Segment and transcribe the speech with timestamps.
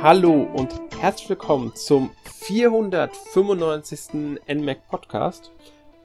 [0.00, 4.38] Hallo und herzlich willkommen zum 495.
[4.46, 5.50] NMAC Podcast.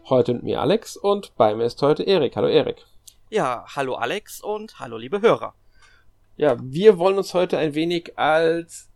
[0.10, 2.36] Heute mit mir Alex und bei mir ist heute Erik.
[2.36, 2.88] Hallo Erik.
[3.30, 5.54] Ja, hallo Alex und hallo liebe Hörer.
[6.38, 8.90] Ja, wir wollen uns heute ein wenig als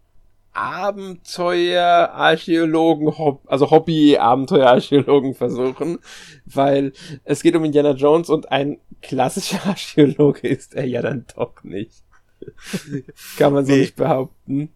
[0.54, 3.14] Abenteuerarchäologen,
[3.46, 6.00] also Hobby-Abenteuerarchäologen versuchen,
[6.46, 11.64] weil es geht um Indiana Jones und ein klassischer Archäologe ist er ja dann doch
[11.64, 12.02] nicht.
[13.38, 13.82] Kann man so nee.
[13.82, 14.74] nicht behaupten.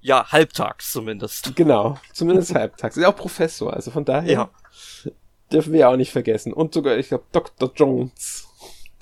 [0.00, 1.54] Ja, halbtags zumindest.
[1.56, 2.96] Genau, zumindest halbtags.
[2.96, 4.50] Ist auch Professor, also von daher ja.
[5.52, 6.52] dürfen wir auch nicht vergessen.
[6.52, 7.72] Und sogar, ich glaube, Dr.
[7.74, 8.48] Jones.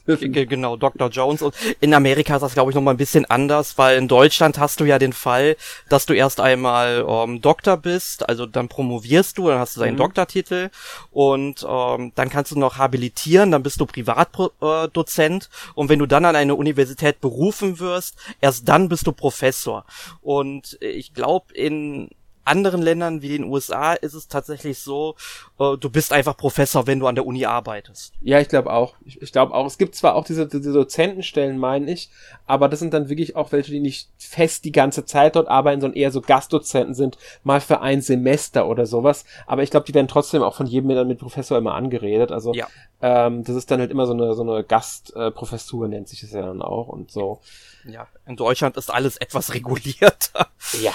[0.06, 1.08] Genau, Dr.
[1.08, 1.42] Jones.
[1.42, 4.80] Und in Amerika ist das, glaube ich, nochmal ein bisschen anders, weil in Deutschland hast
[4.80, 5.56] du ja den Fall,
[5.88, 9.94] dass du erst einmal ähm, Doktor bist, also dann promovierst du, dann hast du deinen
[9.94, 9.98] mhm.
[9.98, 10.70] Doktortitel
[11.10, 16.06] und ähm, dann kannst du noch habilitieren, dann bist du Privatdozent äh, und wenn du
[16.06, 19.84] dann an eine Universität berufen wirst, erst dann bist du Professor.
[20.20, 22.10] Und ich glaube, in
[22.44, 25.14] anderen Ländern wie den USA ist es tatsächlich so,
[25.58, 28.12] äh, du bist einfach Professor, wenn du an der Uni arbeitest.
[28.20, 28.94] Ja, ich glaube auch.
[29.04, 29.66] Ich, ich glaube auch.
[29.66, 32.10] Es gibt zwar auch diese, diese Dozentenstellen, meine ich,
[32.46, 35.80] aber das sind dann wirklich auch welche, die nicht fest die ganze Zeit dort arbeiten,
[35.80, 39.24] sondern eher so Gastdozenten sind, mal für ein Semester oder sowas.
[39.46, 42.32] Aber ich glaube, die werden trotzdem auch von jedem mit, mit Professor immer angeredet.
[42.32, 42.66] Also ja.
[43.00, 46.32] ähm, das ist dann halt immer so eine, so eine Gastprofessur, äh, nennt sich das
[46.32, 47.40] ja dann auch und so.
[47.86, 50.48] Ja, in Deutschland ist alles etwas regulierter.
[50.80, 50.92] Ja,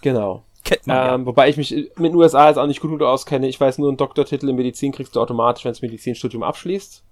[0.00, 0.44] genau.
[0.64, 3.48] Kennt man, ähm, Wobei ich mich mit den USA jetzt auch nicht gut auskenne.
[3.48, 7.02] Ich weiß nur, einen Doktortitel in Medizin kriegst du automatisch, wenn das Medizinstudium abschließt.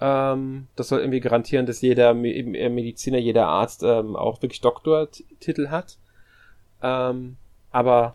[0.00, 5.68] Ähm, das soll irgendwie garantieren, dass jeder äh, Mediziner, jeder Arzt ähm, auch wirklich Doktortitel
[5.68, 5.98] hat.
[6.82, 7.36] Ähm,
[7.70, 8.14] aber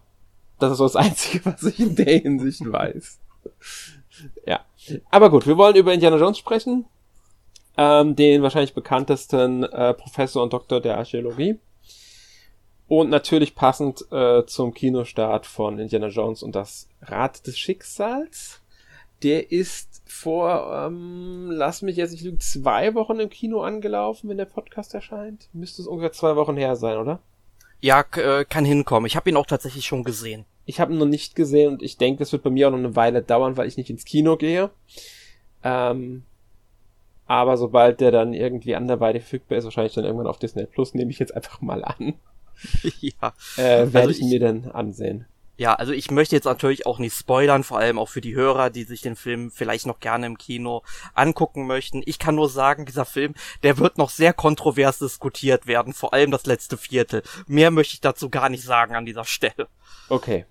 [0.59, 3.19] das ist so das Einzige, was ich in der Hinsicht weiß.
[4.45, 4.61] ja.
[5.11, 6.85] Aber gut, wir wollen über Indiana Jones sprechen.
[7.75, 11.59] Ähm, den wahrscheinlich bekanntesten äh, Professor und Doktor der Archäologie.
[12.87, 18.61] Und natürlich passend äh, zum Kinostart von Indiana Jones und das Rad des Schicksals.
[19.23, 24.37] Der ist vor, ähm, lass mich jetzt nicht lügen, zwei Wochen im Kino angelaufen, wenn
[24.37, 25.47] der Podcast erscheint.
[25.53, 27.19] Müsste es ungefähr zwei Wochen her sein, oder?
[27.79, 29.07] Ja, äh, kann hinkommen.
[29.07, 30.45] Ich habe ihn auch tatsächlich schon gesehen.
[30.65, 32.77] Ich habe ihn noch nicht gesehen und ich denke, es wird bei mir auch noch
[32.77, 34.69] eine Weile dauern, weil ich nicht ins Kino gehe.
[35.63, 36.23] Ähm,
[37.25, 41.11] aber sobald der dann irgendwie anderweitig verfügbar ist, wahrscheinlich dann irgendwann auf Disney Plus, nehme
[41.11, 42.13] ich jetzt einfach mal an.
[42.99, 43.33] ja.
[43.57, 45.25] Äh, werde also ich, ich mir dann ansehen.
[45.55, 48.71] Ja, also ich möchte jetzt natürlich auch nicht spoilern, vor allem auch für die Hörer,
[48.71, 50.81] die sich den Film vielleicht noch gerne im Kino
[51.13, 52.01] angucken möchten.
[52.05, 56.31] Ich kann nur sagen, dieser Film, der wird noch sehr kontrovers diskutiert werden, vor allem
[56.31, 57.21] das letzte Viertel.
[57.45, 59.67] Mehr möchte ich dazu gar nicht sagen an dieser Stelle.
[60.09, 60.45] Okay.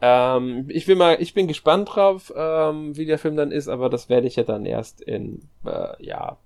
[0.00, 3.90] Ähm, ich will mal, ich bin gespannt drauf, ähm, wie der Film dann ist, aber
[3.90, 6.38] das werde ich ja dann erst in, äh, ja,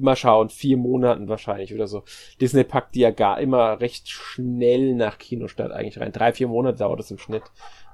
[0.00, 2.02] mal schauen, vier Monaten wahrscheinlich oder so.
[2.40, 6.12] Disney packt die ja gar immer recht schnell nach Kinostart eigentlich rein.
[6.12, 7.44] Drei, vier Monate dauert es im Schnitt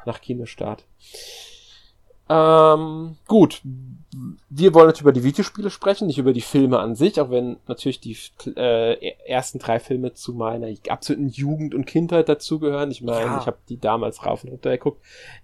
[0.07, 0.85] nach Kinostart.
[2.31, 3.63] Ähm, gut.
[4.51, 7.59] Wir wollen natürlich über die Videospiele sprechen, nicht über die Filme an sich, auch wenn
[7.67, 8.17] natürlich die
[8.57, 12.91] äh, ersten drei Filme zu meiner absoluten Jugend und Kindheit dazugehören.
[12.91, 13.39] Ich meine, ja.
[13.39, 15.03] ich habe die damals rauf und runter geguckt.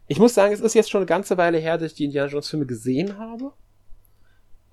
[0.09, 2.31] Ich muss sagen, es ist jetzt schon eine ganze Weile her, dass ich die Indiana
[2.31, 3.53] Jones Filme gesehen habe.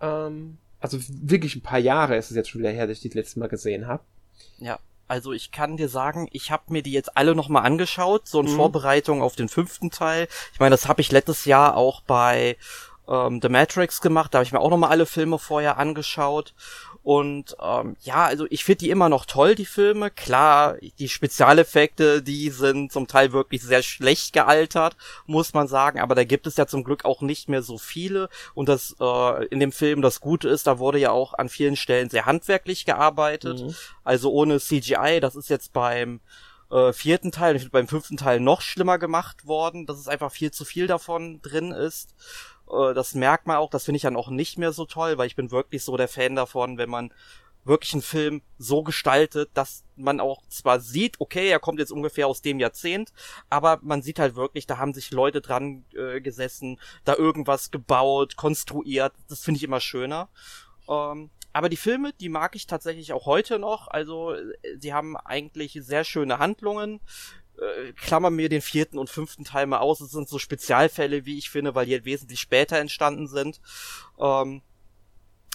[0.02, 3.18] Ähm, also wirklich ein paar Jahre ist es jetzt schon wieder her, dass ich die
[3.18, 4.04] letzte Mal gesehen habe.
[4.58, 8.42] Ja, also ich kann dir sagen, ich habe mir die jetzt alle nochmal angeschaut, so
[8.42, 8.56] in mhm.
[8.56, 10.28] Vorbereitung auf den fünften Teil.
[10.54, 12.58] Ich meine, das habe ich letztes Jahr auch bei
[13.08, 16.54] ähm, The Matrix gemacht, da habe ich mir auch nochmal alle Filme vorher angeschaut.
[17.04, 20.12] Und ähm, ja, also ich finde die immer noch toll, die Filme.
[20.12, 24.96] Klar, die Spezialeffekte, die sind zum Teil wirklich sehr schlecht gealtert,
[25.26, 26.00] muss man sagen.
[26.00, 28.30] Aber da gibt es ja zum Glück auch nicht mehr so viele.
[28.54, 31.76] Und das äh, in dem Film das Gute ist, da wurde ja auch an vielen
[31.76, 33.62] Stellen sehr handwerklich gearbeitet.
[33.62, 33.76] Mhm.
[34.04, 35.20] Also ohne CGI.
[35.22, 36.20] Das ist jetzt beim
[36.72, 40.66] äh, vierten Teil, beim fünften Teil noch schlimmer gemacht worden, dass es einfach viel zu
[40.66, 42.16] viel davon drin ist.
[42.72, 45.28] Äh, das merkt man auch, das finde ich dann auch nicht mehr so toll, weil
[45.28, 47.14] ich bin wirklich so der Fan davon, wenn man
[47.64, 52.28] wirklich einen Film so gestaltet, dass man auch zwar sieht, okay, er kommt jetzt ungefähr
[52.28, 53.14] aus dem Jahrzehnt,
[53.50, 58.36] aber man sieht halt wirklich, da haben sich Leute dran äh, gesessen, da irgendwas gebaut,
[58.36, 59.14] konstruiert.
[59.30, 60.30] Das finde ich immer schöner.
[60.90, 63.88] Ähm, aber die Filme, die mag ich tatsächlich auch heute noch.
[63.90, 67.00] Also, äh, sie haben eigentlich sehr schöne Handlungen
[67.58, 70.02] äh, klammer mir den vierten und fünften Teil mal aus.
[70.02, 73.62] Es sind so Spezialfälle, wie ich finde, weil die halt wesentlich später entstanden sind.
[74.20, 74.62] Ähm,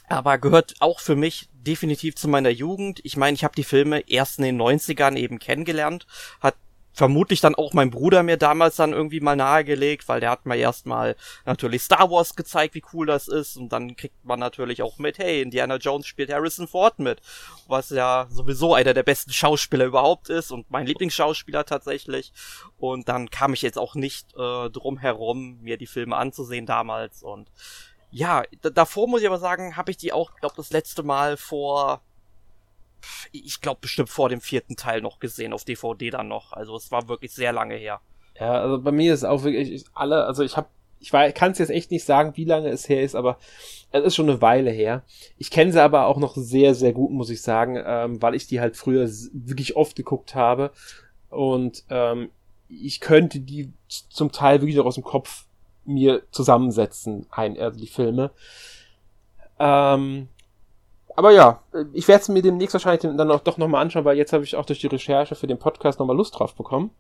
[0.09, 3.01] aber gehört auch für mich definitiv zu meiner Jugend.
[3.03, 6.07] Ich meine, ich habe die Filme erst in den 90ern eben kennengelernt,
[6.41, 6.55] hat
[6.97, 10.57] vermutlich dann auch mein Bruder mir damals dann irgendwie mal nahegelegt, weil der hat mir
[10.57, 11.15] erstmal
[11.45, 13.59] natürlich Star Wars gezeigt, wie cool das ist.
[13.59, 17.21] Und dann kriegt man natürlich auch mit, hey, Indiana Jones spielt Harrison Ford mit,
[17.69, 22.33] was ja sowieso einer der besten Schauspieler überhaupt ist und mein Lieblingsschauspieler tatsächlich.
[22.79, 27.23] Und dann kam ich jetzt auch nicht äh, drum herum, mir die Filme anzusehen damals.
[27.23, 27.51] Und
[28.11, 32.01] ja, davor muss ich aber sagen, habe ich die auch, glaube das letzte Mal vor
[33.33, 36.53] ich glaube bestimmt vor dem vierten Teil noch gesehen, auf DVD dann noch.
[36.53, 38.01] Also es war wirklich sehr lange her.
[38.39, 41.71] Ja, also bei mir ist auch wirklich alle, also ich habe ich kann es jetzt
[41.71, 43.39] echt nicht sagen, wie lange es her ist, aber
[43.91, 45.05] es ist schon eine Weile her.
[45.39, 48.47] Ich kenne sie aber auch noch sehr, sehr gut, muss ich sagen, ähm, weil ich
[48.47, 50.73] die halt früher wirklich oft geguckt habe.
[51.29, 52.31] Und ähm,
[52.69, 55.47] ich könnte die zum Teil wirklich noch aus dem Kopf
[55.85, 58.31] mir zusammensetzen, ein, also die Filme.
[59.59, 60.29] Ähm,
[61.17, 64.33] aber ja, ich werde es mir demnächst wahrscheinlich dann auch doch nochmal anschauen, weil jetzt
[64.33, 66.91] habe ich auch durch die Recherche für den Podcast nochmal Lust drauf bekommen.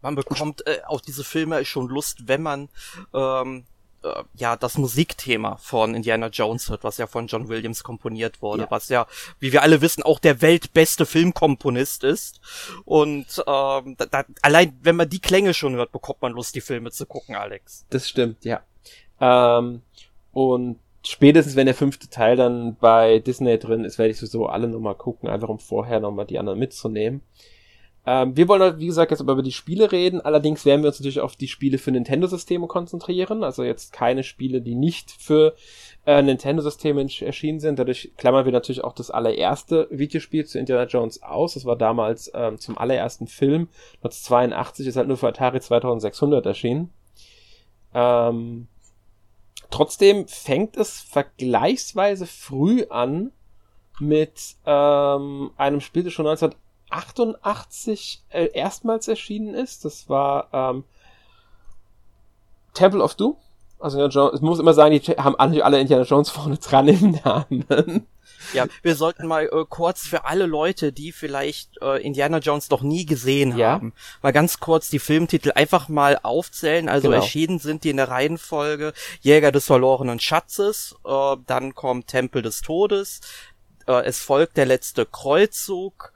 [0.00, 2.68] Man bekommt äh, auf diese Filme schon Lust, wenn man
[3.14, 3.64] ähm,
[4.02, 8.64] äh, ja das Musikthema von Indiana Jones hört, was ja von John Williams komponiert wurde,
[8.64, 8.70] ja.
[8.70, 9.06] was ja,
[9.38, 12.40] wie wir alle wissen, auch der weltbeste Filmkomponist ist.
[12.84, 16.60] Und ähm, da, da, allein wenn man die Klänge schon hört, bekommt man Lust, die
[16.60, 17.86] Filme zu gucken, Alex.
[17.90, 18.60] Das stimmt, ja.
[19.20, 19.82] Ähm,
[20.32, 24.68] und spätestens wenn der fünfte Teil dann bei Disney drin ist, werde ich sowieso alle
[24.68, 27.22] nochmal gucken, einfach um vorher nochmal die anderen mitzunehmen.
[28.04, 30.20] Ähm, wir wollen, wie gesagt, jetzt aber über die Spiele reden.
[30.20, 33.44] Allerdings werden wir uns natürlich auf die Spiele für Nintendo-Systeme konzentrieren.
[33.44, 35.54] Also jetzt keine Spiele, die nicht für
[36.04, 37.78] äh, Nintendo-Systeme erschienen sind.
[37.78, 41.54] Dadurch klammern wir natürlich auch das allererste Videospiel zu Indiana Jones aus.
[41.54, 43.68] Das war damals ähm, zum allerersten Film.
[44.02, 46.90] 1982 ist halt nur für Atari 2600 erschienen.
[47.94, 48.66] Ähm,
[49.72, 53.32] Trotzdem fängt es vergleichsweise früh an
[53.98, 59.86] mit ähm, einem Spiel, das schon 1988 äh, erstmals erschienen ist.
[59.86, 60.84] Das war ähm,
[62.74, 63.38] Temple of Doom.
[63.82, 68.06] Also ich muss immer sagen, die haben alle Indiana Jones vorne dran im Namen.
[68.52, 72.82] Ja, wir sollten mal äh, kurz für alle Leute, die vielleicht äh, Indiana Jones noch
[72.82, 73.72] nie gesehen ja.
[73.72, 76.88] haben, mal ganz kurz die Filmtitel einfach mal aufzählen.
[76.88, 77.20] Also genau.
[77.20, 82.60] erschienen sind die in der Reihenfolge Jäger des verlorenen Schatzes, äh, dann kommt Tempel des
[82.62, 83.20] Todes,
[83.86, 86.12] äh, es folgt der letzte Kreuzzug,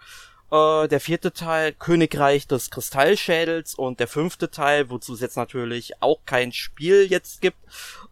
[0.57, 6.03] äh, der vierte Teil Königreich des Kristallschädels und der fünfte Teil, wozu es jetzt natürlich
[6.03, 7.59] auch kein Spiel jetzt gibt,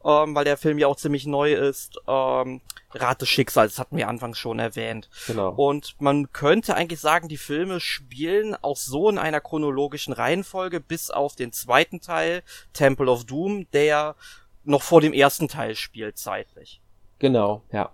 [0.04, 2.60] ähm, weil der Film ja auch ziemlich neu ist, ähm,
[2.92, 5.08] Rat des Schicksals, das hatten wir anfangs schon erwähnt.
[5.26, 5.50] Genau.
[5.50, 11.10] Und man könnte eigentlich sagen, die Filme spielen auch so in einer chronologischen Reihenfolge bis
[11.10, 12.42] auf den zweiten Teil,
[12.72, 14.14] Temple of Doom, der
[14.62, 16.80] noch vor dem ersten Teil spielt zeitlich.
[17.24, 17.88] Genau, ja.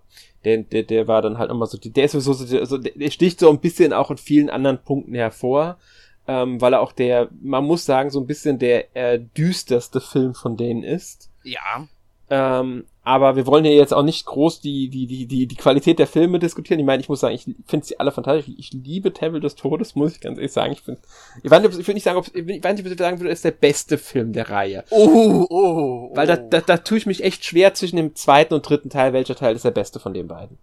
[0.44, 3.38] Der, der, der war dann halt immer so, der ist so, so, so, der sticht
[3.38, 5.78] so ein bisschen auch in vielen anderen Punkten hervor,
[6.26, 10.34] ähm, weil er auch der, man muss sagen, so ein bisschen der äh, düsterste Film
[10.34, 11.30] von denen ist.
[11.44, 11.86] Ja.
[12.28, 15.98] Ähm, aber wir wollen ja jetzt auch nicht groß die, die, die, die, die Qualität
[15.98, 16.78] der Filme diskutieren.
[16.80, 18.54] Ich meine, ich muss sagen, ich finde sie alle fantastisch.
[18.58, 20.72] Ich liebe Temple des Todes, muss ich ganz ehrlich sagen.
[20.72, 21.00] Ich finde,
[21.42, 23.32] ich weiß nicht, ich würde nicht sagen, ob, ich weiß nicht, ob ich sagen würde,
[23.32, 24.84] ist der beste Film der Reihe.
[24.90, 26.10] Oh, oh, oh.
[26.16, 29.14] Weil da, da, da tue ich mich echt schwer zwischen dem zweiten und dritten Teil.
[29.14, 30.58] Welcher Teil ist der beste von den beiden?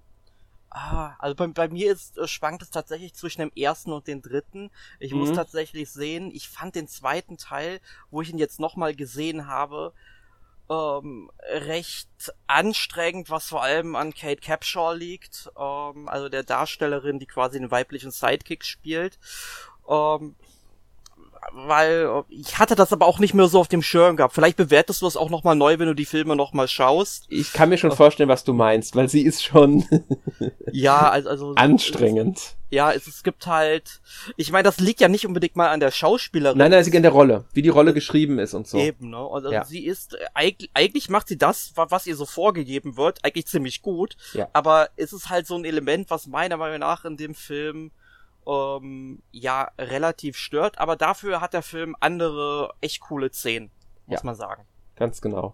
[0.70, 4.22] Ah, also bei, bei mir ist, äh, schwankt es tatsächlich zwischen dem ersten und dem
[4.22, 4.70] dritten.
[5.00, 5.20] Ich mhm.
[5.20, 7.80] muss tatsächlich sehen, ich fand den zweiten Teil,
[8.12, 9.94] wo ich ihn jetzt nochmal gesehen habe,
[10.70, 12.10] ähm, recht
[12.48, 17.72] anstrengend, was vor allem an Kate Capshaw liegt, ähm, also der Darstellerin, die quasi den
[17.72, 19.20] weiblichen Sidekick spielt.
[19.88, 20.36] Ähm,
[21.54, 24.34] weil ich hatte das aber auch nicht mehr so auf dem Schirm gehabt.
[24.34, 27.26] Vielleicht bewertest du es auch nochmal neu, wenn du die Filme nochmal schaust.
[27.30, 29.86] Ich kann mir schon vorstellen, was du meinst, weil sie ist schon
[30.72, 32.38] ja, also, also anstrengend.
[32.38, 34.02] Es, ja, es, es gibt halt,
[34.36, 36.58] ich meine, das liegt ja nicht unbedingt mal an der Schauspielerin.
[36.58, 38.78] Nein, nein, sie in der Rolle, wie die Rolle geschrieben ist und so.
[38.78, 39.18] Eben, ne?
[39.18, 39.64] Also ja.
[39.64, 44.18] sie ist, eigentlich, eigentlich macht sie das, was ihr so vorgegeben wird, eigentlich ziemlich gut.
[44.34, 44.50] Ja.
[44.52, 47.92] Aber es ist halt so ein Element, was meiner Meinung nach in dem Film
[48.48, 53.70] ähm, ja relativ stört, aber dafür hat der Film andere echt coole Szenen,
[54.06, 54.64] muss ja, man sagen.
[54.96, 55.54] Ganz genau.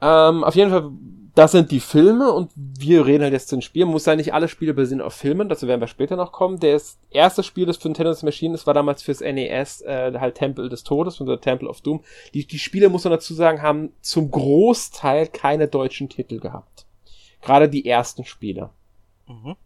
[0.00, 0.90] Ähm, auf jeden Fall,
[1.34, 3.88] das sind die Filme und wir reden halt jetzt zu den Spielen.
[3.88, 6.60] Muss sein, nicht alle Spiele basieren auf Filmen, dazu werden wir später noch kommen.
[6.60, 10.68] Das erste Spiel, das für Nintendo's Machine ist, war damals fürs NES äh, halt Temple
[10.68, 12.04] des Todes, oder Temple of Doom.
[12.34, 16.86] Die, die Spiele, muss man dazu sagen, haben zum Großteil keine deutschen Titel gehabt.
[17.40, 18.70] Gerade die ersten Spiele.
[19.26, 19.56] Mhm.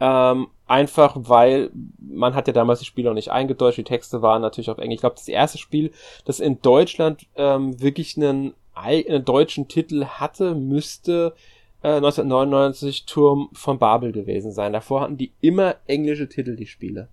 [0.00, 4.42] Ähm, einfach weil man hat ja damals die Spiele noch nicht eingedeutscht, die Texte waren
[4.42, 4.96] natürlich auf Englisch.
[4.96, 5.92] Ich glaube, das erste Spiel,
[6.24, 11.34] das in Deutschland ähm, wirklich einen, einen deutschen Titel hatte, müsste
[11.82, 14.72] äh, 1999 Turm von Babel gewesen sein.
[14.72, 17.08] Davor hatten die immer englische Titel, die Spiele.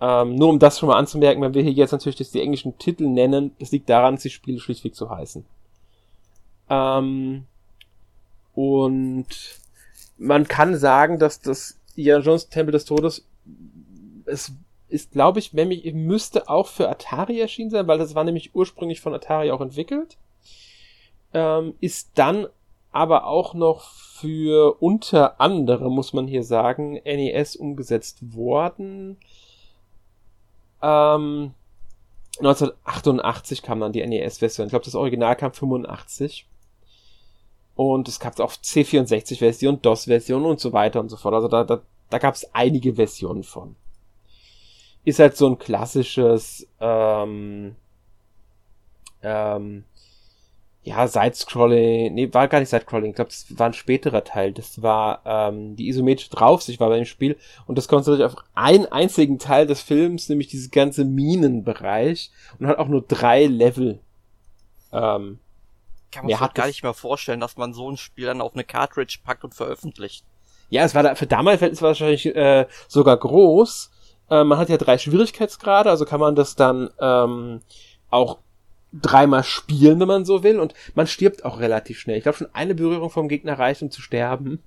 [0.00, 3.08] Ähm, nur um das schon mal anzumerken, wenn wir hier jetzt natürlich die englischen Titel
[3.08, 5.44] nennen, das liegt daran, dass die Spiele schlichtweg so heißen.
[6.68, 7.46] Ähm,
[8.54, 9.26] und
[10.18, 13.26] man kann sagen, dass das Indiana Jones Tempel des Todes
[14.26, 14.52] es
[14.88, 18.54] ist, glaube ich, wenn mich müsste auch für Atari erschienen sein, weil das war nämlich
[18.54, 20.16] ursprünglich von Atari auch entwickelt.
[21.34, 22.46] Ähm, ist dann
[22.90, 29.18] aber auch noch für unter anderem, muss man hier sagen, NES umgesetzt worden.
[30.80, 31.52] Ähm,
[32.38, 34.66] 1988 kam dann die NES-Version.
[34.66, 36.46] Ich glaube, das Original kam 85.
[37.78, 41.34] Und es gab auch C64-Version, DOS-Version und so weiter und so fort.
[41.34, 41.80] Also da, da,
[42.10, 43.76] da gab es einige Versionen von.
[45.04, 47.76] Ist halt so ein klassisches ähm,
[49.22, 49.84] ähm,
[50.82, 54.52] ja, Side-Scrolling, nee, war gar nicht Side-Scrolling, ich glaube, das war ein späterer Teil.
[54.52, 57.36] Das war ähm, die isometrische Draufsicht war bei dem Spiel
[57.68, 62.66] und das konzentriert sich auf einen einzigen Teil des Films, nämlich dieses ganze Minenbereich und
[62.66, 64.00] hat auch nur drei Level.
[64.90, 65.38] Ähm,
[66.10, 68.64] Kann man sich gar nicht mehr vorstellen, dass man so ein Spiel dann auf eine
[68.64, 70.24] Cartridge packt und veröffentlicht.
[70.70, 73.90] Ja, es war da, für damals es wahrscheinlich äh, sogar groß.
[74.30, 77.60] Äh, man hat ja drei Schwierigkeitsgrade, also kann man das dann ähm,
[78.10, 78.38] auch
[78.92, 82.16] dreimal spielen, wenn man so will, und man stirbt auch relativ schnell.
[82.16, 84.62] Ich glaube, schon eine Berührung vom Gegner reicht, um zu sterben.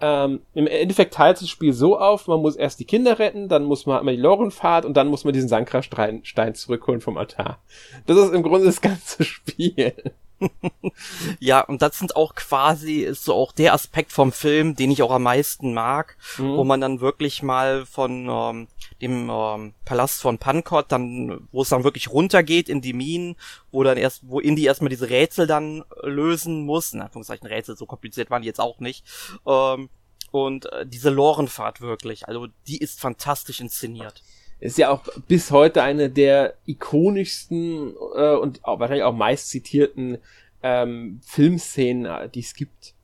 [0.00, 3.64] Ähm, Im Endeffekt teilt das Spiel so auf, man muss erst die Kinder retten, dann
[3.64, 7.58] muss man einmal die Lorenfahrt und dann muss man diesen Sankra-Stein zurückholen vom Altar.
[8.06, 9.92] Das ist im Grunde das ganze Spiel.
[11.40, 15.02] ja, und das sind auch quasi, ist so auch der Aspekt vom Film, den ich
[15.02, 16.56] auch am meisten mag, mhm.
[16.56, 18.68] wo man dann wirklich mal von ähm,
[19.00, 23.36] dem ähm, Palast von Pankot, dann, wo es dann wirklich runtergeht in die Minen,
[23.70, 27.86] wo dann erst, wo Indy erstmal diese Rätsel dann lösen muss, in Anführungszeichen Rätsel, so
[27.86, 29.04] kompliziert waren die jetzt auch nicht,
[29.46, 29.88] ähm,
[30.30, 34.22] und äh, diese Lorenfahrt wirklich, also die ist fantastisch inszeniert
[34.60, 40.18] ist ja auch bis heute eine der ikonischsten äh, und auch, wahrscheinlich auch meist zitierten
[40.62, 42.94] ähm, Filmszenen, äh, die es gibt.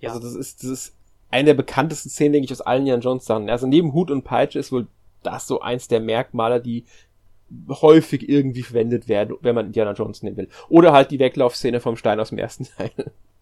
[0.00, 0.10] Ja.
[0.10, 0.96] Also das ist, das ist
[1.30, 3.48] eine der bekanntesten Szenen, denke ich, aus allen Jan Jones Sachen.
[3.48, 4.88] Also neben Hut und Peitsche ist wohl
[5.22, 6.84] das so eins der Merkmale, die
[7.68, 10.48] häufig irgendwie verwendet werden, wenn man Indiana Jones nehmen will.
[10.68, 12.90] Oder halt die Weglaufszene vom Stein aus dem ersten Teil.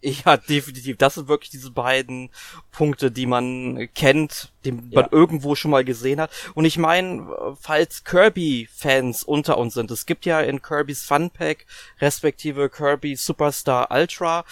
[0.25, 0.97] Ja, definitiv.
[0.97, 2.29] Das sind wirklich diese beiden
[2.71, 5.07] Punkte, die man kennt, die man ja.
[5.11, 6.29] irgendwo schon mal gesehen hat.
[6.53, 7.27] Und ich meine,
[7.59, 11.65] falls Kirby-Fans unter uns sind, es gibt ja in Kirby's Fun Pack,
[11.99, 14.45] respektive Kirby Superstar Ultra,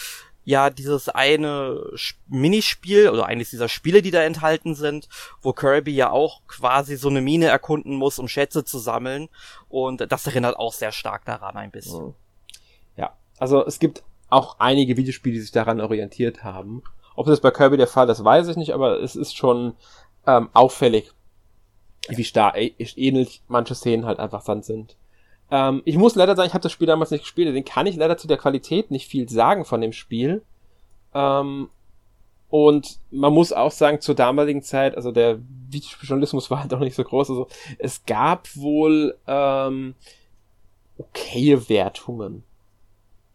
[0.46, 1.82] ja dieses eine
[2.28, 5.08] Minispiel oder eines dieser Spiele, die da enthalten sind,
[5.42, 9.30] wo Kirby ja auch quasi so eine Mine erkunden muss, um Schätze zu sammeln.
[9.70, 12.08] Und das erinnert auch sehr stark daran ein bisschen.
[12.08, 12.14] Mhm.
[12.98, 16.84] Ja, also es gibt auch einige Videospiele, die sich daran orientiert haben.
[17.16, 19.74] Ob das bei Kirby der Fall ist, weiß ich nicht, aber es ist schon
[20.26, 21.12] ähm, auffällig,
[22.10, 24.96] wie stark ähnlich manche Szenen halt einfach dann sind.
[25.52, 27.96] Ähm, ich muss leider sagen, ich habe das Spiel damals nicht gespielt, deswegen kann ich
[27.96, 30.42] leider zu der Qualität nicht viel sagen von dem Spiel.
[31.14, 31.70] Ähm,
[32.50, 36.96] und man muss auch sagen, zur damaligen Zeit, also der Videospieljournalismus war halt auch nicht
[36.96, 37.30] so groß.
[37.30, 37.48] Also
[37.78, 39.96] es gab wohl ähm,
[40.98, 42.44] okaye Wertungen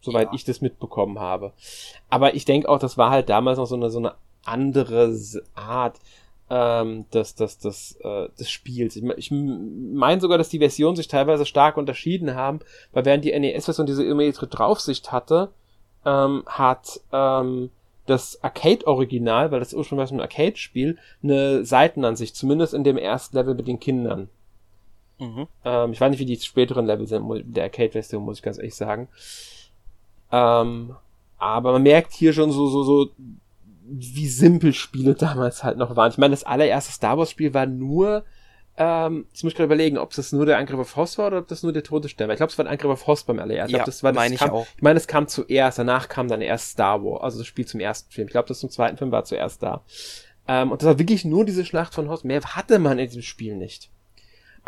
[0.01, 0.33] soweit ja.
[0.33, 1.53] ich das mitbekommen habe.
[2.09, 4.13] Aber ich denke auch, das war halt damals noch so eine, so eine
[4.45, 5.13] andere
[5.55, 5.99] Art
[6.49, 8.95] ähm, des, des, des, äh, des Spiels.
[8.95, 12.59] Ich, ich meine sogar, dass die Versionen sich teilweise stark unterschieden haben,
[12.91, 15.49] weil während die NES-Version diese immediate Draufsicht hatte,
[16.05, 17.69] ähm, hat ähm,
[18.05, 23.67] das Arcade-Original, weil das ursprünglich ein Arcade-Spiel, eine Seitenansicht, zumindest in dem ersten Level mit
[23.67, 24.29] den Kindern.
[25.19, 25.47] Mhm.
[25.63, 27.25] Ähm, ich weiß nicht, wie die späteren Level sind,
[27.55, 29.09] der Arcade-Version, muss ich ganz ehrlich sagen.
[30.31, 30.95] Ähm,
[31.37, 33.11] aber man merkt hier schon so, so, so,
[33.85, 36.11] wie simpel Spiele damals halt noch waren.
[36.11, 38.23] Ich meine, das allererste Star Wars Spiel war nur,
[38.77, 41.47] ähm, ich muss gerade überlegen, ob das nur der Angriff auf Hoss war oder ob
[41.47, 42.33] das nur der Todesstern war.
[42.33, 43.75] Ich glaube, es war ein Angriff auf Hoss beim allerersten.
[43.75, 44.67] Ja, das war, das meine ich kam, auch.
[44.75, 47.79] Ich meine, es kam zuerst, danach kam dann erst Star Wars, also das Spiel zum
[47.79, 48.27] ersten Film.
[48.27, 49.83] Ich glaube, das zum zweiten Film war zuerst da.
[50.47, 52.23] Ähm, und das war wirklich nur diese Schlacht von Hoss.
[52.23, 53.89] Mehr hatte man in diesem Spiel nicht.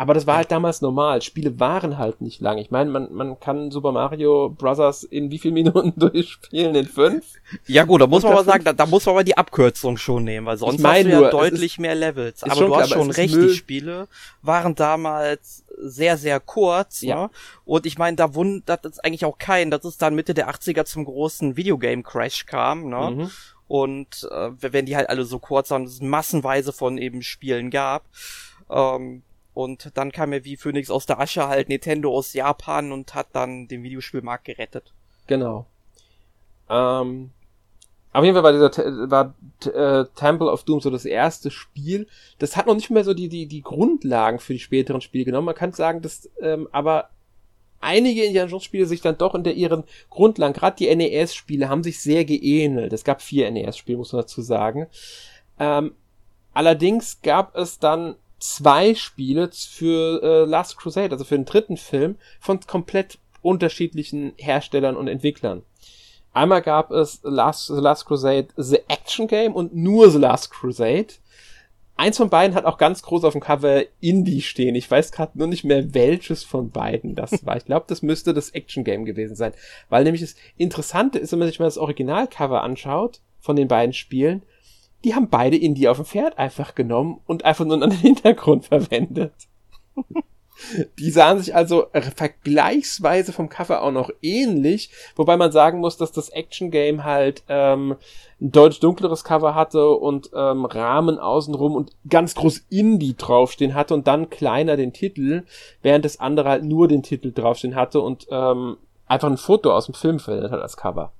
[0.02, 1.22] Aber das war halt damals normal.
[1.22, 2.58] Spiele waren halt nicht lang.
[2.58, 5.04] Ich meine, man, man kann Super Mario Bros.
[5.04, 6.74] in wie viel Minuten durchspielen?
[6.74, 7.24] In fünf?
[7.68, 10.24] Ja gut, da muss man aber sagen, da, da muss man aber die Abkürzung schon
[10.24, 12.42] nehmen, weil sonst ich mein hast du ja nur, deutlich ist, mehr Levels.
[12.42, 14.08] Aber du hast schon recht, die Spiele
[14.42, 17.02] waren damals sehr, sehr kurz.
[17.02, 17.22] Ja.
[17.22, 17.30] Ne?
[17.64, 20.84] Und ich meine, da wundert es eigentlich auch keinen, dass es dann Mitte der 80er
[20.84, 22.88] zum großen Videogame-Crash kam.
[22.88, 23.10] Ne?
[23.10, 23.30] Mhm.
[23.68, 28.02] Und äh, wenn die halt alle so kurz waren, es massenweise von eben Spielen gab.
[28.68, 29.22] Ähm,
[29.54, 33.28] und dann kam er wie Phoenix aus der Asche halt Nintendo aus Japan und hat
[33.32, 34.92] dann den Videospielmarkt gerettet.
[35.26, 35.66] Genau.
[36.70, 37.30] Ähm,
[38.12, 42.06] auf jeden Fall war dieser war äh, Temple of Doom so das erste Spiel.
[42.38, 45.46] Das hat noch nicht mehr so die die die Grundlagen für die späteren Spiele genommen.
[45.46, 47.10] Man kann sagen, dass ähm, aber
[47.80, 51.68] einige Indiana Jones Spiele sich dann doch in der ihren Grundlagen, gerade die NES Spiele,
[51.68, 52.92] haben sich sehr geähnelt.
[52.92, 54.86] Es gab vier NES Spiele, muss man dazu sagen.
[55.58, 55.94] Ähm,
[56.52, 62.16] allerdings gab es dann zwei Spiele für äh, Last Crusade, also für den dritten Film,
[62.40, 65.62] von komplett unterschiedlichen Herstellern und Entwicklern.
[66.32, 71.08] Einmal gab es Last, The Last Crusade The Action Game und nur The Last Crusade.
[71.96, 74.74] Eins von beiden hat auch ganz groß auf dem Cover Indie stehen.
[74.74, 77.56] Ich weiß gerade nur nicht mehr, welches von beiden das war.
[77.56, 79.52] Ich glaube, das müsste das Action Game gewesen sein.
[79.88, 83.92] Weil nämlich das Interessante ist, wenn man sich mal das Originalcover anschaut von den beiden
[83.92, 84.42] Spielen,
[85.04, 89.32] die haben beide Indie auf dem Pferd einfach genommen und einfach nur einen Hintergrund verwendet.
[90.98, 96.12] Die sahen sich also vergleichsweise vom Cover auch noch ähnlich, wobei man sagen muss, dass
[96.12, 97.96] das Action Game halt ähm,
[98.40, 103.94] ein deutlich dunkleres Cover hatte und ähm, Rahmen außenrum und ganz groß Indie draufstehen hatte
[103.94, 105.44] und dann kleiner den Titel,
[105.82, 109.86] während das andere halt nur den Titel draufstehen hatte und ähm, einfach ein Foto aus
[109.86, 111.12] dem Film verwendet hat als Cover.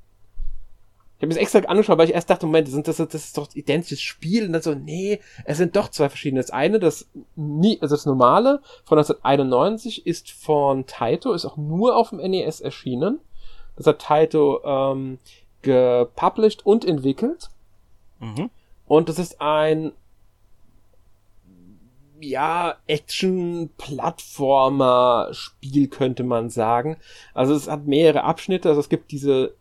[1.23, 3.39] Ich habe mir das extra angeschaut, weil ich erst dachte, Moment, das, das, das ist
[3.39, 4.45] doch identisches Spiel.
[4.45, 6.41] Und dann so, nee, es sind doch zwei verschiedene.
[6.41, 11.95] Das eine, das nie, also das normale von 1991 ist von Taito, ist auch nur
[11.95, 13.21] auf dem NES erschienen.
[13.77, 15.21] Das hat Taito ähm,
[15.63, 17.51] gepublished und entwickelt.
[18.19, 18.51] Mhm.
[18.89, 19.93] Und das ist ein
[22.19, 26.97] ja, Action-Plattformer-Spiel, könnte man sagen.
[27.33, 29.55] Also es hat mehrere Abschnitte, also es gibt diese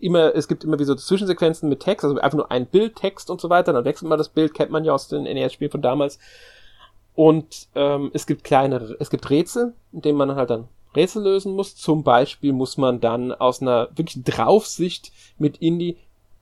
[0.00, 3.30] immer, es gibt immer wie so Zwischensequenzen mit Text, also einfach nur ein Bild, Text
[3.30, 5.82] und so weiter, dann wechselt man das Bild, kennt man ja aus den NES-Spielen von
[5.82, 6.18] damals.
[7.14, 11.54] Und ähm, es gibt kleine, es gibt Rätsel, in denen man halt dann Rätsel lösen
[11.54, 11.76] muss.
[11.76, 15.96] Zum Beispiel muss man dann aus einer wirklich Draufsicht mit Indie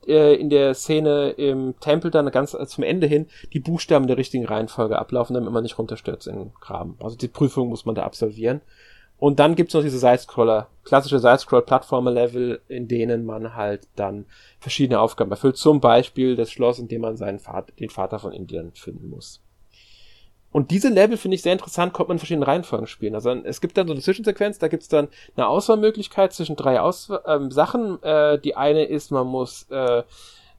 [0.07, 4.45] äh, in der Szene im Tempel dann ganz zum Ende hin die Buchstaben der richtigen
[4.45, 6.97] Reihenfolge ablaufen, damit man nicht runterstürzt in den Graben.
[6.99, 8.61] Also die Prüfung muss man da absolvieren.
[9.21, 14.25] Und dann gibt's noch diese Sidescroller, klassische Sidescroll-Plattformer-Level, in denen man halt dann
[14.59, 15.57] verschiedene Aufgaben erfüllt.
[15.57, 19.43] Zum Beispiel das Schloss, in dem man seinen Vater, den Vater von Indien finden muss.
[20.51, 23.13] Und diese Level finde ich sehr interessant, kommt man in verschiedenen Reihenfolgen spielen.
[23.13, 27.11] Also es gibt dann so eine Zwischensequenz, da gibt's dann eine Auswahlmöglichkeit zwischen drei Aus
[27.27, 28.01] ähm, Sachen.
[28.01, 30.01] Äh, die eine ist, man muss äh,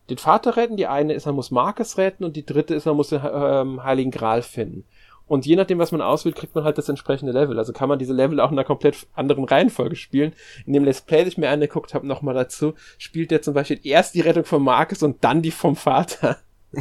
[0.09, 2.95] den Vater retten, die eine ist, man muss Marcus retten und die dritte ist, man
[2.95, 4.85] muss den ähm, Heiligen Gral finden.
[5.33, 7.59] Und je nachdem, was man auswählt, kriegt man halt das entsprechende Level.
[7.59, 10.35] Also kann man diese Level auch in einer komplett anderen Reihenfolge spielen.
[10.67, 13.81] In dem Let's Play, das ich mir angeguckt habe, nochmal dazu, spielt der zum Beispiel
[13.83, 16.37] erst die Rettung von Marcus und dann die vom Vater.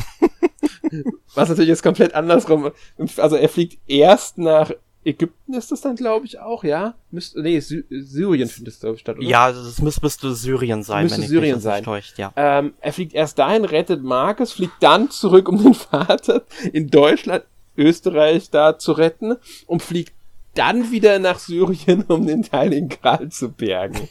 [1.34, 2.72] was natürlich jetzt komplett andersrum.
[3.16, 6.94] Also er fliegt erst nach Ägypten ist das dann, glaube ich, auch, ja?
[7.10, 9.26] Müsste, nee, Sy Syrien findest du statt, oder?
[9.26, 11.84] Ja, das müsste, müsste Syrien sein, müsste wenn Syrien ich sein.
[11.84, 12.32] Täuscht, ja.
[12.36, 17.46] Ähm, er fliegt erst dahin, rettet Marcus, fliegt dann zurück um den Vater in Deutschland
[17.78, 19.36] Österreich da zu retten
[19.68, 20.14] und fliegt
[20.54, 24.10] dann wieder nach Syrien, um den Heiligen Gral zu bergen.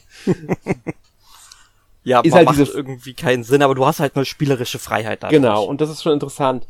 [2.03, 5.23] ja, ist halt macht diese irgendwie keinen Sinn, aber du hast halt eine spielerische Freiheit
[5.23, 5.29] da.
[5.29, 6.65] Genau, und das ist schon interessant.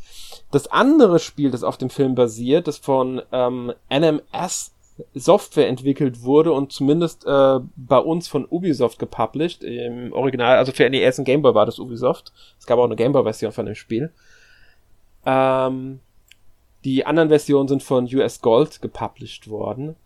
[0.50, 4.72] Das andere Spiel, das auf dem Film basiert, das von ähm, NMS
[5.14, 10.88] Software entwickelt wurde und zumindest äh, bei uns von Ubisoft gepublished, im Original, also für
[10.88, 12.32] NES und Gameboy war das Ubisoft.
[12.58, 14.12] Es gab auch eine Gameboy-Version von dem Spiel.
[15.24, 16.00] Ähm,
[16.84, 19.96] die anderen Versionen sind von US Gold gepublished worden.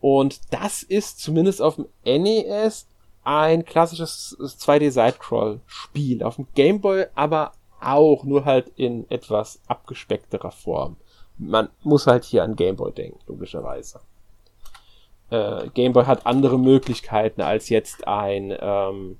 [0.00, 2.86] Und das ist zumindest auf dem NES
[3.24, 6.22] ein klassisches 2D-Sidecrawl-Spiel.
[6.22, 10.96] Auf dem Game Boy aber auch, nur halt in etwas abgespeckterer Form.
[11.36, 14.00] Man muss halt hier an Game Boy denken, logischerweise.
[15.30, 19.18] Äh, Game Boy hat andere Möglichkeiten als jetzt ein ähm,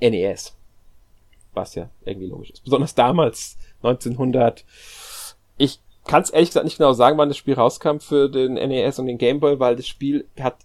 [0.00, 0.56] NES.
[1.52, 2.64] Was ja irgendwie logisch ist.
[2.64, 4.64] Besonders damals, 1900
[5.58, 8.98] ich kann es ehrlich gesagt nicht genau sagen, wann das Spiel rauskam für den NES
[8.98, 10.56] und den Game Boy, weil das Spiel hat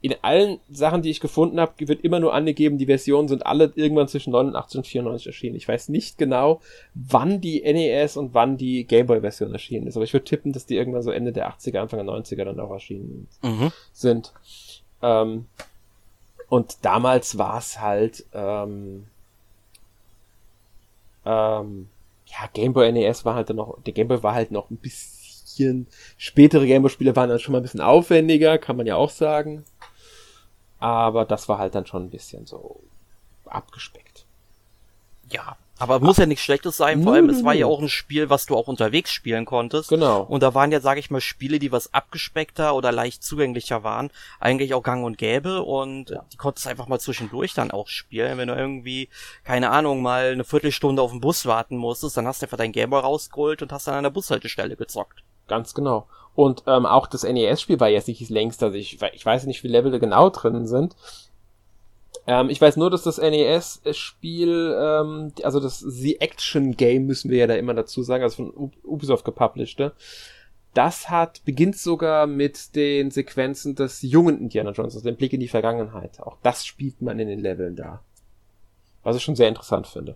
[0.00, 3.72] in allen Sachen, die ich gefunden habe, wird immer nur angegeben, die Versionen sind alle
[3.74, 5.56] irgendwann zwischen 89 und 94 erschienen.
[5.56, 6.60] Ich weiß nicht genau,
[6.94, 10.52] wann die NES und wann die Game Boy Version erschienen ist, aber ich würde tippen,
[10.52, 13.72] dass die irgendwann so Ende der 80er, Anfang der 90er dann auch erschienen mhm.
[13.92, 14.32] sind.
[15.02, 15.46] Ähm,
[16.48, 19.06] und damals war es halt ähm,
[21.26, 21.88] ähm,
[22.30, 24.76] ja, Game Boy NES war halt dann noch, der Game Boy war halt noch ein
[24.76, 25.86] bisschen,
[26.16, 29.10] spätere Game Boy Spiele waren dann schon mal ein bisschen aufwendiger, kann man ja auch
[29.10, 29.64] sagen.
[30.78, 32.82] Aber das war halt dann schon ein bisschen so
[33.46, 34.26] abgespeckt.
[35.30, 38.30] Ja, Aber muss ja nichts Schlechtes sein, vor allem, es war ja auch ein Spiel,
[38.30, 39.90] was du auch unterwegs spielen konntest.
[39.90, 40.22] Genau.
[40.22, 44.10] Und da waren ja, sage ich mal, Spiele, die was abgespeckter oder leicht zugänglicher waren,
[44.40, 46.24] eigentlich auch gang und gäbe und ja.
[46.32, 48.38] die konntest du einfach mal zwischendurch dann auch spielen.
[48.38, 49.08] Wenn du irgendwie,
[49.44, 52.72] keine Ahnung, mal eine Viertelstunde auf den Bus warten musstest, dann hast du einfach dein
[52.72, 55.22] Gameboy rausgeholt und hast dann an der Bushaltestelle gezockt.
[55.46, 56.06] Ganz genau.
[56.34, 59.64] Und ähm, auch das NES-Spiel war jetzt nicht das längste, also ich, ich weiß nicht,
[59.64, 60.94] wie Level genau drin sind,
[62.28, 67.38] ähm, ich weiß nur, dass das NES-Spiel, ähm, also das The Action Game müssen wir
[67.38, 69.92] ja da immer dazu sagen, also von Ubisoft gepublished, ne?
[70.74, 75.40] das hat, beginnt sogar mit den Sequenzen des jungen Indiana Jones, also dem Blick in
[75.40, 76.20] die Vergangenheit.
[76.20, 78.02] Auch das spielt man in den Leveln da.
[79.02, 80.14] Was ich schon sehr interessant finde.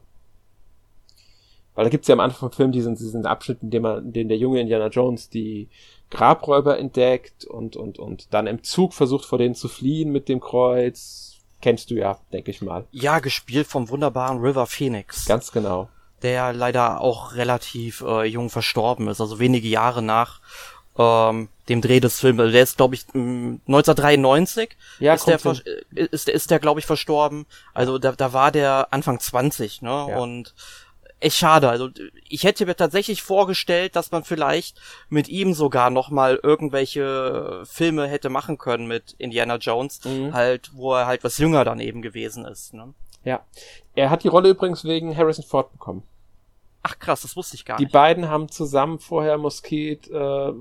[1.74, 4.12] Weil da gibt's ja am Anfang vom Film diesen, diesen Abschnitt, in dem, man, in
[4.12, 5.70] dem der junge Indiana Jones die
[6.10, 10.40] Grabräuber entdeckt und, und, und dann im Zug versucht, vor denen zu fliehen mit dem
[10.40, 11.31] Kreuz
[11.62, 12.84] kennst du ja, denke ich mal.
[12.90, 15.24] Ja, gespielt vom wunderbaren River Phoenix.
[15.24, 15.88] Ganz genau.
[16.22, 20.40] Der leider auch relativ äh, jung verstorben ist, also wenige Jahre nach
[20.98, 22.40] ähm, dem Dreh des Films.
[22.40, 25.40] Also der ist, glaube ich, 1993 ja, ist, der,
[25.94, 27.46] ist, ist der, glaube ich, verstorben.
[27.72, 29.88] Also da, da war der Anfang 20, ne?
[29.88, 30.18] Ja.
[30.18, 30.54] Und
[31.22, 31.68] echt schade.
[31.68, 31.88] Also
[32.28, 38.06] ich hätte mir tatsächlich vorgestellt, dass man vielleicht mit ihm sogar noch mal irgendwelche Filme
[38.06, 40.32] hätte machen können mit Indiana Jones, mhm.
[40.32, 42.74] halt, wo er halt was jünger dann eben gewesen ist.
[42.74, 42.94] Ne?
[43.24, 43.44] Ja,
[43.94, 46.02] er hat die Rolle übrigens wegen Harrison Ford bekommen.
[46.84, 47.92] Ach krass, das wusste ich gar die nicht.
[47.92, 50.52] Die beiden haben zusammen vorher Mosquito, äh,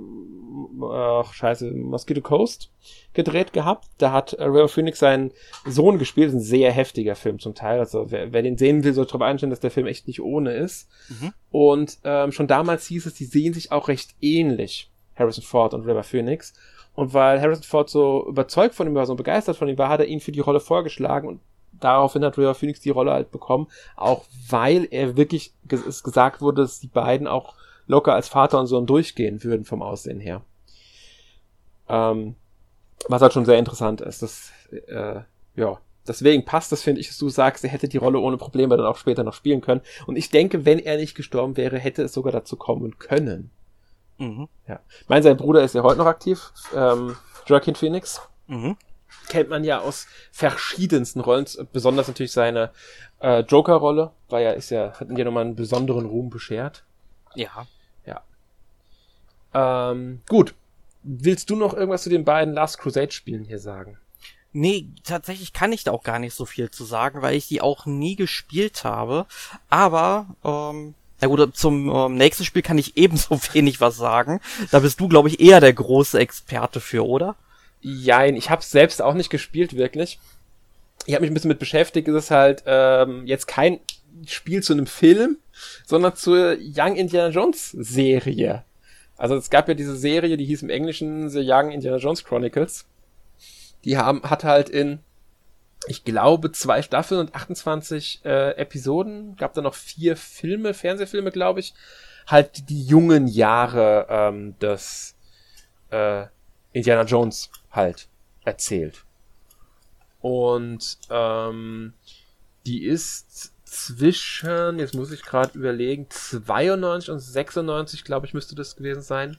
[0.86, 2.72] ach scheiße, Mosquito Coast
[3.14, 3.88] gedreht gehabt.
[3.98, 5.32] Da hat äh, River Phoenix seinen
[5.66, 6.32] Sohn gespielt.
[6.32, 7.80] Ein sehr heftiger Film zum Teil.
[7.80, 10.54] Also wer, wer den sehen will, soll darauf einstellen, dass der Film echt nicht ohne
[10.54, 10.90] ist.
[11.10, 11.34] Mhm.
[11.50, 15.88] Und ähm, schon damals hieß es, die sehen sich auch recht ähnlich, Harrison Ford und
[15.88, 16.54] River Phoenix.
[16.94, 20.02] Und weil Harrison Ford so überzeugt von ihm war, so begeistert von ihm war, hat
[20.02, 21.40] er ihn für die Rolle vorgeschlagen und
[21.84, 26.62] daraufhin hat River Phoenix die Rolle halt bekommen, auch weil er wirklich es gesagt wurde,
[26.62, 27.56] dass die beiden auch
[27.88, 30.42] locker als Vater und Sohn durchgehen würden vom Aussehen her.
[31.90, 32.36] Ähm,
[33.08, 34.22] was halt schon sehr interessant ist.
[34.22, 34.52] Das,
[34.88, 35.22] äh,
[35.56, 38.78] ja, deswegen passt das, finde ich, dass du sagst, er hätte die Rolle ohne Probleme
[38.78, 39.82] dann auch später noch spielen können.
[40.06, 43.52] Und ich denke, wenn er nicht gestorben wäre, hätte es sogar dazu kommen können.
[44.18, 44.48] Mhm.
[44.68, 44.80] Ja.
[45.02, 47.16] Ich meine, sein Bruder ist ja heute noch aktiv, ähm,
[47.48, 48.22] Joaquin Phoenix.
[48.48, 48.78] Mhm
[49.32, 52.72] kennt man ja aus verschiedensten Rollen, besonders natürlich seine
[53.22, 56.84] äh, Joker-Rolle, weil er ist ja, hat ja nochmal einen besonderen Ruhm beschert.
[57.36, 57.66] Ja.
[58.06, 58.22] Ja.
[59.54, 60.54] Ähm, gut.
[61.04, 63.98] Willst du noch irgendwas zu den beiden Last Crusade-Spielen hier sagen?
[64.52, 67.62] Nee, tatsächlich kann ich da auch gar nicht so viel zu sagen, weil ich die
[67.62, 69.28] auch nie gespielt habe.
[69.70, 74.42] Aber, ähm, na gut, zum ähm, nächsten Spiel kann ich ebenso wenig was sagen.
[74.72, 77.38] Da bist du, glaube ich, eher der große Experte für, oder?
[77.82, 80.20] Jein, ich habe selbst auch nicht gespielt, wirklich.
[81.06, 82.08] Ich habe mich ein bisschen mit beschäftigt.
[82.08, 83.80] Es ist halt ähm, jetzt kein
[84.28, 85.38] Spiel zu einem Film,
[85.86, 88.64] sondern zur Young Indiana Jones Serie.
[89.18, 92.86] Also es gab ja diese Serie, die hieß im Englischen The Young Indiana Jones Chronicles.
[93.84, 95.00] Die haben, hat halt in,
[95.88, 101.60] ich glaube, zwei Staffeln und 28 äh, Episoden, gab da noch vier Filme, Fernsehfilme, glaube
[101.60, 101.74] ich,
[102.28, 105.16] halt die jungen Jahre ähm, des
[105.90, 106.26] äh,
[106.74, 108.08] Indiana Jones halt
[108.44, 109.06] erzählt.
[110.22, 111.94] Und ähm,
[112.66, 118.76] die ist zwischen, jetzt muss ich gerade überlegen, 92 und 96, glaube ich, müsste das
[118.76, 119.38] gewesen sein,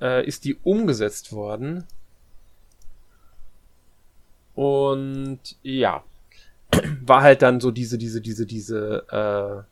[0.00, 1.84] äh, ist die umgesetzt worden.
[4.54, 6.02] Und ja,
[7.02, 9.62] war halt dann so diese, diese, diese, diese äh,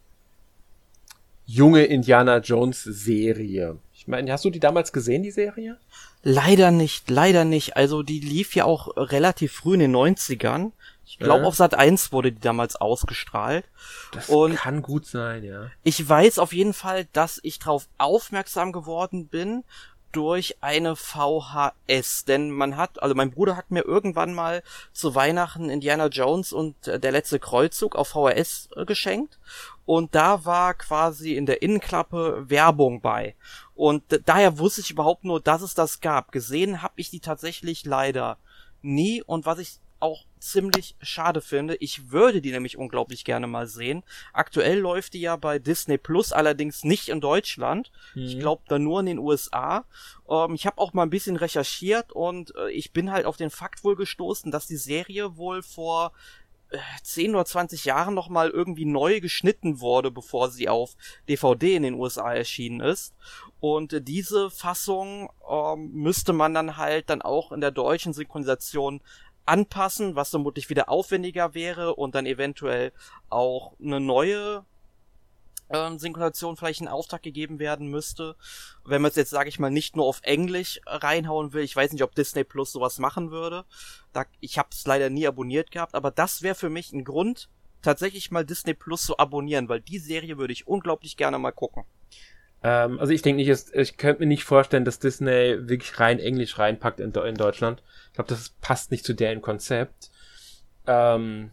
[1.47, 3.79] junge Indiana Jones Serie.
[4.07, 5.79] Ich meine, hast du die damals gesehen, die Serie?
[6.23, 7.77] Leider nicht, leider nicht.
[7.77, 10.71] Also die lief ja auch relativ früh in den 90ern.
[11.05, 11.47] Ich glaube, äh.
[11.47, 13.64] auf Sat 1 wurde die damals ausgestrahlt.
[14.12, 15.73] Das und kann gut sein, ja.
[15.83, 19.64] Ich weiß auf jeden Fall, dass ich darauf aufmerksam geworden bin
[20.12, 25.69] durch eine VHS, denn man hat, also mein Bruder hat mir irgendwann mal zu Weihnachten
[25.69, 29.37] Indiana Jones und äh, der letzte Kreuzzug auf VHS äh, geschenkt
[29.87, 33.35] und da war quasi in der Innenklappe Werbung bei
[33.75, 36.33] und daher wusste ich überhaupt nur, dass es das gab.
[36.33, 38.38] Gesehen habe ich die tatsächlich leider
[38.83, 41.77] nie und was ich auch ziemlich schade finde.
[41.77, 44.03] Ich würde die nämlich unglaublich gerne mal sehen.
[44.33, 47.90] Aktuell läuft die ja bei Disney Plus, allerdings nicht in Deutschland.
[48.14, 48.22] Mhm.
[48.22, 49.85] Ich glaube da nur in den USA.
[50.29, 53.51] Ähm, ich habe auch mal ein bisschen recherchiert und äh, ich bin halt auf den
[53.51, 56.12] Fakt wohl gestoßen, dass die Serie wohl vor
[57.03, 60.97] 10 oder 20 Jahren noch mal irgendwie neu geschnitten wurde, bevor sie auf
[61.29, 63.15] DVD in den USA erschienen ist.
[63.61, 69.01] Und diese Fassung ähm, müsste man dann halt dann auch in der deutschen Synchronisation
[69.47, 72.93] anpassen, was vermutlich wieder aufwendiger wäre und dann eventuell
[73.29, 74.65] auch eine neue
[75.71, 78.37] ähm, Synchronisation vielleicht in Auftrag gegeben werden müsste.
[78.85, 81.93] Wenn man es jetzt, sage ich mal, nicht nur auf Englisch reinhauen will, ich weiß
[81.93, 83.65] nicht, ob Disney Plus sowas machen würde.
[84.13, 87.49] Da, ich habe es leider nie abonniert gehabt, aber das wäre für mich ein Grund,
[87.83, 91.85] tatsächlich mal Disney Plus zu abonnieren, weil die Serie würde ich unglaublich gerne mal gucken.
[92.63, 96.59] Ähm, also ich denke nicht, ich könnte mir nicht vorstellen, dass Disney wirklich rein Englisch
[96.59, 97.83] reinpackt in, in Deutschland.
[98.09, 100.11] Ich glaube, das passt nicht zu deren Konzept.
[100.87, 101.53] Ähm,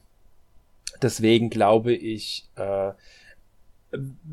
[1.02, 2.92] deswegen glaube ich, äh,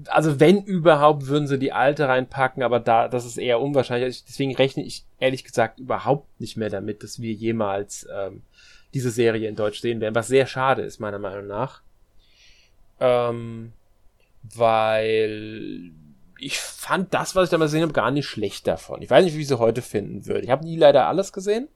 [0.07, 4.25] also wenn überhaupt, würden sie die alte reinpacken, aber da, das ist eher unwahrscheinlich.
[4.25, 8.43] Deswegen rechne ich ehrlich gesagt überhaupt nicht mehr damit, dass wir jemals ähm,
[8.95, 11.83] diese Serie in Deutsch sehen werden, was sehr schade ist, meiner Meinung nach.
[12.99, 13.73] Ähm,
[14.43, 15.93] weil
[16.39, 19.03] ich fand das, was ich damals gesehen habe, gar nicht schlecht davon.
[19.03, 20.41] Ich weiß nicht, wie ich sie heute finden würde.
[20.45, 21.69] Ich habe nie leider alles gesehen.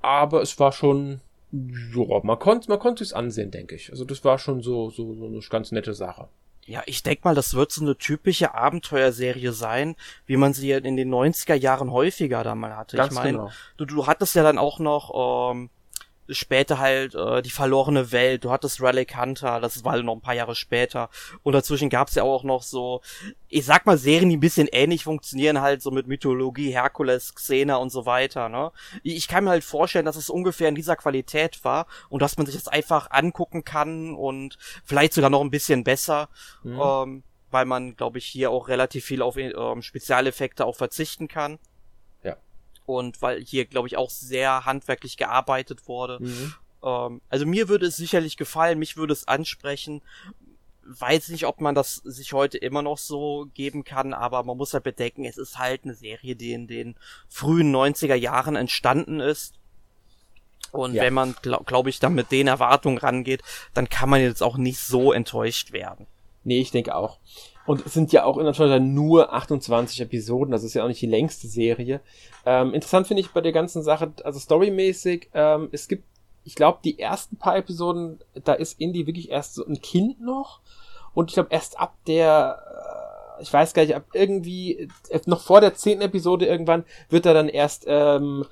[0.00, 3.90] Aber es war schon ja, man konnte man konnte es ansehen, denke ich.
[3.90, 6.28] Also das war schon so, so, so eine ganz nette Sache.
[6.66, 10.98] Ja, ich denk mal, das wird so eine typische Abenteuerserie sein, wie man sie in
[10.98, 12.98] den 90er Jahren häufiger da mal hatte.
[12.98, 13.50] Ganz ich meine, genau.
[13.78, 15.70] du, du hattest ja dann auch noch ähm,
[16.28, 20.20] später halt äh, die verlorene Welt, du hattest Relic Hunter, das war halt noch ein
[20.20, 21.10] paar Jahre später.
[21.42, 23.00] Und dazwischen gab's ja auch noch so,
[23.48, 27.76] ich sag mal, Serien, die ein bisschen ähnlich funktionieren, halt so mit Mythologie, Herkules, Xena
[27.76, 28.72] und so weiter, ne?
[29.02, 32.46] Ich kann mir halt vorstellen, dass es ungefähr in dieser Qualität war und dass man
[32.46, 36.28] sich das einfach angucken kann und vielleicht sogar noch ein bisschen besser.
[36.62, 36.80] Mhm.
[36.80, 41.58] Ähm, weil man, glaube ich, hier auch relativ viel auf ähm, Spezialeffekte auch verzichten kann
[42.88, 46.18] und weil hier, glaube ich, auch sehr handwerklich gearbeitet wurde.
[46.20, 46.54] Mhm.
[46.82, 50.00] Ähm, also mir würde es sicherlich gefallen, mich würde es ansprechen.
[50.82, 54.72] Weiß nicht, ob man das sich heute immer noch so geben kann, aber man muss
[54.72, 56.96] halt bedenken, es ist halt eine Serie, die in den
[57.28, 59.54] frühen 90er Jahren entstanden ist.
[60.72, 61.02] Und ja.
[61.02, 63.42] wenn man, glaube glaub ich, dann mit den Erwartungen rangeht,
[63.74, 66.06] dann kann man jetzt auch nicht so enttäuscht werden.
[66.44, 67.18] Nee, ich denke auch.
[67.68, 71.02] Und es sind ja auch in Anführungszeichen nur 28 Episoden, das ist ja auch nicht
[71.02, 72.00] die längste Serie.
[72.46, 76.04] Ähm, interessant finde ich bei der ganzen Sache, also storymäßig, ähm, es gibt,
[76.44, 80.60] ich glaube, die ersten paar Episoden, da ist Indy wirklich erst so ein Kind noch.
[81.12, 82.58] Und ich glaube, erst ab der,
[83.38, 87.26] äh, ich weiß gar nicht, ab irgendwie, äh, noch vor der zehnten Episode irgendwann, wird
[87.26, 88.46] er dann erst ähm,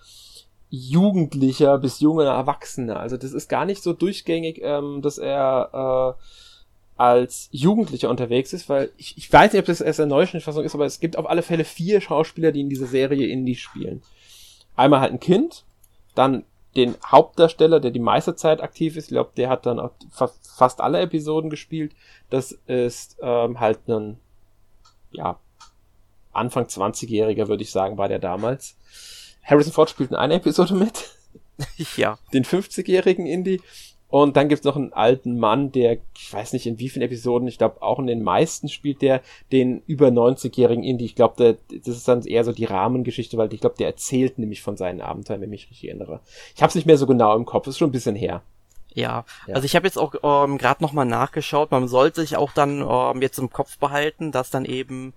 [0.68, 3.00] Jugendlicher bis junger Erwachsener.
[3.00, 6.22] Also das ist gar nicht so durchgängig, ähm, dass er äh,
[6.96, 10.64] als Jugendlicher unterwegs ist, weil ich, ich weiß nicht, ob das erst eine neue Fassung
[10.64, 14.02] ist, aber es gibt auf alle Fälle vier Schauspieler, die in dieser Serie Indie spielen.
[14.76, 15.64] Einmal halt ein Kind,
[16.14, 19.92] dann den Hauptdarsteller, der die meiste Zeit aktiv ist, ich glaube, der hat dann auch
[20.42, 21.92] fast alle Episoden gespielt.
[22.28, 24.18] Das ist ähm, halt ein,
[25.10, 25.38] ja,
[26.32, 28.76] Anfang 20-Jähriger, würde ich sagen, war der damals.
[29.42, 31.10] Harrison Ford spielt in einer Episode mit.
[31.96, 32.18] ja.
[32.32, 33.62] Den 50-jährigen Indie.
[34.18, 37.46] Und dann gibt's noch einen alten Mann, der, ich weiß nicht in wie vielen Episoden,
[37.48, 39.20] ich glaube auch in den meisten spielt der
[39.52, 41.04] den über 90-jährigen Indie.
[41.04, 44.62] Ich glaube, das ist dann eher so die Rahmengeschichte, weil ich glaube, der erzählt nämlich
[44.62, 46.20] von seinen Abenteuern, wenn ich mich richtig erinnere.
[46.54, 48.40] Ich habe es nicht mehr so genau im Kopf, ist schon ein bisschen her.
[48.94, 49.54] Ja, ja.
[49.54, 53.20] also ich habe jetzt auch ähm, gerade nochmal nachgeschaut, man sollte sich auch dann ähm,
[53.20, 55.12] jetzt im Kopf behalten, dass dann eben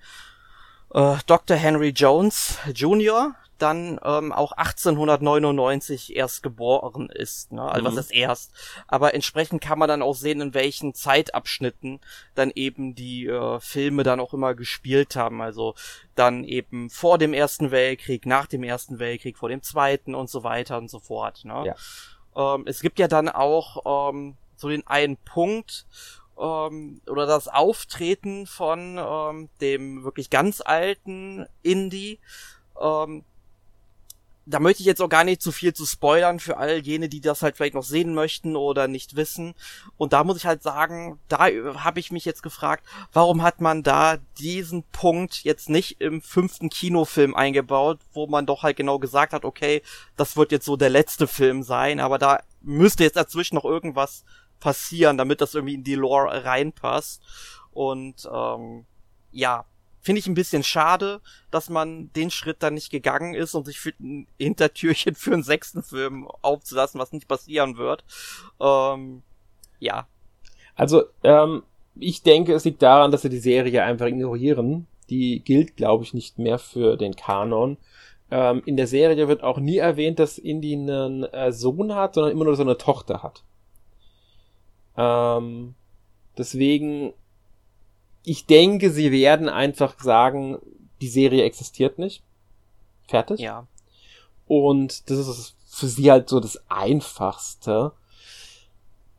[0.93, 1.55] äh, Dr.
[1.55, 7.51] Henry Jones Jr., dann ähm, auch 1899 erst geboren ist.
[7.51, 7.61] Ne?
[7.61, 7.85] Also mhm.
[7.85, 8.51] was ist erst?
[8.87, 11.99] Aber entsprechend kann man dann auch sehen, in welchen Zeitabschnitten
[12.35, 15.41] dann eben die äh, Filme dann auch immer gespielt haben.
[15.41, 15.75] Also
[16.15, 20.43] dann eben vor dem Ersten Weltkrieg, nach dem Ersten Weltkrieg, vor dem Zweiten und so
[20.43, 21.45] weiter und so fort.
[21.45, 21.75] Ne?
[22.35, 22.55] Ja.
[22.55, 25.85] Ähm, es gibt ja dann auch ähm, so den einen Punkt,
[26.39, 32.19] ähm, oder das Auftreten von ähm, dem wirklich ganz alten Indie,
[32.79, 33.25] ähm,
[34.49, 37.21] da möchte ich jetzt auch gar nicht zu viel zu spoilern für all jene, die
[37.21, 39.53] das halt vielleicht noch sehen möchten oder nicht wissen.
[39.95, 42.83] Und da muss ich halt sagen, da habe ich mich jetzt gefragt,
[43.13, 48.63] warum hat man da diesen Punkt jetzt nicht im fünften Kinofilm eingebaut, wo man doch
[48.63, 49.83] halt genau gesagt hat, okay,
[50.15, 54.23] das wird jetzt so der letzte Film sein, aber da müsste jetzt dazwischen noch irgendwas
[54.59, 57.21] passieren, damit das irgendwie in die Lore reinpasst.
[57.71, 58.85] Und ähm,
[59.31, 59.65] ja,
[60.01, 63.79] finde ich ein bisschen schade, dass man den Schritt dann nicht gegangen ist und sich
[63.79, 68.03] für ein Hintertürchen für einen sechsten Film aufzulassen, was nicht passieren wird.
[68.59, 69.23] Ähm,
[69.79, 70.07] ja.
[70.75, 71.63] Also, ähm,
[71.95, 74.87] ich denke, es liegt daran, dass sie die Serie einfach ignorieren.
[75.09, 77.77] Die gilt, glaube ich, nicht mehr für den Kanon.
[78.31, 82.31] Ähm, in der Serie wird auch nie erwähnt, dass Indy einen äh, Sohn hat, sondern
[82.31, 83.43] immer nur so eine Tochter hat.
[84.95, 85.73] Ähm,
[86.37, 87.13] deswegen
[88.23, 90.57] ich denke, sie werden einfach sagen,
[91.01, 92.23] die Serie existiert nicht.
[93.07, 93.39] Fertig.
[93.39, 93.67] Ja.
[94.47, 97.93] Und das ist für sie halt so das Einfachste.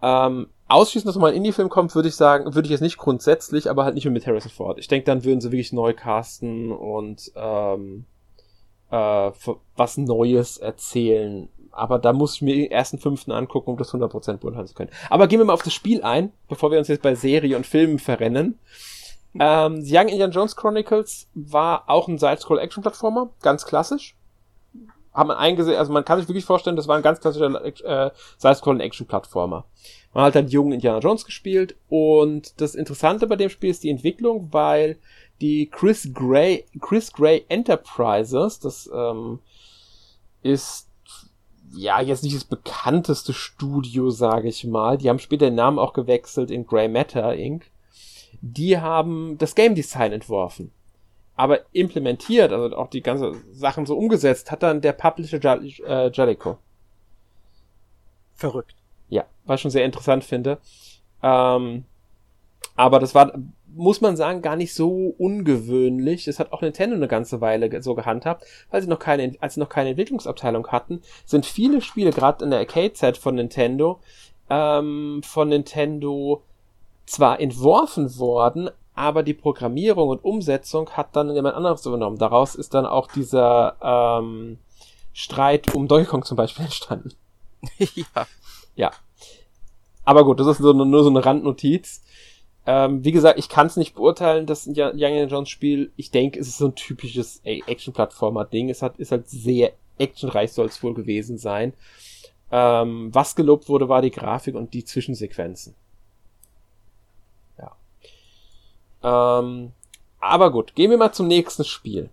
[0.03, 3.69] Ähm, ausschließend, dass mal ein Indie-Film kommt, würde ich sagen, würde ich jetzt nicht grundsätzlich,
[3.71, 4.79] aber halt nicht mehr mit Harrison Ford.
[4.79, 8.05] Ich denke, dann würden sie wirklich neu casten und ähm,
[8.91, 9.31] äh,
[9.77, 11.49] was Neues erzählen.
[11.81, 14.90] Aber da muss ich mir den ersten fünften angucken, um das 100% beurteilen zu können.
[15.09, 17.66] Aber gehen wir mal auf das Spiel ein, bevor wir uns jetzt bei Serie und
[17.66, 18.59] Filmen verrennen.
[19.38, 24.14] Ähm, Young Indiana Jones Chronicles war auch ein Side-Scroll-Action-Plattformer, ganz klassisch.
[25.14, 28.11] Hat man eingesehen, also man kann sich wirklich vorstellen, das war ein ganz klassischer äh,
[28.37, 29.64] Side-Scroll-Action-Plattformer.
[30.12, 33.90] Man hat halt jungen Indiana Jones gespielt und das Interessante bei dem Spiel ist die
[33.90, 34.99] Entwicklung, weil
[35.40, 39.38] die Chris Gray, Chris Gray Enterprises, das ähm,
[40.43, 40.89] ist
[41.72, 44.98] ja jetzt nicht das bekannteste Studio, sage ich mal.
[44.98, 47.70] Die haben später den Namen auch gewechselt in Grey Matter Inc.
[48.40, 50.72] Die haben das Game Design entworfen.
[51.37, 56.59] Aber implementiert, also auch die ganze Sachen so umgesetzt, hat dann der Publisher äh, Jellico.
[58.35, 58.74] Verrückt.
[59.09, 60.59] Ja, was ich schon sehr interessant finde.
[61.22, 61.85] Ähm,
[62.76, 63.33] aber das war,
[63.74, 66.24] muss man sagen, gar nicht so ungewöhnlich.
[66.24, 69.61] Das hat auch Nintendo eine ganze Weile so gehandhabt, weil sie noch keine, als sie
[69.61, 74.00] noch keine Entwicklungsabteilung hatten, sind viele Spiele, gerade in der Arcade-Zeit von Nintendo,
[74.48, 76.42] ähm, von Nintendo
[77.06, 82.18] zwar entworfen worden, aber die Programmierung und Umsetzung hat dann jemand anderes übernommen.
[82.18, 84.59] Daraus ist dann auch dieser ähm,
[85.12, 87.12] Streit um Donkey Kong zum Beispiel entstanden.
[87.78, 88.26] ja.
[88.74, 88.90] Ja.
[90.04, 92.02] Aber gut, das ist so, nur so eine Randnotiz.
[92.66, 95.92] Ähm, wie gesagt, ich kann es nicht beurteilen, das Young Jones Spiel.
[95.96, 98.68] Ich denke, es ist so ein typisches Action-Plattformer-Ding.
[98.68, 101.75] Es hat, ist halt sehr actionreich soll es wohl gewesen sein.
[102.51, 105.75] Ähm, was gelobt wurde, war die Grafik und die Zwischensequenzen.
[107.59, 109.38] Ja.
[109.38, 109.73] Ähm,
[110.18, 112.11] aber gut, gehen wir mal zum nächsten Spiel.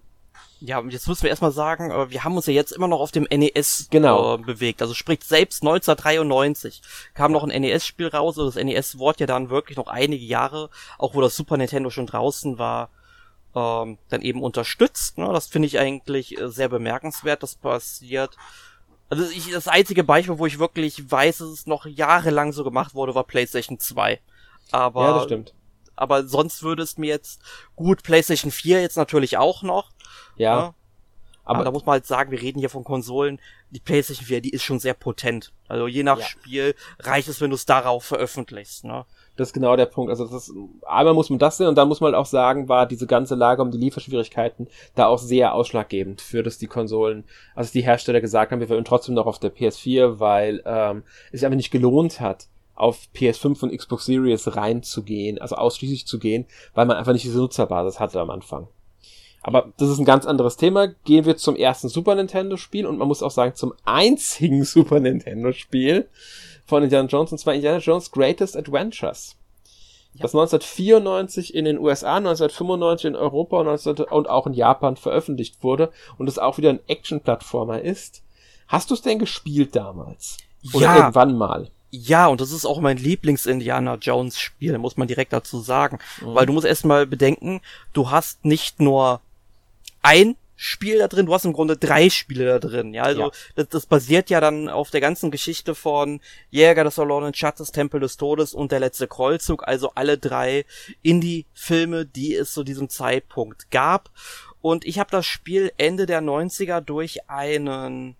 [0.59, 3.11] Ja, jetzt müssen wir erstmal sagen, äh, wir haben uns ja jetzt immer noch auf
[3.11, 4.35] dem NES genau.
[4.35, 4.81] äh, bewegt.
[4.81, 6.81] Also sprich, selbst 1993
[7.13, 8.37] kam noch ein NES-Spiel raus.
[8.39, 11.89] Also das NES wurde ja dann wirklich noch einige Jahre, auch wo das Super Nintendo
[11.89, 12.89] schon draußen war,
[13.55, 15.17] ähm, dann eben unterstützt.
[15.17, 15.29] Ne?
[15.31, 18.35] Das finde ich eigentlich äh, sehr bemerkenswert, das passiert.
[19.09, 22.93] Also ich, das einzige Beispiel, wo ich wirklich weiß, dass es noch jahrelang so gemacht
[22.95, 24.19] wurde, war PlayStation 2.
[24.71, 25.53] Aber, ja, das stimmt.
[25.95, 27.41] Aber sonst würde es mir jetzt
[27.75, 29.91] gut PlayStation 4 jetzt natürlich auch noch
[30.35, 30.57] ja.
[30.59, 30.73] ja.
[31.47, 33.39] Aber, aber, da muss man halt sagen, wir reden hier von Konsolen.
[33.69, 35.53] Die PlayStation 4, die ist schon sehr potent.
[35.69, 36.25] Also je nach ja.
[36.25, 38.83] Spiel reicht es, wenn du es darauf veröffentlichst.
[38.83, 39.05] Ne?
[39.37, 40.09] Das ist genau der Punkt.
[40.09, 40.53] Also das ist,
[40.85, 43.61] einmal muss man das sehen und dann muss man auch sagen, war diese ganze Lage
[43.61, 47.23] um die Lieferschwierigkeiten da auch sehr ausschlaggebend für dass die Konsolen,
[47.55, 51.39] also die Hersteller gesagt haben, wir wollen trotzdem noch auf der PS4, weil ähm, es
[51.39, 56.45] sich einfach nicht gelohnt hat, auf PS5 und Xbox Series reinzugehen, also ausschließlich zu gehen,
[56.73, 58.67] weil man einfach nicht diese Nutzerbasis hatte am Anfang.
[59.47, 60.87] Aber das ist ein ganz anderes Thema.
[61.05, 64.99] Gehen wir zum ersten Super Nintendo Spiel und man muss auch sagen zum einzigen Super
[64.99, 66.09] Nintendo Spiel
[66.65, 69.37] von Indiana Jones und zwar Indiana Jones Greatest Adventures.
[70.15, 70.23] Ja.
[70.23, 75.63] Das 1994 in den USA, 1995 in Europa und, 19, und auch in Japan veröffentlicht
[75.63, 78.23] wurde und es auch wieder ein Action-Plattformer ist.
[78.67, 80.35] Hast du es denn gespielt damals?
[80.73, 80.97] Oder ja.
[80.97, 81.71] irgendwann mal?
[81.89, 85.99] Ja, und das ist auch mein Lieblings-Indiana Jones-Spiel, muss man direkt dazu sagen.
[86.19, 86.35] Mhm.
[86.35, 87.61] Weil du musst erstmal bedenken,
[87.93, 89.21] du hast nicht nur
[90.01, 93.31] ein Spiel da drin, du hast im Grunde drei Spiele da drin, ja, also ja.
[93.53, 97.99] Das, das basiert ja dann auf der ganzen Geschichte von Jäger des verlorenen Schatzes, Tempel
[97.99, 100.65] des Todes und der letzte Kreuzzug, also alle drei
[101.03, 104.09] Indie-Filme, die es zu diesem Zeitpunkt gab
[104.61, 108.15] und ich habe das Spiel Ende der 90er durch einen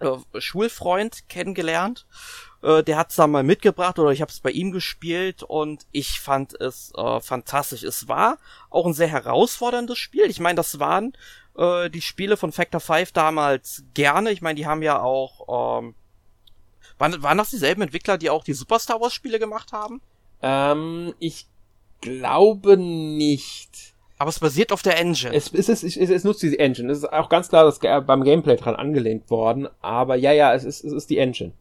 [0.00, 2.06] äh, Schulfreund kennengelernt
[2.62, 6.20] äh, der hat's da mal mitgebracht oder ich habe es bei ihm gespielt und ich
[6.20, 7.82] fand es äh, fantastisch.
[7.82, 8.38] Es war
[8.70, 10.24] auch ein sehr herausforderndes Spiel.
[10.26, 11.12] Ich meine, das waren
[11.56, 14.30] äh, die Spiele von Factor 5 damals gerne.
[14.30, 15.94] Ich meine, die haben ja auch ähm,
[16.98, 20.00] waren, waren das dieselben Entwickler, die auch die Super Star Wars Spiele gemacht haben?
[20.42, 21.46] Ähm, ich
[22.00, 23.94] glaube nicht.
[24.18, 25.34] Aber es basiert auf der Engine.
[25.34, 26.90] Es, es, es, es, es nutzt diese Engine.
[26.90, 29.68] Es ist auch ganz klar dass beim Gameplay dran angelehnt worden.
[29.82, 31.52] Aber ja, ja, es ist, es ist die Engine.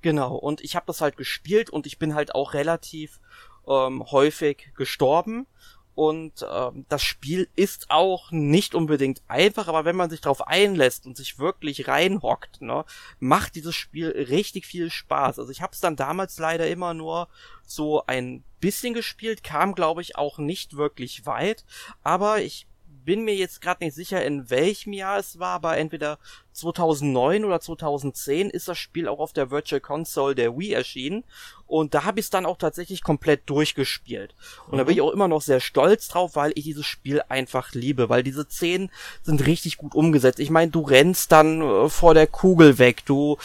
[0.00, 3.20] Genau, und ich habe das halt gespielt und ich bin halt auch relativ
[3.66, 5.46] ähm, häufig gestorben.
[5.94, 11.06] Und ähm, das Spiel ist auch nicht unbedingt einfach, aber wenn man sich darauf einlässt
[11.06, 12.84] und sich wirklich reinhockt, ne,
[13.18, 15.40] macht dieses Spiel richtig viel Spaß.
[15.40, 17.26] Also ich habe es dann damals leider immer nur
[17.66, 21.64] so ein bisschen gespielt, kam glaube ich auch nicht wirklich weit,
[22.04, 22.68] aber ich
[23.04, 26.18] bin mir jetzt gerade nicht sicher, in welchem Jahr es war, aber entweder
[26.52, 31.24] 2009 oder 2010 ist das Spiel auch auf der Virtual Console der Wii erschienen
[31.68, 34.34] und da habe ich es dann auch tatsächlich komplett durchgespielt.
[34.66, 34.78] Und mhm.
[34.78, 38.08] da bin ich auch immer noch sehr stolz drauf, weil ich dieses Spiel einfach liebe,
[38.08, 38.90] weil diese Szenen
[39.22, 40.40] sind richtig gut umgesetzt.
[40.40, 43.36] Ich meine, du rennst dann äh, vor der Kugel weg, du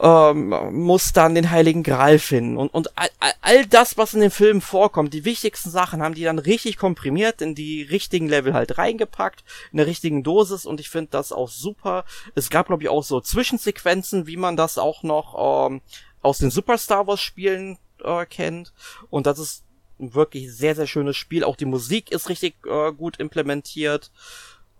[0.00, 2.56] ähm, muss dann den Heiligen Gral finden.
[2.56, 3.08] Und, und all,
[3.40, 7.40] all das, was in dem Film vorkommt, die wichtigsten Sachen, haben die dann richtig komprimiert,
[7.40, 11.48] in die richtigen Level halt reingepackt, in der richtigen Dosis und ich finde das auch
[11.48, 12.04] super.
[12.34, 15.80] Es gab, glaube ich, auch so Zwischensequenzen, wie man das auch noch ähm,
[16.22, 18.72] aus den Super Star Wars Spielen äh, kennt.
[19.10, 19.64] Und das ist
[19.98, 21.44] wirklich sehr, sehr schönes Spiel.
[21.44, 24.10] Auch die Musik ist richtig äh, gut implementiert.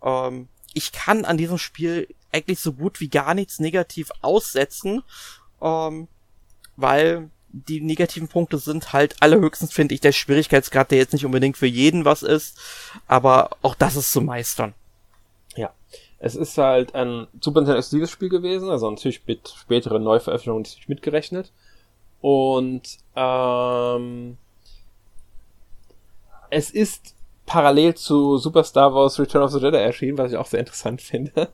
[0.02, 5.02] Ähm, ich kann an diesem Spiel eigentlich so gut wie gar nichts negativ aussetzen,
[5.62, 6.08] ähm,
[6.76, 11.56] weil die negativen Punkte sind halt allerhöchstens, finde ich, der Schwierigkeitsgrad, der jetzt nicht unbedingt
[11.56, 12.58] für jeden was ist,
[13.06, 14.74] aber auch das ist zu meistern.
[15.54, 15.72] Ja.
[16.18, 20.88] Es ist halt ein Super Nintendo exklusives Spiel gewesen, also natürlich mit späteren Neuveröffentlichungen nicht
[20.88, 21.52] mitgerechnet.
[22.20, 24.36] Und ähm,
[26.50, 27.14] es ist
[27.47, 31.01] parallel zu Super Star Wars Return of the Jedi erschienen, was ich auch sehr interessant
[31.03, 31.49] finde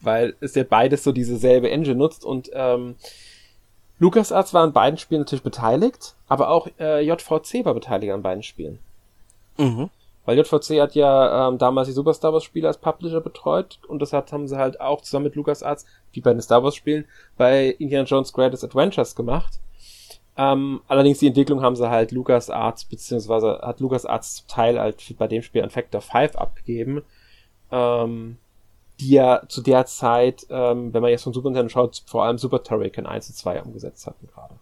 [0.00, 2.96] weil es ja beides so dieselbe Engine nutzt und ähm,
[3.98, 8.42] LucasArts war an beiden Spielen natürlich beteiligt, aber auch äh, JVC war beteiligt an beiden
[8.42, 8.78] Spielen.
[9.56, 9.88] Mhm.
[10.26, 14.00] Weil JVC hat ja ähm, damals die Super Star Wars Spiele als Publisher betreut und
[14.00, 17.04] das hat, haben sie halt auch zusammen mit LucasArts, wie bei den Star Wars Spielen,
[17.36, 19.60] bei Indiana Jones Greatest Adventures gemacht.
[20.36, 25.28] Ähm, allerdings die Entwicklung haben sie halt LucasArts, beziehungsweise hat LucasArts zum Teil halt bei
[25.28, 27.02] dem Spiel an Factor 5 abgegeben.
[27.70, 28.38] Ähm,
[29.00, 32.38] die ja zu der Zeit, ähm, wenn man jetzt von Super Nintendo schaut, vor allem
[32.38, 34.54] Super Turrican 1 und 2 umgesetzt hatten gerade.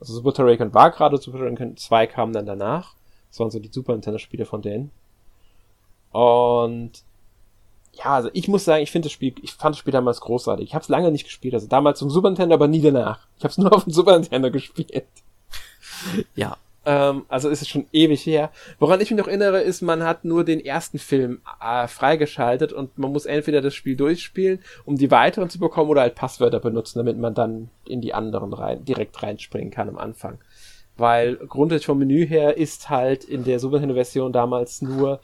[0.00, 2.94] Also Super Turrican war gerade, Super Turrican 2 kam dann danach.
[3.30, 4.90] Das waren so die Super Nintendo-Spiele von denen.
[6.10, 7.02] Und
[7.96, 10.66] ja, also ich muss sagen, ich finde das Spiel, ich fand das Spiel damals großartig.
[10.66, 13.26] Ich habe es lange nicht gespielt, also damals zum Super Nintendo, aber nie danach.
[13.38, 15.06] Ich habe es nur auf dem Super Nintendo gespielt.
[16.34, 18.50] Ja, ähm, also ist es schon ewig her.
[18.78, 22.96] Woran ich mich noch erinnere, ist, man hat nur den ersten Film äh, freigeschaltet und
[22.96, 26.98] man muss entweder das Spiel durchspielen, um die weiteren zu bekommen, oder halt Passwörter benutzen,
[26.98, 30.38] damit man dann in die anderen rein, direkt reinspringen kann am Anfang.
[30.96, 35.20] Weil grundsätzlich vom Menü her ist halt in der Super Nintendo Version damals nur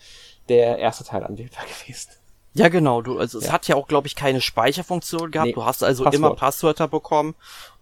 [0.49, 2.11] der erste Teil anwählbar gewesen.
[2.55, 3.01] Ja, genau.
[3.01, 3.47] Du, also ja.
[3.47, 5.49] es hat ja auch, glaube ich, keine Speicherfunktion gehabt.
[5.49, 6.15] Nee, du hast also Passwort.
[6.15, 7.35] immer Passwörter bekommen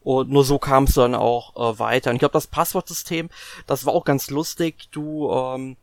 [0.03, 2.11] und nur so kam es dann auch äh, weiter.
[2.11, 3.29] Und ich glaube, das Passwortsystem,
[3.67, 4.89] das war auch ganz lustig.
[4.93, 5.77] Du, ähm,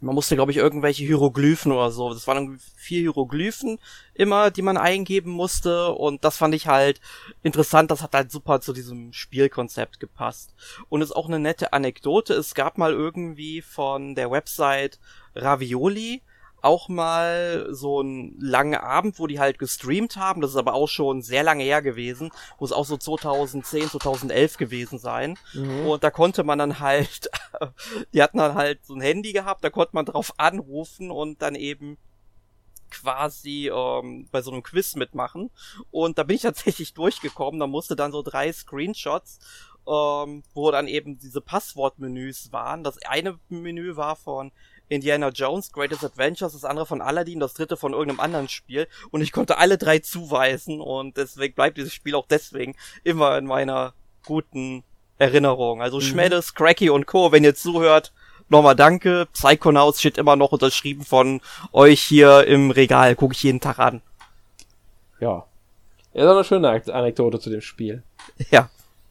[0.00, 2.12] man musste, glaube ich, irgendwelche Hieroglyphen oder so.
[2.12, 3.78] Das waren vier Hieroglyphen
[4.14, 5.92] immer, die man eingeben musste.
[5.92, 7.00] Und das fand ich halt
[7.44, 7.90] interessant.
[7.92, 10.54] Das hat halt super zu diesem Spielkonzept gepasst.
[10.88, 12.34] Und ist auch eine nette Anekdote.
[12.34, 14.98] Es gab mal irgendwie von der Website
[15.36, 16.22] Ravioli
[16.62, 20.40] auch mal so einen langen Abend, wo die halt gestreamt haben.
[20.40, 22.30] Das ist aber auch schon sehr lange her gewesen.
[22.58, 25.36] Muss auch so 2010, 2011 gewesen sein.
[25.52, 25.86] Mhm.
[25.86, 27.30] Und da konnte man dann halt,
[28.14, 31.56] die hatten dann halt so ein Handy gehabt, da konnte man drauf anrufen und dann
[31.56, 31.98] eben
[32.90, 35.50] quasi ähm, bei so einem Quiz mitmachen.
[35.90, 37.58] Und da bin ich tatsächlich durchgekommen.
[37.58, 39.40] Da musste dann so drei Screenshots
[39.86, 42.84] ähm, wo dann eben diese Passwortmenüs waren.
[42.84, 44.52] Das eine Menü war von
[44.92, 48.86] Indiana Jones, Greatest Adventures, das andere von Aladdin, das dritte von irgendeinem anderen Spiel.
[49.10, 53.46] Und ich konnte alle drei zuweisen und deswegen bleibt dieses Spiel auch deswegen immer in
[53.46, 54.84] meiner guten
[55.18, 55.82] Erinnerung.
[55.82, 56.02] Also mhm.
[56.02, 58.12] Schmeddes, Cracky und Co., wenn ihr zuhört,
[58.48, 59.26] nochmal danke.
[59.32, 61.40] Psychonauts steht immer noch unterschrieben von
[61.72, 63.16] euch hier im Regal.
[63.16, 64.02] Gucke ich jeden Tag an.
[65.20, 65.46] Ja.
[66.14, 68.02] Ja, ist eine schöne Anekdote zu dem Spiel.
[68.50, 68.68] Ja.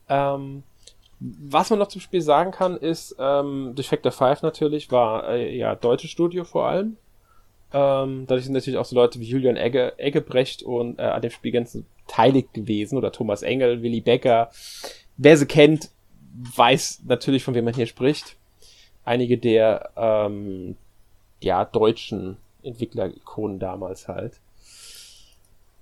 [0.08, 0.64] Ähm,
[1.24, 5.56] was man noch zum Spiel sagen kann, ist, ähm, durch Factor 5 natürlich war äh,
[5.56, 6.98] ja deutsches Studio vor allem.
[7.74, 11.30] Ähm, dadurch sind natürlich auch so Leute wie Julian Egge, Eggebrecht und äh, an dem
[11.30, 14.50] Spiel ganz teilig gewesen oder Thomas Engel, Willy Becker.
[15.16, 15.92] Wer sie kennt,
[16.56, 18.36] weiß natürlich, von wem man hier spricht.
[19.06, 20.76] Einige der ähm,
[21.40, 24.40] ja, deutschen Entwickler-Ikonen damals halt.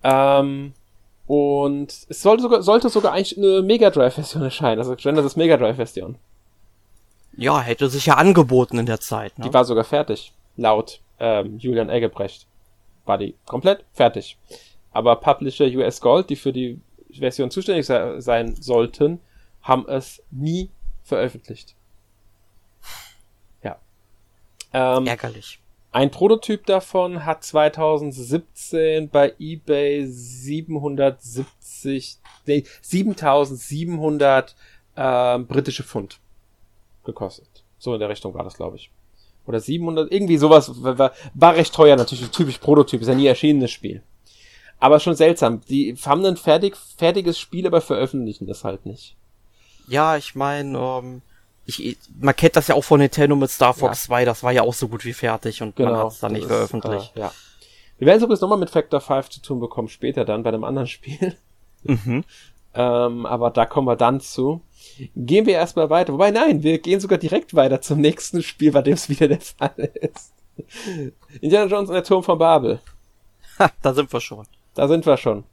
[0.04, 0.74] Ähm,
[1.30, 6.18] und es sollte sogar, sollte sogar eigentlich eine Mega Drive-Version erscheinen, also Genesis Mega Drive-Version.
[7.38, 9.38] Ja, hätte sich ja angeboten in der Zeit.
[9.38, 9.46] Ne?
[9.46, 12.48] Die war sogar fertig, laut ähm, Julian Eggebrecht.
[13.06, 14.40] War die komplett fertig.
[14.92, 19.20] Aber Publisher US Gold, die für die Version zuständig se sein sollten,
[19.62, 20.72] haben es nie
[21.04, 21.76] veröffentlicht.
[23.62, 23.78] Ja.
[24.74, 25.59] Ähm, Ärgerlich.
[25.92, 34.56] Ein Prototyp davon hat 2017 bei eBay 770, nee, 7700
[34.96, 36.20] äh, britische Pfund
[37.04, 37.64] gekostet.
[37.80, 38.92] So in der Richtung war das, glaube ich.
[39.48, 43.72] Oder 700, irgendwie sowas, war, war recht teuer, natürlich typisch Prototyp, ist ja nie erschienenes
[43.72, 44.04] Spiel.
[44.80, 45.62] Aber schon seltsam.
[45.68, 49.16] Die haben ein fertig, fertiges Spiel, aber veröffentlichen das halt nicht.
[49.88, 51.24] Ja, ich meine, ähm,
[51.70, 54.08] ich, man kennt das ja auch von Nintendo mit Star Fox ja.
[54.08, 56.34] 2, das war ja auch so gut wie fertig und genau, man hat es dann
[56.34, 57.16] nicht veröffentlicht.
[57.16, 57.32] Äh, ja.
[57.98, 60.64] Wir werden es übrigens nochmal mit Factor 5 zu tun bekommen, später dann bei einem
[60.64, 61.36] anderen Spiel.
[61.84, 62.24] Mhm.
[62.74, 64.62] ähm, aber da kommen wir dann zu.
[65.16, 66.14] Gehen wir erstmal weiter.
[66.14, 69.42] Wobei, nein, wir gehen sogar direkt weiter zum nächsten Spiel, bei dem es wieder der
[69.42, 70.34] Fall ist.
[71.42, 72.80] Indiana Jones und der Turm von Babel.
[73.60, 74.46] Ha, da sind wir schon.
[74.74, 75.44] Da sind wir schon.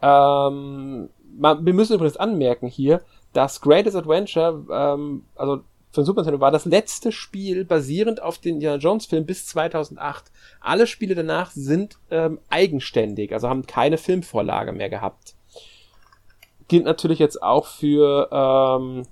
[0.00, 1.08] Ähm,
[1.38, 3.02] wir müssen übrigens anmerken hier,
[3.34, 5.60] das Greatest Adventure, ähm, also
[5.90, 10.32] von Super Nintendo, war das letzte Spiel basierend auf den Indiana Jones Film bis 2008.
[10.60, 15.34] Alle Spiele danach sind ähm, eigenständig, also haben keine Filmvorlage mehr gehabt.
[16.66, 19.06] Gilt natürlich jetzt auch für ähm,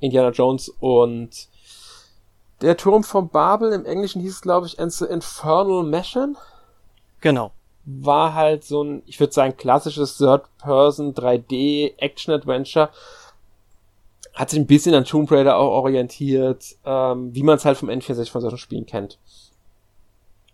[0.00, 1.48] Indiana Jones und
[2.60, 3.72] der Turm von Babel.
[3.72, 6.36] Im Englischen hieß es, glaube ich, Infernal Mission.
[7.20, 7.52] Genau
[7.84, 12.90] war halt so ein, ich würde sagen, klassisches Third-Person 3D Action-Adventure.
[14.34, 17.90] Hat sich ein bisschen an Tomb Raider auch orientiert, ähm, wie man es halt vom
[17.90, 19.18] N64 von solchen Spielen kennt.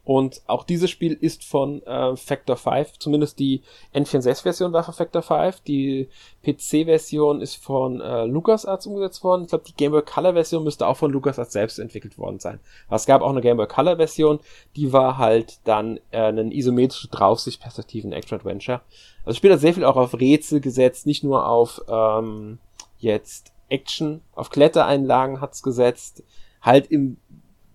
[0.07, 3.63] Und auch dieses Spiel ist von äh, Factor 5, zumindest die
[3.93, 6.09] N64-Version war von Factor 5, die
[6.45, 9.43] PC-Version ist von äh, LucasArts umgesetzt worden.
[9.43, 12.61] Ich glaube, die Game Boy Color-Version müsste auch von LucasArts selbst entwickelt worden sein.
[12.87, 14.39] Aber es gab auch eine Game Boy Color-Version,
[14.77, 18.83] die war halt dann äh, ein isometrische Draufsicht-Perspektiven-Action-Adventure.
[19.19, 22.59] Also das Spiel hat sehr viel auch auf Rätsel gesetzt, nicht nur auf ähm,
[23.01, 26.23] jetzt Action, auf Klettereinlagen hat's gesetzt,
[26.63, 27.17] halt im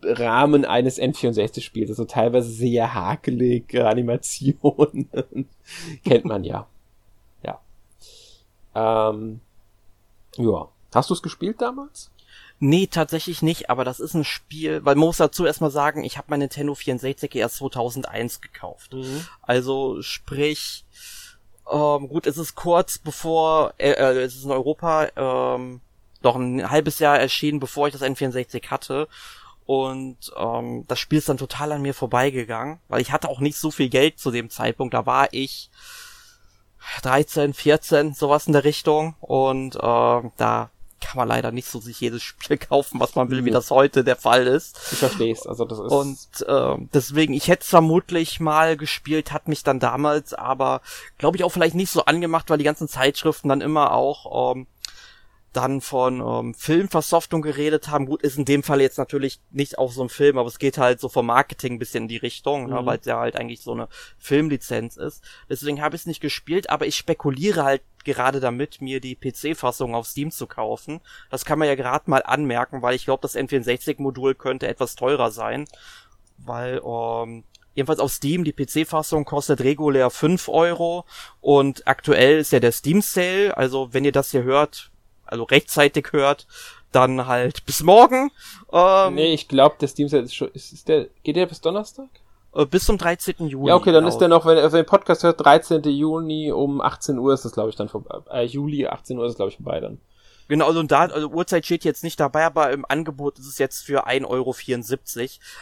[0.03, 1.89] Rahmen eines N64-Spiels.
[1.89, 5.09] Also teilweise sehr hakelige Animationen.
[6.03, 6.67] Kennt man ja.
[7.43, 7.61] Ja.
[8.75, 9.41] Ähm,
[10.37, 10.69] ja.
[10.93, 12.11] Hast du es gespielt damals?
[12.63, 16.17] Nee, tatsächlich nicht, aber das ist ein Spiel, weil man muss dazu erstmal sagen, ich
[16.17, 18.93] habe mein Nintendo 64 erst 2001 gekauft.
[18.93, 19.25] Mhm.
[19.41, 20.85] Also sprich,
[21.71, 25.81] ähm, gut, es ist kurz bevor, äh, äh, es ist in Europa, ähm,
[26.21, 29.07] doch ein halbes Jahr erschienen, bevor ich das N64 hatte.
[29.65, 33.57] Und ähm, das Spiel ist dann total an mir vorbeigegangen, weil ich hatte auch nicht
[33.57, 34.93] so viel Geld zu dem Zeitpunkt.
[34.93, 35.69] Da war ich
[37.03, 39.15] 13, 14, sowas in der Richtung.
[39.21, 40.69] Und äh, da
[41.01, 44.03] kann man leider nicht so sich jedes Spiel kaufen, was man will, wie das heute
[44.03, 44.77] der Fall ist.
[44.91, 45.91] Ich verstehe es, also das ist.
[45.91, 50.81] Und äh, deswegen, ich hätte vermutlich mal gespielt, hat mich dann damals aber,
[51.17, 54.67] glaube ich, auch vielleicht nicht so angemacht, weil die ganzen Zeitschriften dann immer auch ähm,
[55.53, 58.05] dann von ähm, Filmversoftung geredet haben.
[58.05, 60.77] Gut, ist in dem Fall jetzt natürlich nicht auch so ein Film, aber es geht
[60.77, 62.79] halt so vom Marketing ein bisschen in die Richtung, ne, mhm.
[62.79, 65.23] ne, weil es ja halt eigentlich so eine Filmlizenz ist.
[65.49, 69.93] Deswegen habe ich es nicht gespielt, aber ich spekuliere halt gerade damit, mir die PC-Fassung
[69.93, 71.01] auf Steam zu kaufen.
[71.29, 75.31] Das kann man ja gerade mal anmerken, weil ich glaube, das N64-Modul könnte etwas teurer
[75.31, 75.65] sein,
[76.37, 77.43] weil ähm,
[77.75, 81.05] jedenfalls auf Steam, die PC-Fassung kostet regulär 5 Euro
[81.39, 84.90] und aktuell ist ja der Steam Sale, also wenn ihr das hier hört,
[85.31, 86.47] also rechtzeitig hört,
[86.91, 88.31] dann halt bis morgen.
[88.71, 91.61] Ähm, nee, ich glaube, der Steam Sale ist schon, ist, ist der, geht der bis
[91.61, 92.09] Donnerstag?
[92.53, 93.47] Äh, bis zum 13.
[93.47, 93.69] Juni.
[93.69, 95.83] Ja, okay, dann ist der noch, wenn er den Podcast hört, 13.
[95.83, 98.19] Juni um 18 Uhr ist das, glaube ich, dann vorbei.
[98.29, 99.99] Äh, Juli 18 Uhr ist glaube ich, vorbei dann.
[100.47, 103.85] Genau, also da, also Uhrzeit steht jetzt nicht dabei, aber im Angebot ist es jetzt
[103.85, 104.53] für 1,74 Euro.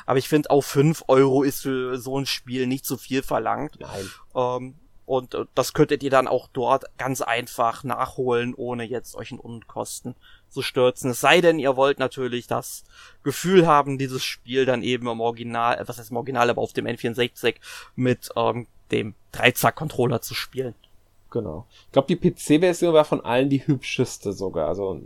[0.07, 3.77] Aber ich finde auch 5 Euro ist für so ein Spiel nicht so viel verlangt.
[3.79, 4.09] Nein.
[4.33, 4.75] Ähm,
[5.09, 9.39] und äh, das könntet ihr dann auch dort ganz einfach nachholen, ohne jetzt euch in
[9.39, 10.13] Unkosten
[10.49, 11.09] zu stürzen.
[11.09, 12.83] Es sei denn, ihr wollt natürlich das
[13.23, 16.73] Gefühl haben, dieses Spiel dann eben im Original, äh, was heißt im Original, aber auf
[16.73, 17.55] dem N64
[17.95, 20.75] mit ähm, dem Dreizack-Controller zu spielen.
[21.31, 21.65] Genau.
[21.87, 25.01] Ich glaube, die PC-Version war von allen die hübscheste sogar, also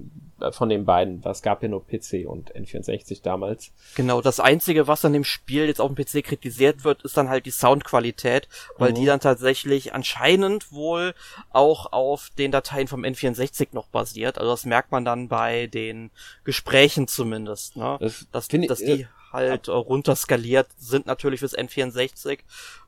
[0.52, 1.22] von den beiden.
[1.26, 3.72] Es gab ja nur PC und N64 damals.
[3.96, 7.30] Genau, das Einzige, was an dem Spiel jetzt auf dem PC kritisiert wird, ist dann
[7.30, 8.96] halt die Soundqualität, weil mhm.
[8.96, 11.14] die dann tatsächlich anscheinend wohl
[11.52, 14.38] auch auf den Dateien vom N64 noch basiert.
[14.38, 16.12] Also das merkt man dann bei den
[16.44, 17.98] Gesprächen zumindest, ne?
[18.00, 22.40] Das dass, dass die äh, halt äh, runterskaliert sind natürlich fürs N64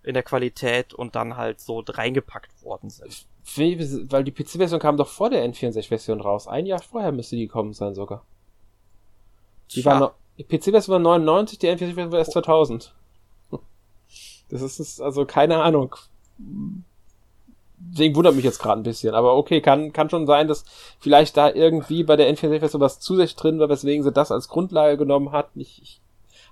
[0.04, 3.26] in der Qualität und dann halt so reingepackt worden sind.
[4.12, 6.48] Weil die PC-Version kam doch vor der N64-Version raus.
[6.48, 8.24] Ein Jahr vorher müsste die gekommen sein sogar.
[9.72, 9.92] Die Tja.
[9.92, 12.94] war noch, die PC-Version war 99, die N64-Version war erst 2000.
[14.50, 15.96] Das ist, also keine Ahnung.
[17.78, 19.14] Deswegen wundert mich jetzt gerade ein bisschen.
[19.14, 20.66] Aber okay, kann, kann schon sein, dass
[21.00, 24.98] vielleicht da irgendwie bei der N64-Version was zusätzlich drin war, weswegen sie das als Grundlage
[24.98, 25.50] genommen hat.
[25.56, 26.02] Ich, ich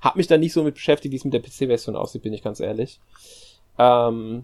[0.03, 2.43] hab mich da nicht so mit beschäftigt, wie es mit der PC-Version aussieht, bin ich
[2.43, 2.99] ganz ehrlich.
[3.79, 4.43] Ähm,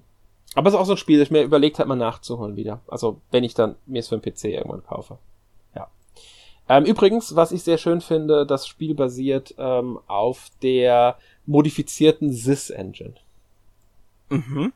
[0.56, 2.80] aber es ist auch so ein Spiel, das ich mir überlegt habe, mal nachzuholen wieder.
[2.88, 5.18] Also, wenn ich dann mir es für den PC irgendwann kaufe.
[5.76, 5.90] Ja.
[6.70, 13.16] Ähm, übrigens, was ich sehr schön finde, das Spiel basiert ähm, auf der modifizierten Sys-Engine.
[14.30, 14.74] Mhm.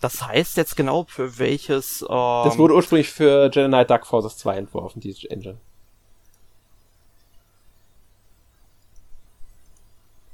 [0.00, 2.02] Das heißt jetzt genau für welches.
[2.02, 2.08] Ähm
[2.44, 5.58] das wurde ursprünglich für Jedi Knight Dark Forces 2 entworfen, diese Engine.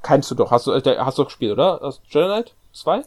[0.07, 1.93] Kennst du doch, hast du, äh, hast du gespielt, oder?
[2.09, 3.03] Jedi Knight 2?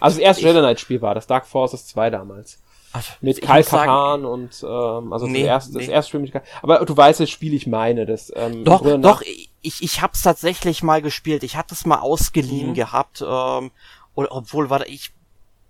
[0.00, 2.58] Also das erste Jedi Knight Spiel war das, Dark Forces 2 damals.
[2.92, 5.78] Also, mit Kyle Kahan und ähm, also nee, das, erste, nee.
[5.80, 6.42] das erste Spiel mit Kyle.
[6.62, 8.06] Aber du weißt, das Spiel ich meine.
[8.06, 9.22] Das, ähm, doch, doch,
[9.62, 11.42] ich, ich hab's tatsächlich mal gespielt.
[11.42, 12.74] Ich hatte es mal ausgeliehen mhm.
[12.74, 13.20] gehabt.
[13.26, 13.72] Ähm,
[14.14, 15.12] oder, obwohl, warte, ich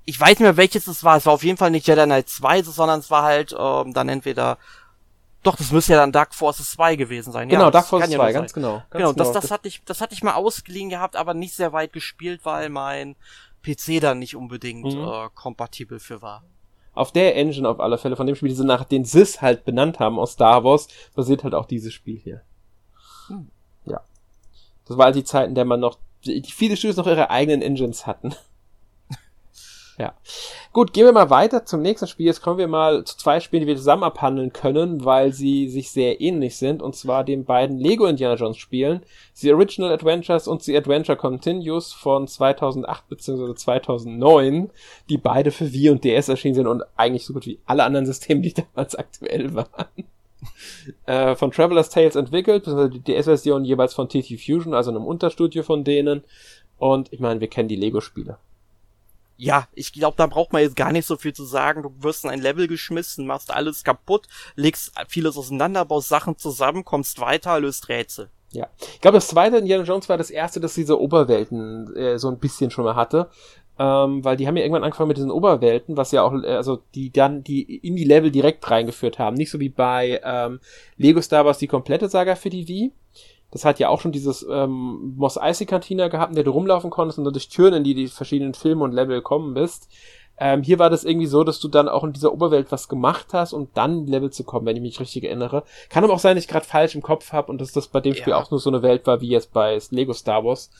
[0.04, 1.16] ich weiß nicht mehr, welches es war.
[1.16, 4.08] Es war auf jeden Fall nicht Jedi Knight 2, sondern es war halt ähm, dann
[4.08, 4.58] entweder
[5.44, 7.48] doch, das müsste ja dann Dark Forces 2 gewesen sein.
[7.48, 8.78] Genau, ja, Dark Forces 2, ja ganz genau.
[8.78, 9.40] Ganz genau, das, genau.
[9.40, 12.70] das hatte ich, das hatte ich mal ausgeliehen gehabt, aber nicht sehr weit gespielt, weil
[12.70, 13.14] mein
[13.62, 15.00] PC dann nicht unbedingt mhm.
[15.00, 16.42] äh, kompatibel für war.
[16.94, 19.64] Auf der Engine auf alle Fälle, von dem Spiel, die sie nach den Sys halt
[19.64, 22.42] benannt haben aus Star Wars, basiert halt auch dieses Spiel hier.
[23.26, 23.50] Hm.
[23.84, 24.00] Ja.
[24.86, 27.62] Das war halt die Zeit, in der man noch, die viele Studios noch ihre eigenen
[27.62, 28.34] Engines hatten.
[29.96, 30.12] Ja.
[30.72, 32.26] Gut, gehen wir mal weiter zum nächsten Spiel.
[32.26, 35.92] Jetzt kommen wir mal zu zwei Spielen, die wir zusammen abhandeln können, weil sie sich
[35.92, 39.02] sehr ähnlich sind, und zwar den beiden Lego Indiana Jones Spielen,
[39.34, 43.54] The Original Adventures und The Adventure Continues von 2008 bzw.
[43.54, 44.70] 2009,
[45.08, 48.06] die beide für Wii und DS erschienen sind und eigentlich so gut wie alle anderen
[48.06, 49.86] Systeme, die damals aktuell waren.
[51.06, 55.62] äh, von Traveler's Tales entwickelt, beziehungsweise die DS-Version jeweils von TT Fusion, also einem Unterstudio
[55.62, 56.24] von denen.
[56.78, 58.38] Und ich meine, wir kennen die Lego-Spiele
[59.36, 61.82] ja, ich glaube, da braucht man jetzt gar nicht so viel zu sagen.
[61.82, 66.84] Du wirst in ein Level geschmissen, machst alles kaputt, legst vieles auseinander, baust Sachen zusammen,
[66.84, 68.30] kommst weiter, löst Rätsel.
[68.52, 68.68] Ja.
[68.78, 72.38] Ich glaube, das zweite Indiana Jones war das erste, das diese Oberwelten äh, so ein
[72.38, 73.28] bisschen schon mal hatte.
[73.76, 76.78] Ähm, weil die haben ja irgendwann angefangen mit diesen Oberwelten, was ja auch, äh, also
[76.94, 79.36] die dann die in die Level direkt reingeführt haben.
[79.36, 80.60] Nicht so wie bei ähm,
[80.96, 82.92] Lego Star Wars die komplette Saga für die Wii,
[83.54, 86.90] das hat ja auch schon dieses ähm, Moss Eisley Cantina gehabt, in der du rumlaufen
[86.90, 89.88] konntest und durch Türen in die die verschiedenen Filme und Level kommen bist.
[90.36, 93.28] Ähm, hier war das irgendwie so, dass du dann auch in dieser Oberwelt was gemacht
[93.32, 95.62] hast, um dann Level zu kommen, wenn ich mich richtig erinnere.
[95.88, 98.00] Kann aber auch sein, dass ich gerade falsch im Kopf habe und dass das bei
[98.00, 98.40] dem Spiel ja.
[98.40, 100.70] auch nur so eine Welt war wie jetzt bei Lego Star Wars.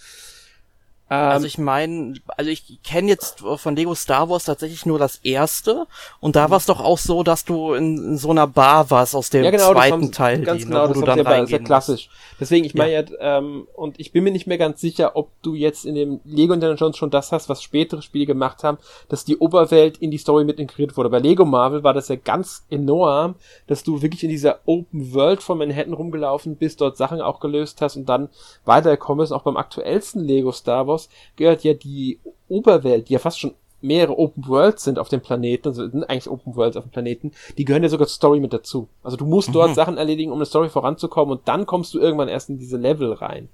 [1.14, 5.16] Ähm, also ich meine, also ich kenne jetzt von Lego Star Wars tatsächlich nur das
[5.18, 5.86] erste
[6.20, 9.14] und da war es doch auch so, dass du in, in, so einer Bar warst
[9.14, 11.24] aus dem ja, genau, zweiten Teil, ganz die, ne, genau, wo das du dann ja,
[11.24, 12.08] reingehen ja klassisch.
[12.40, 13.00] Deswegen, ich meine ja.
[13.02, 16.20] ja, ähm, und ich bin mir nicht mehr ganz sicher, ob du jetzt in dem
[16.24, 20.10] Lego Indiana Jones schon das hast, was spätere Spiele gemacht haben, dass die Oberwelt in
[20.10, 21.10] die Story mit integriert wurde.
[21.10, 23.36] Bei Lego Marvel war das ja ganz enorm,
[23.66, 27.80] dass du wirklich in dieser Open World von Manhattan rumgelaufen bist, dort Sachen auch gelöst
[27.80, 28.28] hast und dann
[28.64, 29.32] weitergekommen bist.
[29.32, 31.03] Auch beim aktuellsten Lego Star Wars
[31.36, 35.68] gehört ja die Oberwelt, die ja fast schon mehrere Open Worlds sind auf dem Planeten,
[35.68, 38.52] also sind eigentlich Open Worlds auf dem Planeten, die gehören ja sogar zur Story mit
[38.52, 38.88] dazu.
[39.02, 39.74] Also du musst dort mhm.
[39.74, 43.12] Sachen erledigen, um eine Story voranzukommen und dann kommst du irgendwann erst in diese Level
[43.12, 43.48] rein.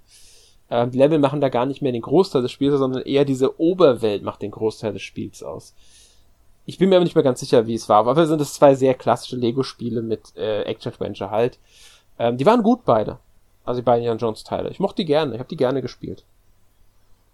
[0.71, 3.61] Ähm, die Level machen da gar nicht mehr den Großteil des Spiels, sondern eher diese
[3.61, 5.75] Oberwelt macht den Großteil des Spiels aus.
[6.65, 7.99] Ich bin mir aber nicht mehr ganz sicher, wie es war.
[7.99, 11.59] Aber dafür sind es zwei sehr klassische Lego-Spiele mit äh, Action-Adventure halt.
[12.19, 13.19] Ähm, die waren gut beide.
[13.65, 14.71] Also die beiden Jan Jones-Teile.
[14.71, 15.35] Ich mochte die gerne.
[15.35, 16.25] Ich habe die gerne gespielt.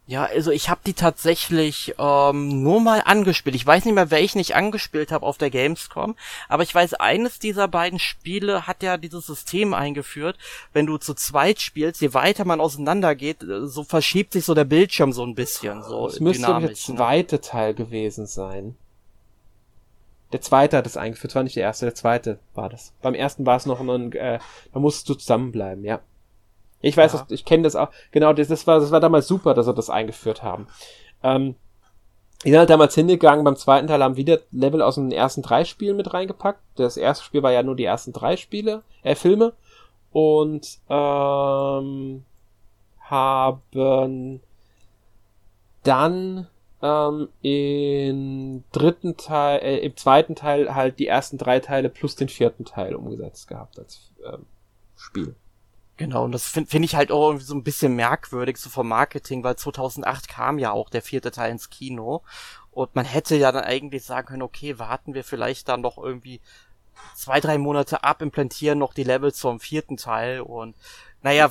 [0.09, 3.57] Ja, also ich habe die tatsächlich ähm, nur mal angespielt.
[3.57, 6.15] Ich weiß nicht mehr, welchen ich angespielt habe auf der Gamescom,
[6.49, 10.39] aber ich weiß, eines dieser beiden Spiele hat ja dieses System eingeführt.
[10.73, 14.55] Wenn du zu zweit spielst, je weiter man auseinander geht, äh, so verschiebt sich so
[14.55, 15.83] der Bildschirm so ein bisschen.
[15.83, 16.73] So das müsste der ne?
[16.75, 17.41] zweite ne?
[17.41, 18.77] Teil gewesen sein.
[20.33, 22.93] Der zweite hat es eingeführt, war nicht der erste, der zweite war das.
[23.03, 24.39] Beim ersten war es noch ein, äh,
[24.73, 26.01] da musstest du zusammenbleiben, ja.
[26.81, 27.89] Ich weiß, das, ich kenne das auch.
[28.11, 30.67] Genau, das, das, war, das war damals super, dass sie das eingeführt haben.
[31.23, 31.57] Ähm,
[32.45, 35.65] die sind halt damals hingegangen, beim zweiten Teil haben wieder Level aus den ersten drei
[35.65, 36.61] Spielen mit reingepackt.
[36.77, 39.55] Das erste Spiel war ja nur die ersten drei Spiele, äh, Filme.
[40.13, 42.25] Und ähm,
[43.01, 44.41] haben
[45.83, 46.47] dann
[46.83, 52.29] ähm, im dritten Teil, äh, im zweiten Teil halt die ersten drei Teile plus den
[52.29, 54.47] vierten Teil umgesetzt gehabt als ähm,
[54.97, 55.35] Spiel.
[55.99, 58.87] Genau, und das finde find ich halt auch irgendwie so ein bisschen merkwürdig, so vom
[58.89, 62.23] Marketing, weil 2008 kam ja auch der vierte Teil ins Kino.
[62.71, 66.43] Und man hätte ja dann eigentlich sagen können, okay, warten wir vielleicht dann noch irgendwie
[67.15, 70.41] zwei, drei Monate ab, implantieren noch die Levels zum vierten Teil.
[70.41, 70.77] Und
[71.23, 71.51] naja,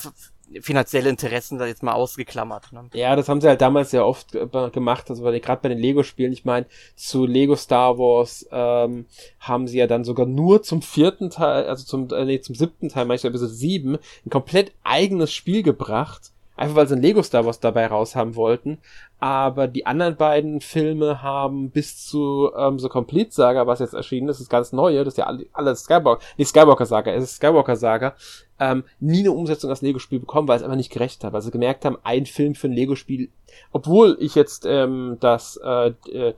[0.61, 2.71] finanzielle Interessen da jetzt mal ausgeklammert.
[2.71, 2.89] Ne?
[2.93, 4.31] Ja, das haben sie halt damals ja oft
[4.73, 6.65] gemacht, also gerade bei den Lego-Spielen, ich meine,
[6.95, 9.05] zu Lego Star Wars ähm,
[9.39, 12.89] haben sie ja dann sogar nur zum vierten Teil, also zum, äh, nee, zum siebten
[12.89, 17.45] Teil, manchmal Episode sieben, ein komplett eigenes Spiel gebracht, Einfach weil sie ein Lego Star
[17.45, 18.77] Wars dabei raus haben wollten.
[19.19, 24.29] Aber die anderen beiden Filme haben bis zu ähm, The Complete Saga, was jetzt erschienen
[24.29, 27.75] ist, das ganz neue, das ist ja alles Skywalker, die Skywalker Saga, es ist Skywalker
[27.75, 28.15] Saga,
[28.59, 31.51] ähm, nie eine Umsetzung als Lego-Spiel bekommen, weil es einfach nicht gerecht hat, weil sie
[31.51, 33.29] gemerkt haben, ein Film für ein Lego-Spiel,
[33.71, 36.33] obwohl ich jetzt ähm, das äh, äh,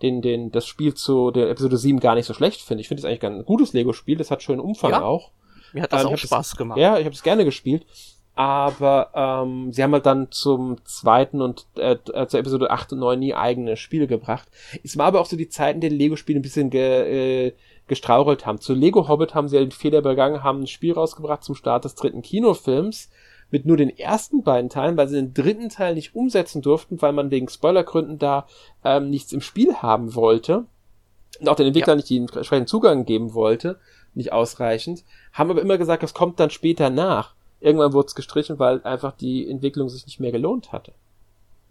[0.00, 2.82] den, den, das Spiel zu der Episode 7 gar nicht so schlecht finde.
[2.82, 5.32] Ich finde es eigentlich ein gutes Lego-Spiel, das hat schönen Umfang ja, auch.
[5.72, 6.78] Mir hat das ähm, auch Spaß gemacht.
[6.78, 7.84] Ja, ich habe es gerne gespielt
[8.38, 13.00] aber ähm, sie haben halt dann zum zweiten und äh, äh zur Episode 8 und
[13.00, 14.46] 9 nie eigene Spiele gebracht.
[14.84, 17.52] Es war aber auch so die Zeit, in denen Lego-Spiele ein bisschen ge, äh,
[17.88, 18.60] gestrauchelt haben.
[18.60, 21.84] Zu Lego Hobbit haben sie ja den Fehler begangen, haben ein Spiel rausgebracht zum Start
[21.84, 23.10] des dritten Kinofilms
[23.50, 27.12] mit nur den ersten beiden Teilen, weil sie den dritten Teil nicht umsetzen durften, weil
[27.12, 28.46] man wegen Spoilergründen da
[28.84, 30.64] ähm, nichts im Spiel haben wollte
[31.40, 32.02] und auch den Entwicklern ja.
[32.02, 33.80] nicht den entsprechenden Zugang geben wollte,
[34.14, 38.58] nicht ausreichend, haben aber immer gesagt, das kommt dann später nach irgendwann wurde es gestrichen,
[38.58, 40.92] weil einfach die Entwicklung sich nicht mehr gelohnt hatte.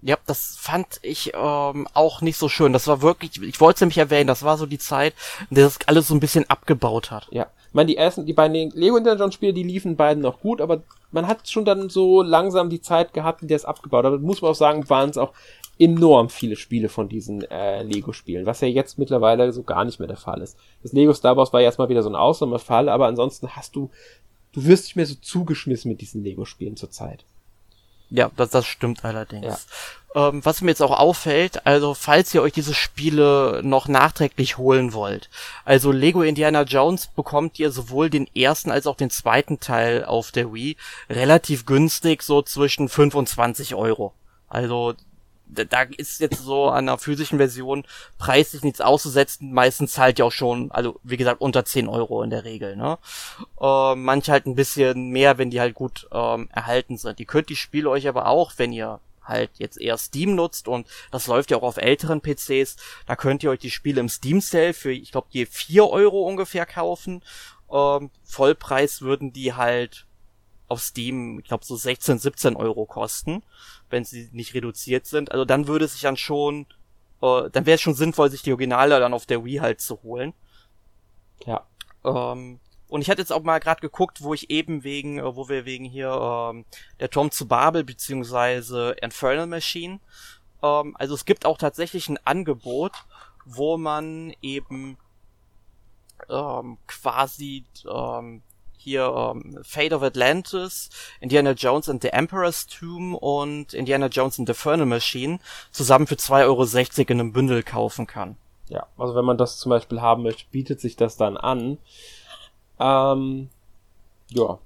[0.01, 2.71] Ja, das fand ich ähm, auch nicht so schön.
[2.71, 5.13] Das war wirklich, ich wollte es nämlich erwähnen, das war so die Zeit,
[5.49, 7.27] in der das alles so ein bisschen abgebaut hat.
[7.31, 7.47] Ja.
[7.67, 10.61] Ich meine, die ersten, die beiden Lego Indiana Jones Spiele, die liefen beiden noch gut,
[10.61, 10.81] aber
[11.11, 14.21] man hat schon dann so langsam die Zeit gehabt, in der es abgebaut hat.
[14.21, 15.33] Muss man auch sagen, waren es auch
[15.79, 20.07] enorm viele Spiele von diesen äh, Lego-Spielen, was ja jetzt mittlerweile so gar nicht mehr
[20.07, 20.57] der Fall ist.
[20.81, 23.89] Das Lego Star Wars war jetzt mal wieder so ein Ausnahmefall, aber ansonsten hast du
[24.57, 27.23] du wirst nicht mehr so zugeschmissen mit diesen Lego-Spielen zurzeit.
[28.09, 29.67] Ja, das, das stimmt allerdings.
[30.15, 30.29] Ja.
[30.29, 34.93] Ähm, was mir jetzt auch auffällt, also falls ihr euch diese Spiele noch nachträglich holen
[34.93, 35.29] wollt,
[35.63, 40.31] also Lego Indiana Jones bekommt ihr sowohl den ersten als auch den zweiten Teil auf
[40.31, 40.75] der Wii
[41.07, 44.13] relativ günstig, so zwischen 25 Euro.
[44.47, 44.95] Also
[45.49, 47.85] da ist jetzt so an einer physischen Version
[48.17, 49.53] preislich nichts auszusetzen.
[49.53, 52.75] Meistens zahlt ihr auch schon, also wie gesagt, unter 10 Euro in der Regel.
[52.75, 52.97] Ne?
[53.59, 57.19] Äh, manche halt ein bisschen mehr, wenn die halt gut ähm, erhalten sind.
[57.19, 60.87] Ihr könnt die Spiele euch aber auch, wenn ihr halt jetzt eher Steam nutzt und
[61.11, 64.39] das läuft ja auch auf älteren PCs, da könnt ihr euch die Spiele im Steam
[64.41, 67.23] Sale für, ich glaube, je 4 Euro ungefähr kaufen.
[67.71, 70.06] Ähm, Vollpreis würden die halt
[70.67, 73.43] auf Steam, ich glaube, so 16, 17 Euro kosten
[73.89, 75.31] wenn sie nicht reduziert sind.
[75.31, 76.65] Also dann würde es sich dann schon,
[77.21, 80.01] äh, dann wäre es schon sinnvoll, sich die Originale dann auf der Wii halt zu
[80.03, 80.33] holen.
[81.45, 81.65] Ja.
[82.03, 85.49] Ähm, und ich hatte jetzt auch mal gerade geguckt, wo ich eben wegen, äh, wo
[85.49, 86.65] wir wegen hier ähm,
[86.99, 89.99] der Tom zu Babel beziehungsweise Infernal Machine.
[90.63, 92.93] Ähm, also es gibt auch tatsächlich ein Angebot,
[93.45, 94.97] wo man eben
[96.29, 98.41] ähm, quasi ähm,
[98.87, 104.47] hier ähm, Fate of Atlantis, Indiana Jones and the Emperor's Tomb und Indiana Jones and
[104.47, 105.39] the Infernal Machine
[105.71, 106.63] zusammen für 2,60 Euro
[107.11, 108.37] in einem Bündel kaufen kann.
[108.69, 111.77] Ja, also wenn man das zum Beispiel haben möchte, bietet sich das dann an.
[112.79, 113.49] Ähm,
[114.29, 114.59] ja.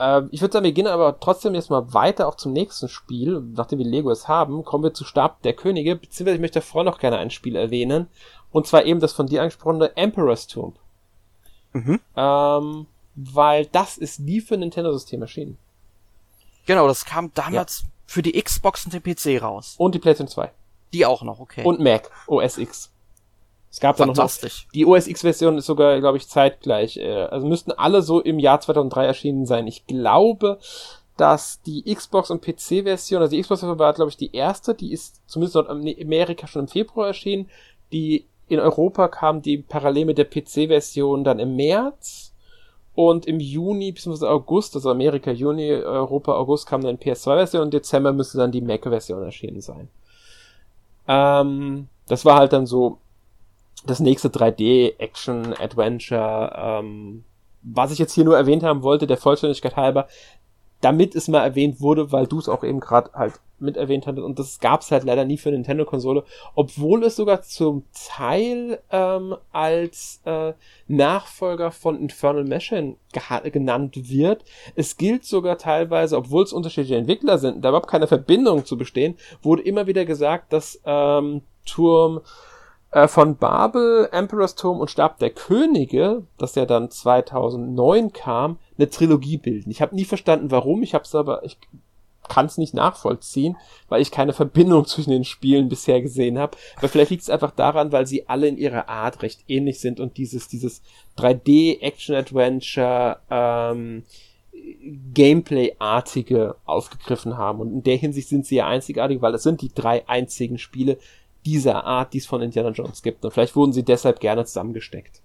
[0.00, 3.40] Äh, ich würde sagen, wir gehen aber trotzdem jetzt mal weiter auch zum nächsten Spiel.
[3.54, 6.82] Nachdem wir Lego es haben, kommen wir zu Stab der Könige, beziehungsweise ich möchte davor
[6.82, 8.08] noch gerne ein Spiel erwähnen.
[8.50, 10.76] Und zwar eben das von dir angesprochene Emperor's Tomb.
[11.72, 12.00] Mhm.
[12.16, 15.58] Ähm, weil das ist nie für Nintendo-System erschienen.
[16.66, 17.88] Genau, das kam damals ja.
[18.06, 19.74] für die Xbox und den PC raus.
[19.78, 20.50] Und die PlayStation 2.
[20.92, 21.64] Die auch noch, okay.
[21.64, 22.90] Und Mac, OS X.
[23.70, 24.30] Es gab da noch noch,
[24.72, 26.96] die OS X-Version ist sogar, glaube ich, zeitgleich.
[26.96, 29.66] Äh, also müssten alle so im Jahr 2003 erschienen sein.
[29.66, 30.60] Ich glaube,
[31.16, 35.20] dass die Xbox und PC-Version, also die Xbox-Version war, glaube ich, die erste, die ist
[35.26, 37.50] zumindest in Amerika schon im Februar erschienen.
[37.92, 42.33] Die in Europa kam die parallel mit der PC-Version dann im März
[42.94, 44.26] und im Juni bzw.
[44.26, 49.22] August, also Amerika Juni, Europa August kam dann PS2-Version und Dezember müsste dann die Mac-Version
[49.22, 49.88] erschienen sein.
[51.08, 52.98] Ähm, das war halt dann so
[53.86, 56.52] das nächste 3D-Action-Adventure.
[56.56, 57.24] Ähm,
[57.62, 60.06] was ich jetzt hier nur erwähnt haben wollte, der Vollständigkeit halber,
[60.84, 64.24] damit es mal erwähnt wurde, weil du es auch eben gerade halt mit erwähnt hattest
[64.24, 66.24] und das gab es halt leider nie für Nintendo-Konsole,
[66.54, 70.52] obwohl es sogar zum Teil ähm, als äh,
[70.86, 72.96] Nachfolger von Infernal Machine
[73.44, 74.44] genannt wird.
[74.74, 79.16] Es gilt sogar teilweise, obwohl es unterschiedliche Entwickler sind, da überhaupt keine Verbindung zu bestehen,
[79.42, 82.20] wurde immer wieder gesagt, dass ähm, Turm
[82.90, 88.90] äh, von Babel, Emperor's Turm und Stab der Könige, das ja dann 2009 kam, eine
[88.90, 89.70] Trilogie bilden.
[89.70, 90.82] Ich habe nie verstanden, warum.
[90.82, 91.58] Ich habe es aber, ich
[92.28, 93.56] kann es nicht nachvollziehen,
[93.88, 96.56] weil ich keine Verbindung zwischen den Spielen bisher gesehen habe.
[96.76, 100.00] Aber vielleicht liegt es einfach daran, weil sie alle in ihrer Art recht ähnlich sind
[100.00, 100.82] und dieses dieses
[101.18, 104.04] 3D Action Adventure ähm,
[105.12, 107.60] Gameplay-artige aufgegriffen haben.
[107.60, 110.98] Und in der Hinsicht sind sie ja einzigartig, weil es sind die drei einzigen Spiele
[111.44, 113.24] dieser Art, die es von Indiana Jones gibt.
[113.24, 115.20] Und vielleicht wurden sie deshalb gerne zusammengesteckt.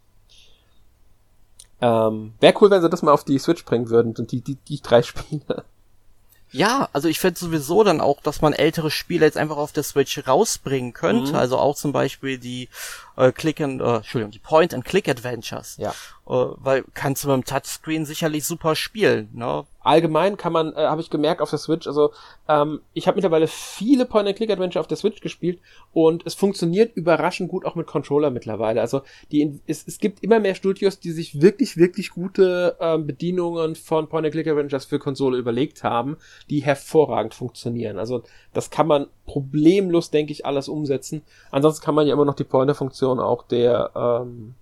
[1.82, 4.56] Ähm, Wäre cool, wenn sie das mal auf die Switch bringen würden und die, die,
[4.56, 5.64] die drei Spiele.
[6.52, 9.84] Ja, also ich finde sowieso dann auch, dass man ältere Spiele jetzt einfach auf der
[9.84, 11.34] Switch rausbringen könnte.
[11.34, 11.38] Mhm.
[11.38, 12.70] Also auch zum Beispiel die
[13.16, 15.78] äh, Click and, äh, Entschuldigung, die Point and Click Adventures.
[15.78, 15.94] Ja.
[16.30, 19.30] Äh, weil kannst du mit dem Touchscreen sicherlich super spielen.
[19.34, 19.66] Ne?
[19.82, 22.12] Allgemein kann man, äh, habe ich gemerkt auf der Switch, also
[22.48, 25.60] ähm, ich habe mittlerweile viele Point-and-Click-Adventure auf der Switch gespielt
[25.94, 28.82] und es funktioniert überraschend gut auch mit Controller mittlerweile.
[28.82, 29.02] Also
[29.32, 34.08] die, es, es gibt immer mehr Studios, die sich wirklich, wirklich gute ähm, Bedienungen von
[34.08, 36.18] Point-and-Click-Adventures für Konsole überlegt haben,
[36.50, 37.98] die hervorragend funktionieren.
[37.98, 41.22] Also das kann man problemlos, denke ich, alles umsetzen.
[41.52, 42.44] Ansonsten kann man ja immer noch die
[43.10, 44.56] Pointer-Funktion auch der ähm,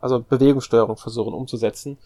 [0.00, 1.98] also Bewegungssteuerung versuchen umzusetzen.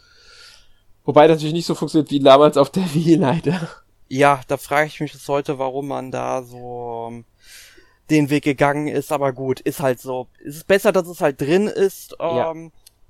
[1.04, 3.68] Wobei das natürlich nicht so funktioniert wie damals auf der Wii leider.
[4.08, 7.24] Ja, da frage ich mich bis heute, warum man da so ähm,
[8.10, 10.28] den Weg gegangen ist, aber gut, ist halt so.
[10.44, 12.54] Es ist besser, dass es halt drin ist, ähm, ja.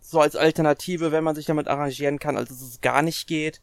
[0.00, 3.60] so als Alternative, wenn man sich damit arrangieren kann, als dass es gar nicht geht.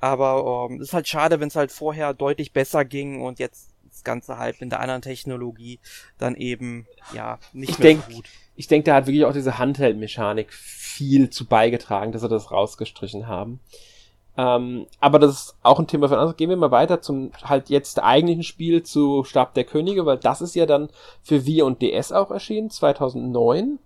[0.00, 3.69] Aber ähm, ist halt schade, wenn es halt vorher deutlich besser ging und jetzt
[4.00, 5.78] das Ganze halt mit der anderen Technologie
[6.18, 8.24] dann eben, ja, nicht ich mehr denk, so gut
[8.60, 13.26] ich denke, da hat wirklich auch diese Handheld-Mechanik viel zu beigetragen, dass sie das rausgestrichen
[13.26, 13.58] haben.
[14.36, 16.36] Ähm, aber das ist auch ein Thema von uns.
[16.36, 20.42] Gehen wir mal weiter zum halt jetzt eigentlichen Spiel zu Stab der Könige, weil das
[20.42, 20.90] ist ja dann
[21.22, 23.78] für Wii und DS auch erschienen, 2009.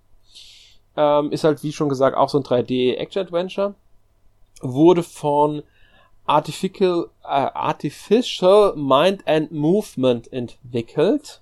[0.97, 3.75] Ähm, ist halt, wie schon gesagt, auch so ein 3D-Action-Adventure.
[4.61, 5.63] Wurde von
[6.27, 11.41] Artificial, äh, Artificial Mind and Movement entwickelt.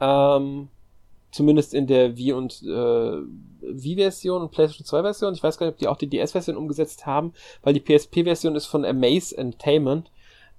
[0.00, 0.68] Ähm,
[1.34, 3.18] zumindest in der Wii und äh,
[3.60, 5.34] Wii-Version und PlayStation 2-Version.
[5.34, 8.66] Ich weiß gar nicht, ob die auch die DS-Version umgesetzt haben, weil die PSP-Version ist
[8.66, 10.10] von Amaze Entertainment.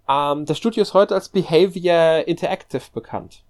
[0.10, 3.44] Ähm, das Studio ist heute als Behavior Interactive bekannt.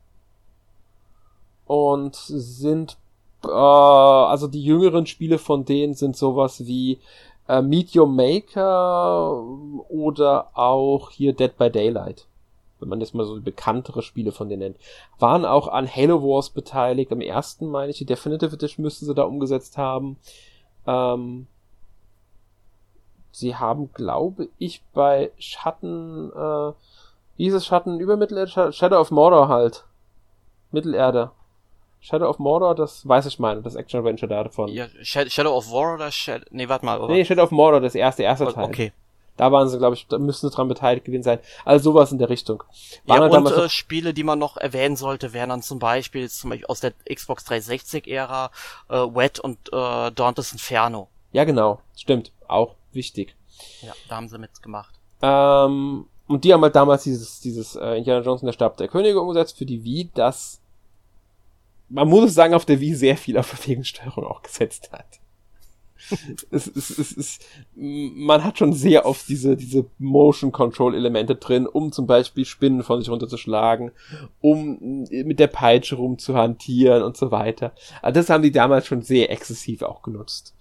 [1.65, 2.97] Und sind,
[3.43, 6.99] äh, also die jüngeren Spiele von denen sind sowas wie
[7.47, 9.41] äh, Meet Your Maker
[9.89, 12.27] oder auch hier Dead by Daylight
[12.79, 14.77] wenn man jetzt mal so bekanntere Spiele von denen nennt,
[15.19, 17.11] waren auch an Halo Wars beteiligt.
[17.11, 20.17] Am ersten, meine ich, die Definitive Edition müssten sie da umgesetzt haben.
[20.85, 21.47] Ähm,
[23.31, 26.73] sie haben, glaube ich, bei Schatten, äh,
[27.37, 28.71] wie hieß es Schatten über Mittelerde?
[28.71, 29.85] Shadow of Mordor halt.
[30.71, 31.31] Mittelerde.
[32.05, 34.69] Shadow of Mordor, das weiß ich meine, das Action Adventure da davon.
[34.69, 37.11] Ja, Shadow of War oder Shadow, nee, warte mal, oder?
[37.11, 38.65] Nee, Shadow of Mordor, das erste, erste Teil.
[38.65, 38.91] Okay.
[39.37, 41.39] Da waren sie, glaube ich, da müssen sie dran beteiligt gewesen sein.
[41.65, 42.63] Also sowas in der Richtung.
[43.07, 46.51] Waren ja, und äh, Spiele, die man noch erwähnen sollte, wären dann zum Beispiel, zum
[46.51, 48.51] Beispiel aus der Xbox 360-Ära,
[48.89, 51.09] äh, Wet und äh, Dante's Inferno.
[51.33, 51.81] Ja, genau.
[51.97, 52.31] Stimmt.
[52.47, 53.35] Auch wichtig.
[53.81, 54.93] Ja, da haben sie mitgemacht.
[55.23, 58.89] Ähm, und die haben halt damals dieses, dieses äh, Indiana Jones und der Stab der
[58.89, 60.61] Könige umgesetzt für die Wii, das
[61.89, 65.19] man muss es sagen, auf der Wii sehr viel auf Bewegungssteuerung auch gesetzt hat
[66.51, 67.39] es, es, es, es,
[67.73, 72.83] man hat schon sehr oft diese, diese Motion Control Elemente drin, um zum Beispiel Spinnen
[72.83, 73.91] von sich runterzuschlagen,
[74.41, 77.73] um mit der Peitsche rumzuhantieren und so weiter.
[78.01, 80.55] Also das haben die damals schon sehr exzessiv auch genutzt.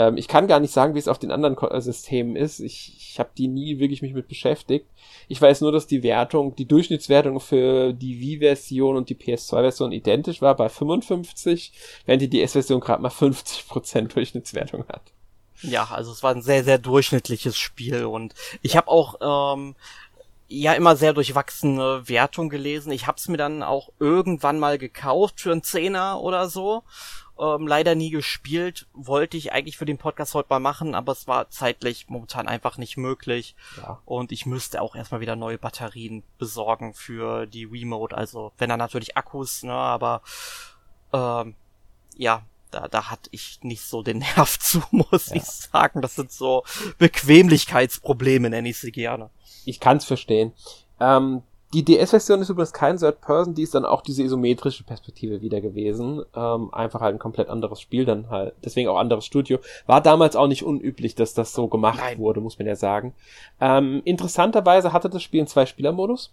[0.00, 2.58] Ähm, ich kann gar nicht sagen, wie es auf den anderen äh, Systemen ist.
[2.58, 4.86] Ich, ich habe die nie wirklich mich mit beschäftigt.
[5.28, 10.40] Ich weiß nur, dass die Wertung, die Durchschnittswertung für die Wii-Version und die PS2-Version identisch
[10.40, 11.72] war bei 55,
[12.06, 15.02] während die DS-Version gerade mal 50% Durchschnittswertung hat.
[15.60, 18.32] Ja, also es war ein sehr, sehr durchschnittliches Spiel und
[18.62, 19.74] ich habe auch ähm,
[20.48, 22.90] ja immer sehr durchwachsene Wertung gelesen.
[22.90, 26.84] Ich hab's mir dann auch irgendwann mal gekauft für einen Zehner oder so
[27.40, 28.86] ähm, leider nie gespielt.
[28.92, 32.76] Wollte ich eigentlich für den Podcast heute mal machen, aber es war zeitlich momentan einfach
[32.76, 33.56] nicht möglich.
[33.78, 34.00] Ja.
[34.04, 38.16] Und ich müsste auch erstmal wieder neue Batterien besorgen für die Remote.
[38.16, 40.22] Also wenn er natürlich Akkus, ne, aber
[41.12, 41.54] ähm,
[42.16, 45.36] ja, da, da hatte ich nicht so den Nerv zu, muss ja.
[45.36, 46.02] ich sagen.
[46.02, 46.64] Das sind so
[46.98, 49.30] Bequemlichkeitsprobleme, nenne ich sie gerne.
[49.64, 50.52] Ich kann's verstehen.
[51.00, 51.42] Ähm,
[51.72, 55.60] die DS-Version ist übrigens kein Third Person, die ist dann auch diese isometrische Perspektive wieder
[55.60, 56.22] gewesen.
[56.34, 58.54] Ähm, einfach halt ein komplett anderes Spiel dann halt.
[58.64, 59.58] Deswegen auch anderes Studio.
[59.86, 62.18] War damals auch nicht unüblich, dass das so gemacht Nein.
[62.18, 63.14] wurde, muss man ja sagen.
[63.60, 66.32] Ähm, interessanterweise hatte das Spiel einen Zwei-Spieler-Modus.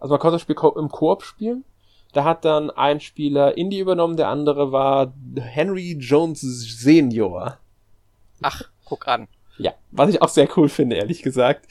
[0.00, 1.64] Also man konnte das Spiel im Koop spielen.
[2.12, 7.58] Da hat dann ein Spieler Indie übernommen, der andere war Henry Jones Senior.
[8.42, 9.28] Ach, guck an.
[9.58, 11.66] Ja, was ich auch sehr cool finde, ehrlich gesagt.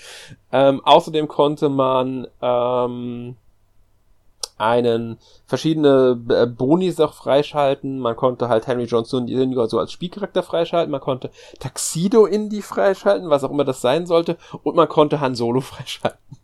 [0.52, 3.36] Ähm, außerdem konnte man ähm,
[4.58, 8.00] einen verschiedene äh, Bonis auch freischalten.
[8.00, 9.68] Man konnte halt Henry Johnson Jr.
[9.68, 10.92] so als Spielcharakter freischalten.
[10.92, 14.38] Man konnte Taxido Indie freischalten, was auch immer das sein sollte.
[14.64, 16.38] Und man konnte Han Solo freischalten.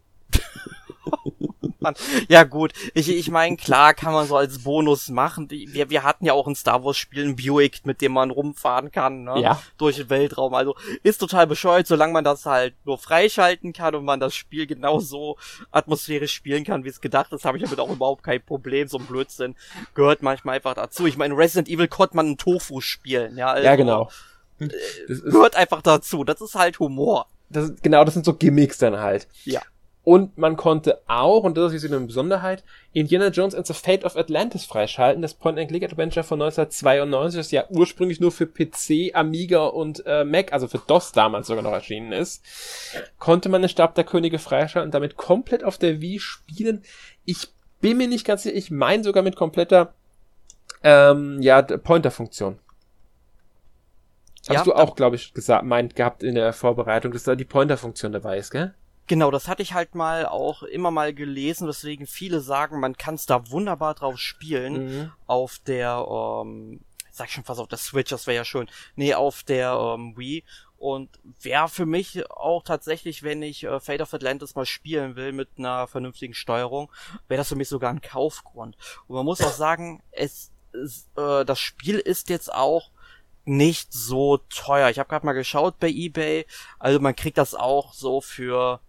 [1.79, 1.95] Mann.
[2.27, 5.49] Ja gut, ich, ich meine, klar kann man so als Bonus machen.
[5.49, 8.91] Wir, wir hatten ja auch ein Star Wars Spiel, ein Buick, mit dem man rumfahren
[8.91, 9.39] kann, ne?
[9.39, 9.61] Ja.
[9.77, 10.53] Durch den Weltraum.
[10.53, 14.67] Also ist total bescheuert, solange man das halt nur freischalten kann und man das Spiel
[14.67, 15.37] genauso
[15.71, 18.87] atmosphärisch spielen kann, wie es gedacht ist, habe ich damit auch überhaupt kein Problem.
[18.87, 19.55] So ein Blödsinn
[19.93, 21.05] gehört manchmal einfach dazu.
[21.05, 23.51] Ich meine, Resident Evil konnte man einen Tofu spielen, ja.
[23.51, 24.09] Also, ja, genau.
[24.59, 24.67] Äh,
[25.07, 26.23] gehört einfach dazu.
[26.23, 27.27] Das ist halt Humor.
[27.49, 29.27] Das, genau, das sind so Gimmicks dann halt.
[29.43, 29.61] Ja.
[30.03, 34.15] Und man konnte auch, und das ist eine Besonderheit, Indiana Jones and the Fate of
[34.15, 40.23] Atlantis freischalten, das Point-and-Click-Adventure von 1992, das ja ursprünglich nur für PC, Amiga und äh,
[40.23, 42.43] Mac, also für DOS damals sogar noch erschienen ist,
[43.19, 46.81] konnte man den Stab der Könige freischalten und damit komplett auf der Wii spielen.
[47.25, 47.49] Ich
[47.81, 49.93] bin mir nicht ganz sicher, ich meine sogar mit kompletter
[50.81, 52.57] ähm, ja, Pointer-Funktion.
[54.47, 57.45] Hast ja, du auch, glaube ich, gesagt, meint gehabt in der Vorbereitung, dass da die
[57.45, 58.73] Pointer-Funktion dabei ist, gell?
[59.09, 63.15] Genau, das hatte ich halt mal auch immer mal gelesen, weswegen viele sagen, man kann
[63.15, 64.73] es da wunderbar drauf spielen.
[64.73, 65.11] Mhm.
[65.25, 68.69] Auf der, ähm, sag schon fast auf der Switch, das wäre ja schön.
[68.95, 70.43] Nee, auf der ähm, Wii.
[70.77, 71.09] Und
[71.41, 75.49] wäre für mich auch tatsächlich, wenn ich äh, Fate of Atlantis mal spielen will mit
[75.57, 76.91] einer vernünftigen Steuerung,
[77.27, 78.77] wäre das für mich sogar ein Kaufgrund.
[79.07, 82.91] Und man muss auch sagen, es, es äh, das Spiel ist jetzt auch
[83.43, 84.91] nicht so teuer.
[84.91, 86.45] Ich habe gerade mal geschaut bei eBay.
[86.77, 88.79] Also man kriegt das auch so für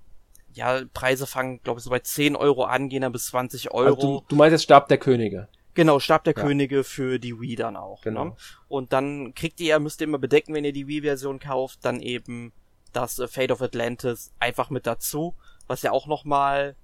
[0.53, 3.95] ja, Preise fangen, glaube ich, so bei 10 Euro an, gehen dann bis 20 Euro.
[3.95, 5.49] Also du, du meinst jetzt Stab der Könige?
[5.75, 6.43] Genau, Stab der ja.
[6.43, 8.03] Könige für die Wii dann auch.
[8.03, 8.25] Genau.
[8.25, 8.37] Ne?
[8.69, 12.53] Und dann kriegt ihr, müsst ihr immer bedecken, wenn ihr die Wii-Version kauft, dann eben
[12.93, 15.35] das äh, Fate of Atlantis einfach mit dazu,
[15.67, 16.75] was ja auch nochmal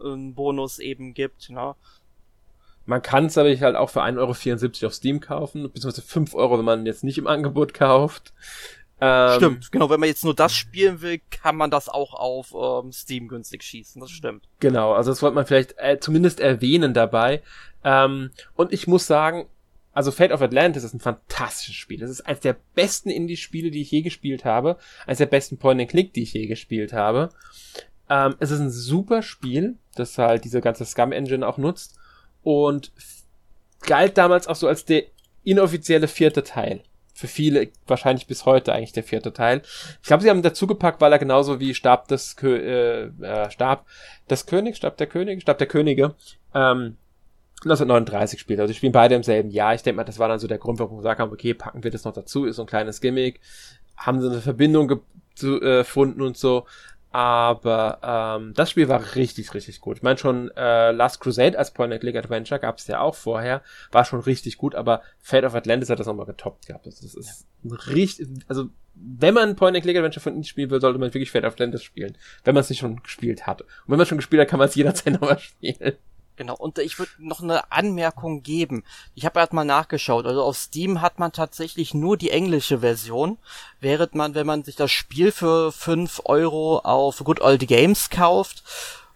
[0.00, 1.48] einen Bonus eben gibt.
[1.50, 1.74] Ne?
[2.86, 6.58] Man kann es aber halt auch für 1,74 Euro auf Steam kaufen, beziehungsweise 5 Euro,
[6.58, 8.34] wenn man jetzt nicht im Angebot kauft.
[9.06, 9.90] Ähm, stimmt, genau.
[9.90, 13.62] Wenn man jetzt nur das spielen will, kann man das auch auf ähm, Steam günstig
[13.62, 14.00] schießen.
[14.00, 14.48] Das stimmt.
[14.60, 17.42] Genau, also das wollte man vielleicht äh, zumindest erwähnen dabei.
[17.84, 19.46] Ähm, und ich muss sagen,
[19.92, 22.00] also Fate of Atlantis ist ein fantastisches Spiel.
[22.00, 24.78] Das ist eines der besten Indie-Spiele, die ich je gespielt habe.
[25.06, 27.28] Eines der besten Point-and-Click, die ich je gespielt habe.
[28.08, 31.98] Ähm, es ist ein super Spiel, das halt diese ganze Scum-Engine auch nutzt.
[32.42, 32.90] Und
[33.82, 35.04] galt damals auch so als der
[35.44, 36.82] inoffizielle vierte Teil
[37.14, 39.62] für viele wahrscheinlich bis heute eigentlich der vierte Teil.
[40.02, 43.50] Ich glaube, sie haben dazu gepackt, weil er genauso wie Stab des Kö äh, äh,
[43.50, 43.86] Stab
[44.28, 46.16] des Königs, Stab der Könige, Stab der Könige,
[46.54, 46.96] ähm,
[47.62, 48.58] 1939 spielt.
[48.58, 49.74] Also die spielen beide im selben Jahr.
[49.74, 51.84] Ich denke mal, das war dann so der Grund, warum wir gesagt haben, okay, packen
[51.84, 53.40] wir das noch dazu, ist so ein kleines Gimmick.
[53.96, 54.98] Haben sie eine Verbindung äh,
[55.40, 56.66] gefunden und so.
[57.14, 59.98] Aber ähm, das Spiel war richtig, richtig gut.
[59.98, 63.62] Ich meine schon, äh, Last Crusade als Point-and-Click-Adventure gab es ja auch vorher,
[63.92, 66.86] war schon richtig gut, aber Fate of Atlantis hat das nochmal getoppt gehabt.
[66.86, 67.76] Also das ist ja.
[67.92, 68.64] richtig, also
[68.96, 72.54] wenn man Point-and-Click-Adventure von ihnen spielen will, sollte man wirklich Fate of Atlantis spielen, wenn
[72.54, 73.62] man es nicht schon gespielt hat.
[73.62, 75.92] Und wenn man es schon gespielt hat, kann man es jederzeit nochmal spielen.
[76.36, 78.82] Genau, und ich würde noch eine Anmerkung geben.
[79.14, 80.26] Ich habe gerade mal nachgeschaut.
[80.26, 83.38] Also auf Steam hat man tatsächlich nur die englische Version,
[83.80, 88.64] während man, wenn man sich das Spiel für fünf Euro auf Good Old Games kauft,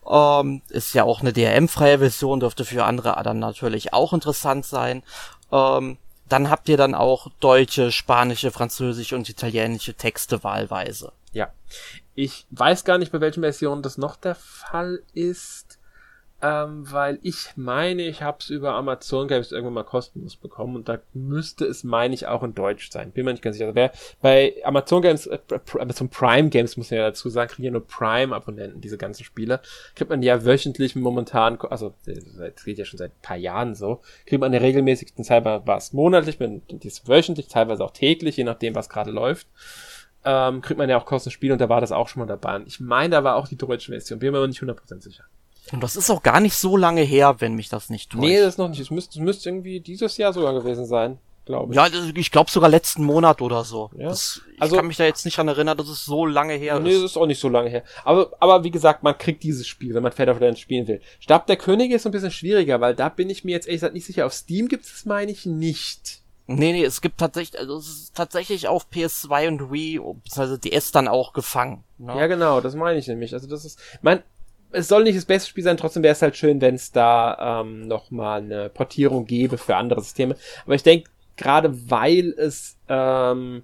[0.08, 5.02] ähm, ist ja auch eine DRM-freie Version, dürfte für andere dann natürlich auch interessant sein.
[5.50, 5.98] Ähm,
[6.28, 11.12] dann habt ihr dann auch deutsche, spanische, französische und italienische Texte wahlweise.
[11.32, 11.50] Ja.
[12.14, 15.77] Ich weiß gar nicht, bei welchen Versionen das noch der Fall ist
[16.40, 20.88] ähm, weil ich meine, ich habe es über Amazon Games irgendwann mal kostenlos bekommen und
[20.88, 23.10] da müsste es, meine ich, auch in Deutsch sein.
[23.10, 23.66] Bin mir nicht ganz sicher.
[23.66, 23.90] Also wer
[24.22, 25.38] bei Amazon Games, äh,
[25.80, 29.60] Amazon Prime Games muss man ja dazu sagen, kriegen ja nur Prime-Abonnenten, diese ganzen Spiele.
[29.96, 34.00] Kriegt man ja wöchentlich momentan, also das geht ja schon seit ein paar Jahren so,
[34.24, 38.88] kriegt man ja regelmäßig, teilweise was monatlich, dies wöchentlich, teilweise auch täglich, je nachdem, was
[38.88, 39.48] gerade läuft.
[40.24, 42.56] Ähm, kriegt man ja auch kostenlos Spiele und da war das auch schon mal dabei.
[42.56, 45.24] Und ich meine, da war auch die deutsche Version, bin mir aber nicht 100% sicher.
[45.72, 48.22] Und das ist auch gar nicht so lange her, wenn mich das nicht täuscht.
[48.22, 48.80] Nee, das ist noch nicht.
[48.80, 51.76] Es müsste, es müsste irgendwie dieses Jahr sogar gewesen sein, glaube ich.
[51.76, 53.90] Ja, ich glaube sogar letzten Monat oder so.
[53.96, 54.08] Ja.
[54.08, 56.80] Das, ich also, kann mich da jetzt nicht dran erinnern, dass es so lange her
[56.80, 56.96] nee, ist.
[56.96, 57.82] Nee, das ist auch nicht so lange her.
[58.04, 61.02] Aber, aber wie gesagt, man kriegt dieses Spiel, wenn man Fate of Land spielen will.
[61.20, 63.94] Stab der Könige ist ein bisschen schwieriger, weil da bin ich mir jetzt ehrlich gesagt
[63.94, 64.24] nicht sicher.
[64.24, 66.22] Auf Steam gibt es, meine ich, nicht.
[66.50, 70.92] Nee, nee, es gibt tatsächlich, also es ist tatsächlich auf PS2 und Wii, beziehungsweise DS
[70.92, 71.84] dann auch gefangen.
[71.98, 72.16] Ne?
[72.16, 73.34] Ja, genau, das meine ich nämlich.
[73.34, 74.22] Also das ist, mein,
[74.72, 77.60] es soll nicht das beste Spiel sein, trotzdem wäre es halt schön, wenn es da
[77.62, 80.36] ähm, nochmal eine Portierung gäbe für andere Systeme.
[80.64, 83.62] Aber ich denke, gerade weil es ähm,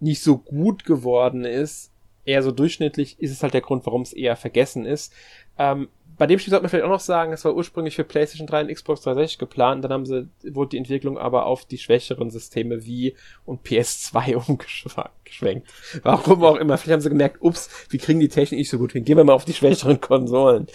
[0.00, 1.90] nicht so gut geworden ist,
[2.24, 5.12] eher so durchschnittlich, ist es halt der Grund, warum es eher vergessen ist.
[5.58, 8.46] Ähm, bei dem Spiel sollte man vielleicht auch noch sagen, es war ursprünglich für PlayStation
[8.46, 12.30] 3 und Xbox 360 geplant, dann haben sie, wurde die Entwicklung aber auf die schwächeren
[12.30, 15.68] Systeme wie und PS2 umgeschwenkt.
[16.02, 16.78] Warum auch immer.
[16.78, 19.04] Vielleicht haben sie gemerkt, ups, wir kriegen die Technik nicht so gut hin.
[19.04, 20.68] Gehen wir mal auf die schwächeren Konsolen.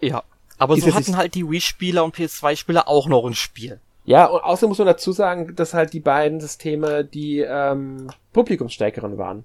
[0.00, 0.22] Ja.
[0.58, 3.80] Aber so hatten halt die Wii-Spieler und PS2-Spieler auch noch ein Spiel.
[4.04, 9.16] Ja, und außerdem muss man dazu sagen, dass halt die beiden Systeme die ähm, publikumsstärkeren
[9.18, 9.44] waren.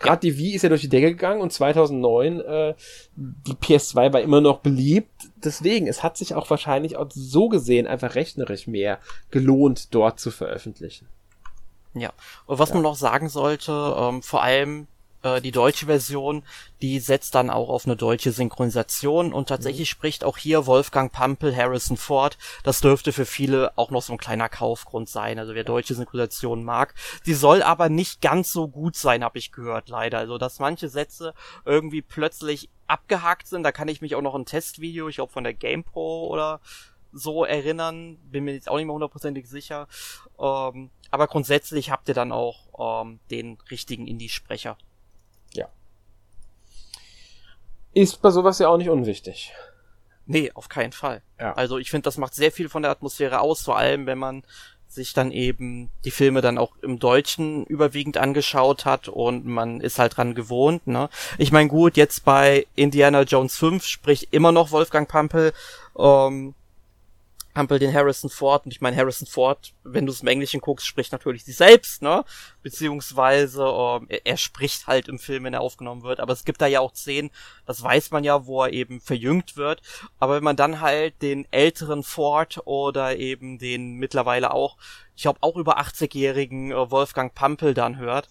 [0.00, 2.74] Gerade die Wii ist ja durch die Decke gegangen und 2009 äh,
[3.14, 5.28] die PS2 war immer noch beliebt.
[5.36, 8.98] Deswegen, es hat sich auch wahrscheinlich auch so gesehen einfach rechnerisch mehr
[9.30, 11.06] gelohnt, dort zu veröffentlichen.
[11.92, 12.12] Ja,
[12.46, 12.76] und was ja.
[12.76, 14.86] man noch sagen sollte, ähm, vor allem
[15.22, 16.42] äh, die deutsche Version,
[16.82, 19.92] die setzt dann auch auf eine deutsche Synchronisation und tatsächlich mhm.
[19.92, 22.38] spricht auch hier Wolfgang Pampel Harrison Ford.
[22.62, 25.38] Das dürfte für viele auch noch so ein kleiner Kaufgrund sein.
[25.38, 26.94] Also wer deutsche Synchronisation mag.
[27.22, 30.18] Sie soll aber nicht ganz so gut sein, habe ich gehört, leider.
[30.18, 33.62] Also dass manche Sätze irgendwie plötzlich abgehakt sind.
[33.62, 36.60] Da kann ich mich auch noch ein Testvideo, ich glaube von der GamePro oder
[37.12, 38.18] so erinnern.
[38.30, 39.88] Bin mir jetzt auch nicht mehr hundertprozentig sicher.
[40.38, 44.76] Ähm, aber grundsätzlich habt ihr dann auch ähm, den richtigen Indie-Sprecher.
[45.54, 45.68] Ja.
[47.92, 49.52] Ist bei sowas ja auch nicht unwichtig.
[50.26, 51.22] Nee, auf keinen Fall.
[51.40, 51.54] Ja.
[51.54, 54.44] Also ich finde, das macht sehr viel von der Atmosphäre aus, vor allem wenn man
[54.86, 59.98] sich dann eben die Filme dann auch im Deutschen überwiegend angeschaut hat und man ist
[59.98, 61.08] halt dran gewohnt, ne?
[61.38, 65.52] Ich meine, gut, jetzt bei Indiana Jones 5 spricht immer noch Wolfgang Pampel
[65.96, 66.54] ähm,
[67.54, 68.64] Hampel den Harrison Ford.
[68.64, 72.02] Und ich meine Harrison Ford, wenn du es im Englischen guckst, spricht natürlich sich selbst,
[72.02, 72.24] ne?
[72.62, 76.60] Beziehungsweise ähm, er, er, spricht halt im Film, wenn er aufgenommen wird, aber es gibt
[76.60, 77.30] da ja auch Szenen,
[77.66, 79.82] das weiß man ja, wo er eben verjüngt wird,
[80.18, 84.76] aber wenn man dann halt den älteren Ford oder eben den mittlerweile auch,
[85.16, 88.28] ich glaube auch über 80-jährigen äh, Wolfgang Pampel dann hört,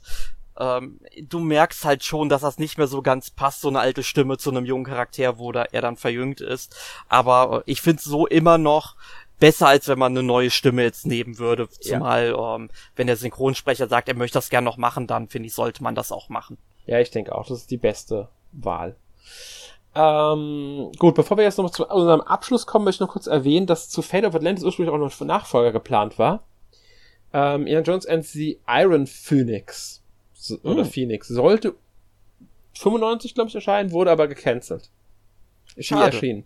[0.59, 4.03] ähm, du merkst halt schon, dass das nicht mehr so ganz passt, so eine alte
[4.03, 6.75] Stimme zu einem jungen Charakter, wo da er dann verjüngt ist.
[7.07, 8.95] Aber äh, ich finde so immer noch
[9.39, 11.69] besser, als wenn man eine neue Stimme jetzt nehmen würde.
[11.69, 12.55] Zumal, ja.
[12.55, 15.81] ähm, wenn der Synchronsprecher sagt, er möchte das gern noch machen, dann finde ich, sollte
[15.81, 16.57] man das auch machen.
[16.85, 18.97] Ja, ich denke auch, das ist die beste Wahl.
[19.95, 23.65] Ähm, gut, bevor wir jetzt noch zu unserem Abschluss kommen, möchte ich noch kurz erwähnen,
[23.65, 26.43] dass zu Fate of Atlantis ursprünglich auch noch ein Nachfolger geplant war.
[27.31, 30.03] Ähm, Ian Jones and the Iron Phoenix
[30.63, 30.89] oder hm.
[30.89, 31.27] Phoenix.
[31.27, 31.75] Sollte
[32.73, 34.89] 95, glaube ich, erscheinen, wurde aber gecancelt.
[35.75, 36.45] Ist nie erschienen.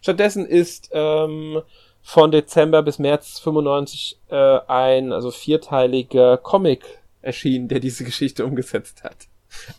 [0.00, 1.62] Stattdessen ist ähm,
[2.02, 6.84] von Dezember bis März 95 äh, ein also vierteiliger Comic
[7.22, 9.26] erschienen, der diese Geschichte umgesetzt hat.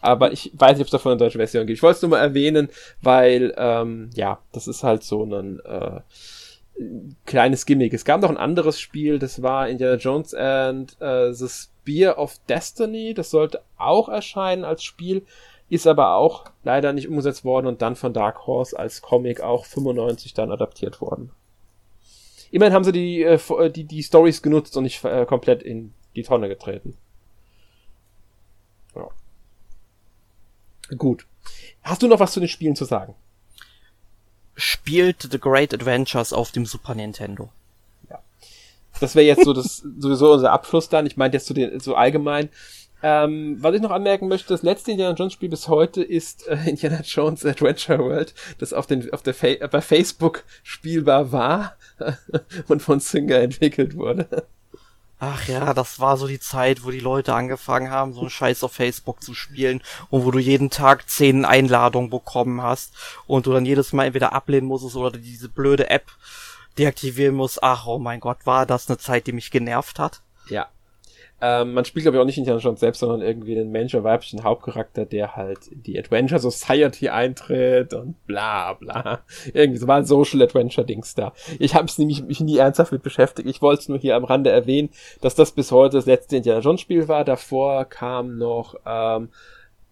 [0.02, 1.78] Aber ich weiß nicht, ob es davon eine deutsche Version gibt.
[1.78, 2.70] Ich wollte es nur mal erwähnen,
[3.02, 6.02] weil ähm, ja, das ist halt so ein äh,
[7.26, 7.94] kleines Gimmick.
[7.94, 11.48] Es gab noch ein anderes Spiel, das war Indiana Jones and äh, the
[11.90, 13.14] Spear of Destiny.
[13.14, 15.26] Das sollte auch erscheinen als Spiel,
[15.70, 19.66] ist aber auch leider nicht umgesetzt worden und dann von Dark Horse als Comic auch
[19.66, 21.32] 95 dann adaptiert worden.
[22.52, 25.94] Immerhin haben sie die, äh, äh, die, die Stories genutzt und nicht äh, komplett in
[26.16, 26.96] die Tonne getreten.
[28.96, 29.08] Ja.
[30.96, 31.26] Gut.
[31.84, 33.16] Hast du noch was zu den Spielen zu sagen?
[34.56, 37.50] spielt The Great Adventures auf dem Super Nintendo.
[39.00, 41.06] Das wäre jetzt so das sowieso unser Abschluss dann.
[41.06, 42.50] Ich meinte jetzt so, den, so allgemein.
[43.02, 46.58] Ähm, was ich noch anmerken möchte, das letzte Indiana Jones Spiel bis heute ist äh,
[46.70, 51.78] Indiana Jones Adventure World, das auf, den, auf der Fa bei Facebook spielbar war
[52.68, 54.46] und von Singer entwickelt wurde.
[55.22, 58.64] Ach ja, das war so die Zeit, wo die Leute angefangen haben, so einen Scheiß
[58.64, 62.94] auf Facebook zu spielen und wo du jeden Tag zehn Einladungen bekommen hast
[63.28, 66.06] und du dann jedes Mal entweder ablehnen musstest oder diese blöde App
[66.80, 67.62] deaktivieren musst.
[67.62, 70.22] Ach, oh mein Gott, war das eine Zeit, die mich genervt hat?
[70.50, 70.70] Ja,
[71.42, 74.04] ähm, man spielt, glaube ich, auch nicht Indiana Jones selbst, sondern irgendwie den Mensch oder
[74.04, 79.22] weiblichen Hauptcharakter, der halt in die Adventure Society eintritt und bla bla.
[79.54, 81.34] Irgendwie so war ein Social Adventure-Dings da.
[81.58, 83.48] Ich habe es nämlich mich nie ernsthaft mit beschäftigt.
[83.48, 84.90] Ich wollte es nur hier am Rande erwähnen,
[85.22, 87.24] dass das bis heute das letzte Indiana Jones Spiel war.
[87.24, 89.30] Davor kam noch ähm,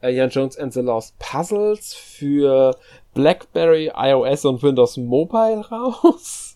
[0.01, 2.75] Indiana Jones and the Lost Puzzles für
[3.13, 6.46] BlackBerry, iOS und Windows Mobile raus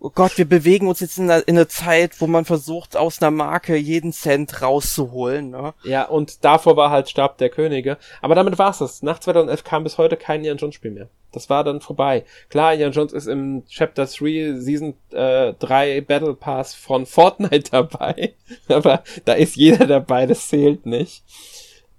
[0.00, 3.20] oh Gott, wir bewegen uns jetzt in einer, in einer Zeit, wo man versucht, aus
[3.20, 5.50] einer Marke jeden Cent rauszuholen.
[5.50, 5.74] Ne?
[5.84, 7.96] Ja, und davor war halt Stab der Könige.
[8.20, 9.02] Aber damit war's es.
[9.02, 11.08] Nach 2011 kam bis heute kein Ian Jones Spiel mehr.
[11.32, 12.24] Das war dann vorbei.
[12.48, 18.34] Klar, Ian Jones ist im Chapter 3 Season äh, 3 Battle Pass von Fortnite dabei.
[18.68, 21.24] Aber da ist jeder dabei, das zählt nicht.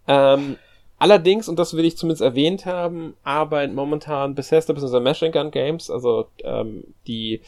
[0.07, 0.57] Ähm,
[0.99, 4.99] Allerdings, und das will ich zumindest erwähnt haben, arbeiten momentan Bethesda bzw.
[4.99, 7.41] Machine Gun Games, also ähm, die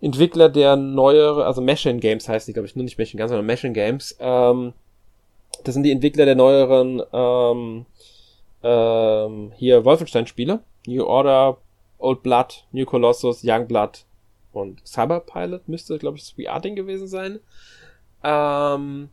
[0.00, 3.46] Entwickler der neuere, also Machine Games heißt die, glaube ich, nur nicht Machine Guns, sondern
[3.46, 4.16] Machine Games.
[4.20, 4.74] Ähm,
[5.64, 7.86] das sind die Entwickler der neueren ähm,
[8.62, 10.60] ähm, hier Wolfenstein-Spiele.
[10.86, 11.58] New Order,
[11.98, 14.04] Old Blood, New Colossus, Young Blood
[14.52, 17.40] und Cyberpilot müsste, glaube ich, das VR-Ding gewesen sein.
[18.22, 19.08] Ähm,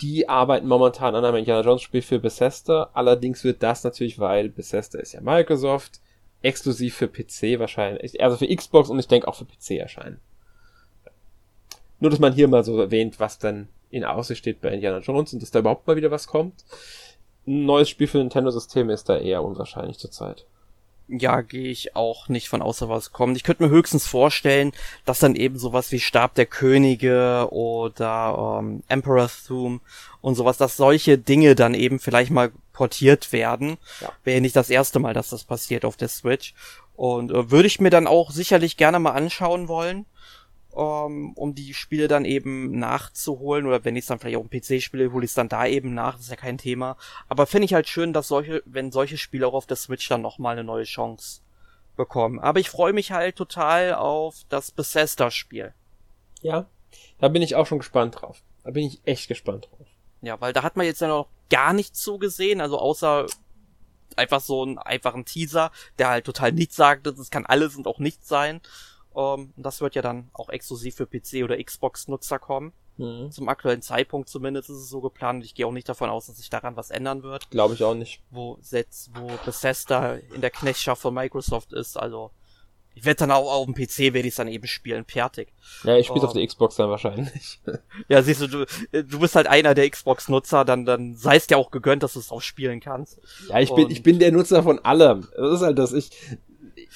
[0.00, 2.90] die arbeiten momentan an einem Indiana Jones Spiel für Bethesda.
[2.92, 6.00] Allerdings wird das natürlich, weil Bethesda ist ja Microsoft,
[6.42, 10.20] exklusiv für PC wahrscheinlich, also für Xbox und ich denke auch für PC erscheinen.
[12.00, 15.32] Nur, dass man hier mal so erwähnt, was dann in Aussicht steht bei Indiana Jones
[15.32, 16.64] und dass da überhaupt mal wieder was kommt.
[17.46, 20.46] Ein neues Spiel für Nintendo-Systeme ist da eher unwahrscheinlich zurzeit
[21.08, 23.36] ja, gehe ich auch nicht von außer was kommt.
[23.36, 24.72] Ich könnte mir höchstens vorstellen,
[25.04, 29.82] dass dann eben sowas wie Stab der Könige oder ähm, Emperor's Tomb
[30.20, 33.76] und sowas, dass solche Dinge dann eben vielleicht mal portiert werden.
[34.00, 34.12] Ja.
[34.24, 36.54] Wäre nicht das erste Mal, dass das passiert auf der Switch.
[36.96, 40.06] Und äh, würde ich mir dann auch sicherlich gerne mal anschauen wollen
[40.76, 43.66] ähm, um die Spiele dann eben nachzuholen.
[43.66, 45.66] Oder wenn ich es dann vielleicht auch im PC spiele, hole ich es dann da
[45.66, 46.96] eben nach, das ist ja kein Thema.
[47.28, 50.22] Aber finde ich halt schön, dass solche, wenn solche Spiele auch auf der Switch dann
[50.22, 51.40] nochmal eine neue Chance
[51.96, 52.38] bekommen.
[52.38, 55.74] Aber ich freue mich halt total auf das Bethesda-Spiel.
[56.40, 56.66] Ja,
[57.18, 58.42] da bin ich auch schon gespannt drauf.
[58.64, 59.86] Da bin ich echt gespannt drauf.
[60.22, 63.26] Ja, weil da hat man jetzt ja noch gar nichts zugesehen, also außer
[64.16, 67.98] einfach so einen einfachen Teaser, der halt total nichts sagt, das kann alles und auch
[67.98, 68.60] nichts sein.
[69.16, 72.72] Ähm, das wird ja dann auch exklusiv für PC oder Xbox-Nutzer kommen.
[72.98, 73.30] Mhm.
[73.30, 75.44] Zum aktuellen Zeitpunkt zumindest ist es so geplant.
[75.44, 77.50] Ich gehe auch nicht davon aus, dass sich daran was ändern wird.
[77.50, 78.22] Glaube ich auch nicht.
[78.30, 81.96] Wo setzt, wo Bethesda in der Knechtschaft von Microsoft ist.
[81.96, 82.30] Also
[82.94, 85.52] ich werde dann auch auf dem PC werde ich dann eben spielen, fertig.
[85.84, 87.60] Ja, ich spiele um, auf der Xbox dann wahrscheinlich.
[88.08, 91.56] ja, siehst du, du, du bist halt einer der Xbox-Nutzer, dann, dann sei es dir
[91.56, 93.18] auch gegönnt, dass du es auch spielen kannst.
[93.48, 95.26] Ja, ich bin, ich bin der Nutzer von allem.
[95.34, 95.92] Das ist halt das.
[95.94, 96.10] Ich,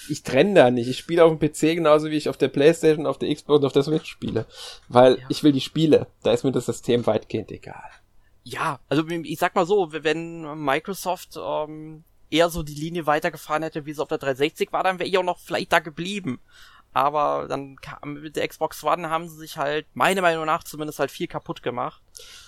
[0.09, 0.89] ich trenne da nicht.
[0.89, 3.65] Ich spiele auf dem PC genauso wie ich auf der Playstation, auf der Xbox und
[3.65, 4.47] auf der Switch spiele.
[4.89, 5.25] Weil ja.
[5.29, 6.07] ich will die Spiele.
[6.23, 7.91] Da ist mir das System weitgehend egal.
[8.45, 13.87] Ja, also ich sag mal so, wenn Microsoft ähm, eher so die Linie weitergefahren hätte,
[13.87, 16.41] wie es auf der 360 war, dann wäre ich auch noch vielleicht da geblieben.
[16.93, 20.99] Aber dann kam mit der Xbox One haben sie sich halt, meiner Meinung nach zumindest
[20.99, 22.01] halt viel kaputt gemacht.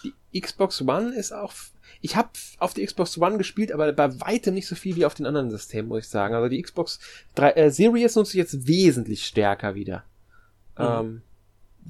[0.03, 1.53] Die Xbox One ist auch
[2.01, 5.15] ich habe auf die Xbox One gespielt, aber bei weitem nicht so viel wie auf
[5.15, 6.35] den anderen Systemen, muss ich sagen.
[6.35, 7.01] Also die Xbox
[7.35, 10.05] 3, äh, Series nutze ich jetzt wesentlich stärker wieder.
[10.79, 10.85] Mhm.
[10.85, 11.23] Ähm,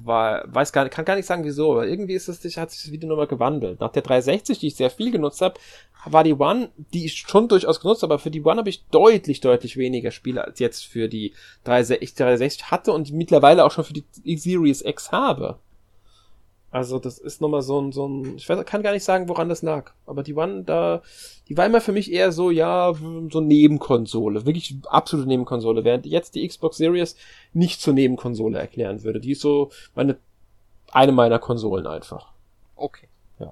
[0.01, 2.83] war, weiß gar nicht, kann gar nicht sagen wieso, aber irgendwie ist es, hat sich
[2.83, 3.81] das Video nochmal gewandelt.
[3.81, 5.59] Nach der 360, die ich sehr viel genutzt habe,
[6.05, 9.41] war die One, die ich schon durchaus genutzt, aber für die One habe ich deutlich,
[9.41, 11.33] deutlich weniger Spiele als jetzt für die
[11.65, 15.59] 360, 360 hatte und mittlerweile auch schon für die Series X habe.
[16.71, 19.49] Also das ist nochmal so ein, so ein, ich weiß, kann gar nicht sagen, woran
[19.49, 19.91] das lag.
[20.05, 21.01] Aber die waren da,
[21.47, 22.93] die war immer für mich eher so, ja,
[23.31, 27.15] so Nebenkonsole, wirklich absolute Nebenkonsole, während jetzt die Xbox Series
[27.53, 29.19] nicht zur Nebenkonsole erklären würde.
[29.19, 30.17] Die ist so meine,
[30.91, 32.33] eine meiner Konsolen einfach.
[32.75, 33.07] Okay.
[33.39, 33.51] Ja.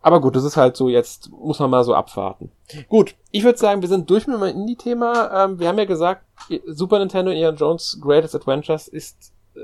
[0.00, 2.50] Aber gut, das ist halt so, jetzt muss man mal so abwarten.
[2.88, 5.44] Gut, ich würde sagen, wir sind durch mit meinem Indie-Thema.
[5.44, 6.24] Ähm, wir haben ja gesagt,
[6.66, 9.60] Super Nintendo Ian Jones Greatest Adventures ist äh,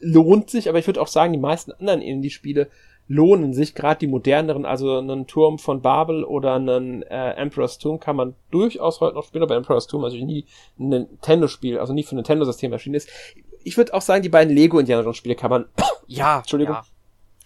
[0.00, 2.68] lohnt sich, aber ich würde auch sagen, die meisten anderen Indie-Spiele
[3.08, 8.00] lohnen sich, gerade die moderneren, also einen Turm von Babel oder einen äh, Emperor's Tomb
[8.00, 10.44] kann man durchaus heute noch spielen, aber Emperor's Tomb also nie
[10.78, 13.08] ein Nintendo-Spiel, also nie für ein Nintendo-System erschienen ist.
[13.64, 15.64] Ich würde auch sagen, die beiden Lego Indiana Jones Spiele kann man,
[16.06, 16.84] ja, Entschuldigung, ja.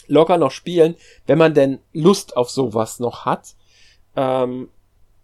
[0.08, 0.96] locker noch spielen,
[1.26, 3.54] wenn man denn Lust auf sowas noch hat.
[4.16, 4.68] Ähm,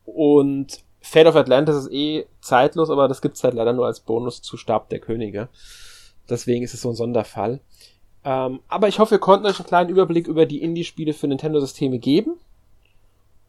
[0.05, 4.41] und Fate of Atlantis ist eh zeitlos, aber das gibt's halt leider nur als Bonus
[4.41, 5.49] zu Stab der Könige.
[6.29, 7.61] Deswegen ist es so ein Sonderfall.
[8.25, 11.99] Ähm, aber ich hoffe, wir konnten euch einen kleinen Überblick über die Indie-Spiele für Nintendo-Systeme
[11.99, 12.39] geben.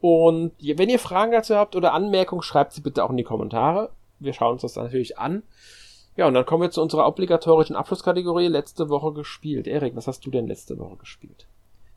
[0.00, 3.90] Und wenn ihr Fragen dazu habt oder Anmerkungen, schreibt sie bitte auch in die Kommentare.
[4.18, 5.42] Wir schauen uns das natürlich an.
[6.16, 9.66] Ja, und dann kommen wir zu unserer obligatorischen Abschlusskategorie letzte Woche gespielt.
[9.66, 11.46] Erik, was hast du denn letzte Woche gespielt?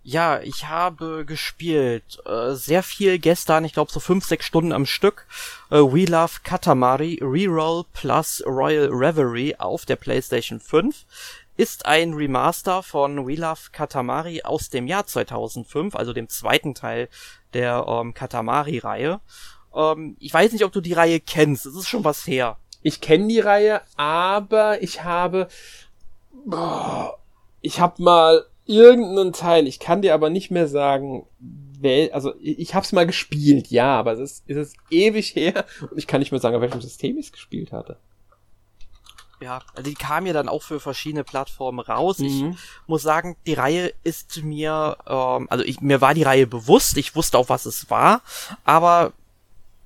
[0.06, 4.86] Ja, ich habe gespielt äh, sehr viel gestern, ich glaube so fünf, sechs Stunden am
[4.86, 5.26] Stück.
[5.72, 11.06] Äh, We Love Katamari Reroll plus Royal Reverie auf der PlayStation 5
[11.56, 17.08] ist ein Remaster von We Love Katamari aus dem Jahr 2005, also dem zweiten Teil
[17.54, 19.22] der ähm, Katamari-Reihe.
[19.74, 22.58] Ähm, ich weiß nicht, ob du die Reihe kennst, es ist schon was her.
[22.82, 25.48] Ich kenne die Reihe, aber ich habe...
[26.46, 27.20] Boah,
[27.62, 32.74] ich habe mal irgendeinen Teil, ich kann dir aber nicht mehr sagen, wel, also ich
[32.74, 36.32] hab's mal gespielt, ja, aber es ist, es ist ewig her und ich kann nicht
[36.32, 37.98] mehr sagen, auf welchem System ich es gespielt hatte.
[39.42, 42.20] Ja, also die kam ja dann auch für verschiedene Plattformen raus.
[42.20, 42.52] Mhm.
[42.56, 46.96] Ich muss sagen, die Reihe ist mir, ähm, also ich, mir war die Reihe bewusst,
[46.96, 48.22] ich wusste auch, was es war,
[48.64, 49.12] aber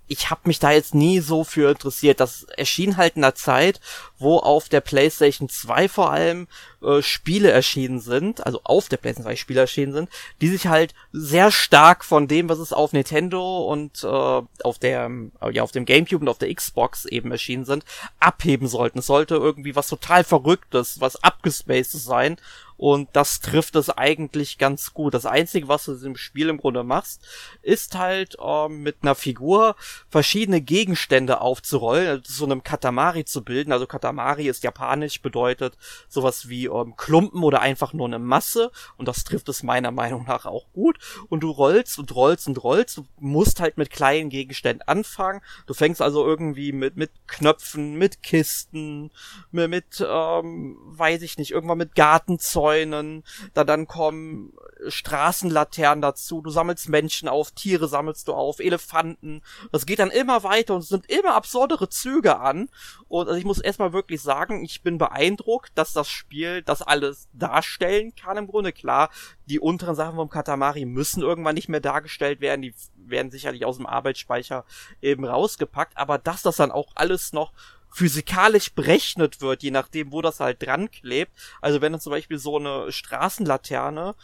[0.07, 2.19] ich habe mich da jetzt nie so für interessiert.
[2.19, 3.79] Das erschien halt in einer Zeit,
[4.17, 6.47] wo auf der PlayStation 2 vor allem
[6.81, 10.09] äh, Spiele erschienen sind, also auf der PlayStation 2 Spiele erschienen sind,
[10.41, 15.11] die sich halt sehr stark von dem, was es auf Nintendo und äh, auf der
[15.41, 17.83] äh, ja auf dem GameCube und auf der Xbox eben erschienen sind,
[18.19, 18.99] abheben sollten.
[18.99, 22.37] Es sollte irgendwie was total verrücktes, was abgespacedes sein
[22.77, 25.13] Und das trifft es eigentlich ganz gut.
[25.13, 27.25] Das Einzige, was du im Spiel im Grunde machst,
[27.61, 29.75] ist halt ähm, mit einer Figur
[30.09, 33.71] verschiedene Gegenstände aufzurollen, also so einem Katamari zu bilden.
[33.71, 35.77] Also Katamari ist japanisch, bedeutet
[36.07, 38.71] sowas wie ähm, Klumpen oder einfach nur eine Masse.
[38.97, 40.99] Und das trifft es meiner Meinung nach auch gut.
[41.29, 42.97] Und du rollst und rollst und rollst.
[42.97, 45.41] Du musst halt mit kleinen Gegenständen anfangen.
[45.65, 49.11] Du fängst also irgendwie mit, mit Knöpfen, mit Kisten,
[49.51, 51.95] mit, ähm, weiß ich nicht, irgendwann mit
[52.67, 53.23] Gartenzäunen.
[53.53, 54.53] Da dann kommen
[54.87, 56.41] Straßenlaternen dazu.
[56.41, 59.41] Du sammelst Menschen auf, Tiere sammelst du auf, Elefanten.
[59.71, 62.69] Das geht dann immer weiter und es sind immer absurdere Züge an.
[63.07, 67.27] Und also ich muss erstmal wirklich sagen, ich bin beeindruckt, dass das Spiel das alles
[67.33, 68.71] darstellen kann im Grunde.
[68.71, 69.09] Klar,
[69.45, 72.61] die unteren Sachen vom Katamari müssen irgendwann nicht mehr dargestellt werden.
[72.61, 74.65] Die werden sicherlich aus dem Arbeitsspeicher
[75.01, 75.97] eben rausgepackt.
[75.97, 77.53] Aber dass das dann auch alles noch
[77.91, 81.31] physikalisch berechnet wird, je nachdem, wo das halt dran klebt.
[81.61, 84.15] Also wenn du zum Beispiel so eine Straßenlaterne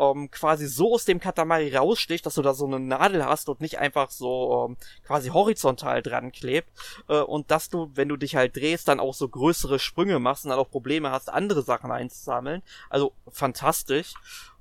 [0.00, 3.60] ähm, quasi so aus dem Katamari raussticht, dass du da so eine Nadel hast und
[3.60, 6.68] nicht einfach so ähm, quasi horizontal dran klebt
[7.08, 10.44] äh, und dass du, wenn du dich halt drehst, dann auch so größere Sprünge machst
[10.44, 12.62] und dann auch Probleme hast, andere Sachen einzusammeln.
[12.88, 14.14] Also fantastisch.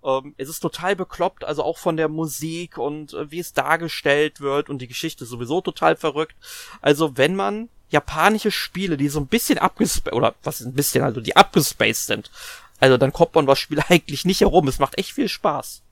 [0.04, 4.42] Ähm, es ist total bekloppt, also auch von der Musik und äh, wie es dargestellt
[4.42, 6.36] wird und die Geschichte sowieso total verrückt.
[6.82, 11.04] Also wenn man japanische Spiele, die so ein bisschen abgespaced, oder was ist ein bisschen,
[11.04, 12.32] also die abgespaced sind,
[12.80, 14.68] also dann kommt man was Spiel eigentlich nicht herum.
[14.68, 15.84] Es macht echt viel Spaß.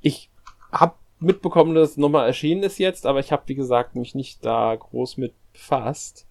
[0.00, 0.28] Ich
[0.72, 4.44] hab mitbekommen, dass es nochmal erschienen ist jetzt, aber ich habe, wie gesagt, mich nicht
[4.44, 6.26] da groß mit befasst.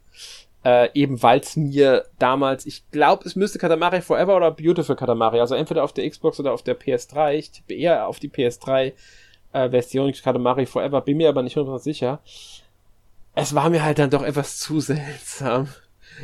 [0.63, 5.39] Äh, eben weil es mir damals, ich glaube, es müsste Katamari Forever oder Beautiful Katamari,
[5.39, 7.33] also entweder auf der Xbox oder auf der PS3.
[7.33, 8.93] Ich tippe eher auf die PS3
[9.53, 12.19] äh, Version Katamari Forever, bin mir aber nicht 100% sicher.
[13.35, 15.67] Es war mir halt dann doch etwas zu seltsam.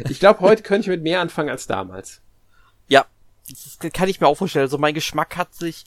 [0.09, 2.21] Ich glaube, heute könnte ich mit mehr anfangen als damals.
[2.87, 3.05] Ja,
[3.49, 4.63] das kann ich mir auch vorstellen.
[4.63, 5.85] Also mein Geschmack hat sich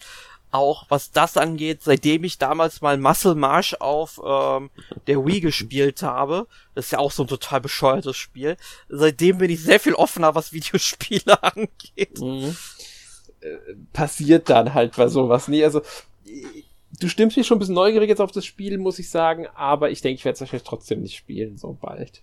[0.51, 4.71] auch, was das angeht, seitdem ich damals mal Muscle March auf ähm,
[5.09, 6.47] der Wii gespielt habe,
[6.77, 8.57] das ist ja auch so ein total bescheuertes Spiel,
[8.89, 12.21] seitdem bin ich sehr viel offener, was Videospiele angeht.
[12.21, 12.57] Mhm.
[13.41, 13.57] Äh,
[13.93, 15.49] passiert dann halt bei sowas.
[15.49, 15.83] Nee, also
[17.01, 19.91] du stimmst mich schon ein bisschen neugierig jetzt auf das Spiel, muss ich sagen, aber
[19.91, 22.23] ich denke, ich werde es wahrscheinlich trotzdem nicht spielen, so bald.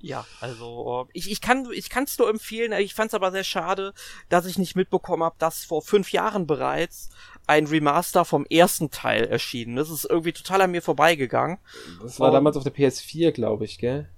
[0.00, 2.72] Ja, also ich, ich kann ich kann es nur empfehlen.
[2.72, 3.94] Ich fand es aber sehr schade,
[4.28, 7.10] dass ich nicht mitbekommen habe, dass vor fünf Jahren bereits
[7.48, 9.90] ein Remaster vom ersten Teil erschienen ist.
[9.90, 11.58] Das ist irgendwie total an mir vorbeigegangen.
[12.00, 14.08] Das war um, damals auf der PS4, glaube ich, gell?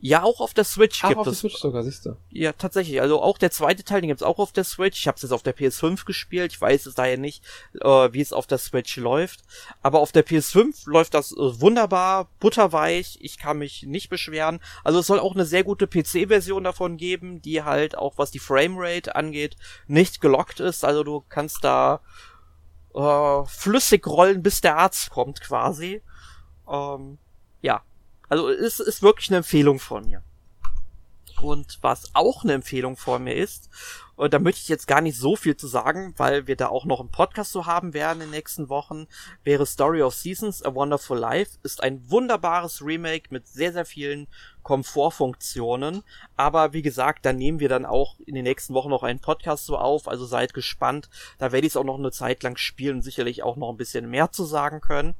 [0.00, 1.40] Ja, auch auf der Switch Ach, gibt auf es.
[1.40, 2.16] der Switch sogar, siehst du.
[2.30, 3.00] Ja, tatsächlich.
[3.00, 5.00] Also auch der zweite Teil, den gibt's auch auf der Switch.
[5.00, 6.52] Ich habe es jetzt auf der PS5 gespielt.
[6.52, 7.44] Ich weiß es daher nicht,
[7.80, 9.40] äh, wie es auf der Switch läuft.
[9.82, 13.18] Aber auf der PS5 läuft das äh, wunderbar, butterweich.
[13.20, 14.60] Ich kann mich nicht beschweren.
[14.84, 18.38] Also es soll auch eine sehr gute PC-Version davon geben, die halt auch was die
[18.38, 19.56] Framerate angeht,
[19.88, 20.84] nicht gelockt ist.
[20.84, 22.00] Also du kannst da
[22.94, 26.02] äh, flüssig rollen, bis der Arzt kommt quasi.
[26.70, 27.18] Ähm,
[27.62, 27.82] ja,
[28.28, 30.22] also es ist wirklich eine Empfehlung von mir.
[31.40, 33.70] Und was auch eine Empfehlung von mir ist,
[34.16, 36.84] und da möchte ich jetzt gar nicht so viel zu sagen, weil wir da auch
[36.84, 39.06] noch einen Podcast zu haben werden in den nächsten Wochen,
[39.44, 44.26] wäre Story of Seasons, A Wonderful Life, ist ein wunderbares Remake mit sehr, sehr vielen
[44.64, 46.02] Komfortfunktionen.
[46.36, 49.66] Aber wie gesagt, da nehmen wir dann auch in den nächsten Wochen noch einen Podcast
[49.66, 51.08] so auf, also seid gespannt.
[51.38, 53.76] Da werde ich es auch noch eine Zeit lang spielen und sicherlich auch noch ein
[53.76, 55.14] bisschen mehr zu sagen können.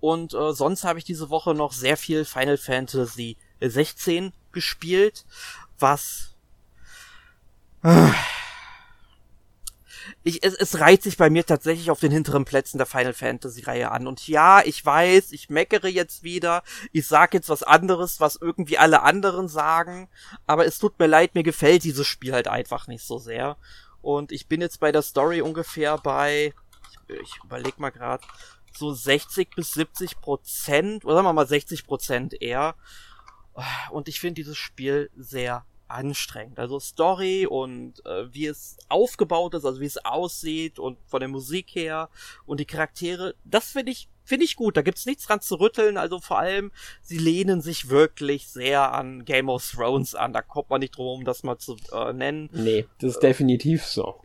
[0.00, 5.24] Und äh, sonst habe ich diese Woche noch sehr viel Final Fantasy 16 gespielt,
[5.78, 6.34] was
[7.82, 8.10] äh,
[10.22, 13.62] ich, es, es reiht sich bei mir tatsächlich auf den hinteren Plätzen der Final Fantasy
[13.62, 14.06] Reihe an.
[14.06, 16.62] Und ja, ich weiß, ich meckere jetzt wieder.
[16.92, 20.08] Ich sag jetzt was anderes, was irgendwie alle anderen sagen.
[20.46, 23.56] Aber es tut mir leid, mir gefällt dieses Spiel halt einfach nicht so sehr.
[24.02, 26.54] Und ich bin jetzt bei der Story ungefähr bei,
[27.08, 28.22] ich, ich überleg mal grad,
[28.76, 32.74] so 60 bis 70 Prozent, oder sagen wir mal 60 Prozent eher.
[33.90, 36.58] Und ich finde dieses Spiel sehr anstrengend.
[36.58, 41.28] Also Story und äh, wie es aufgebaut ist, also wie es aussieht und von der
[41.28, 42.08] Musik her
[42.46, 44.76] und die Charaktere, das finde ich finde ich gut.
[44.76, 45.96] Da gibt's nichts dran zu rütteln.
[45.96, 46.70] Also vor allem,
[47.02, 50.32] sie lehnen sich wirklich sehr an Game of Thrones an.
[50.32, 52.48] Da kommt man nicht drum, um das mal zu äh, nennen.
[52.52, 54.22] Nee, das ist definitiv so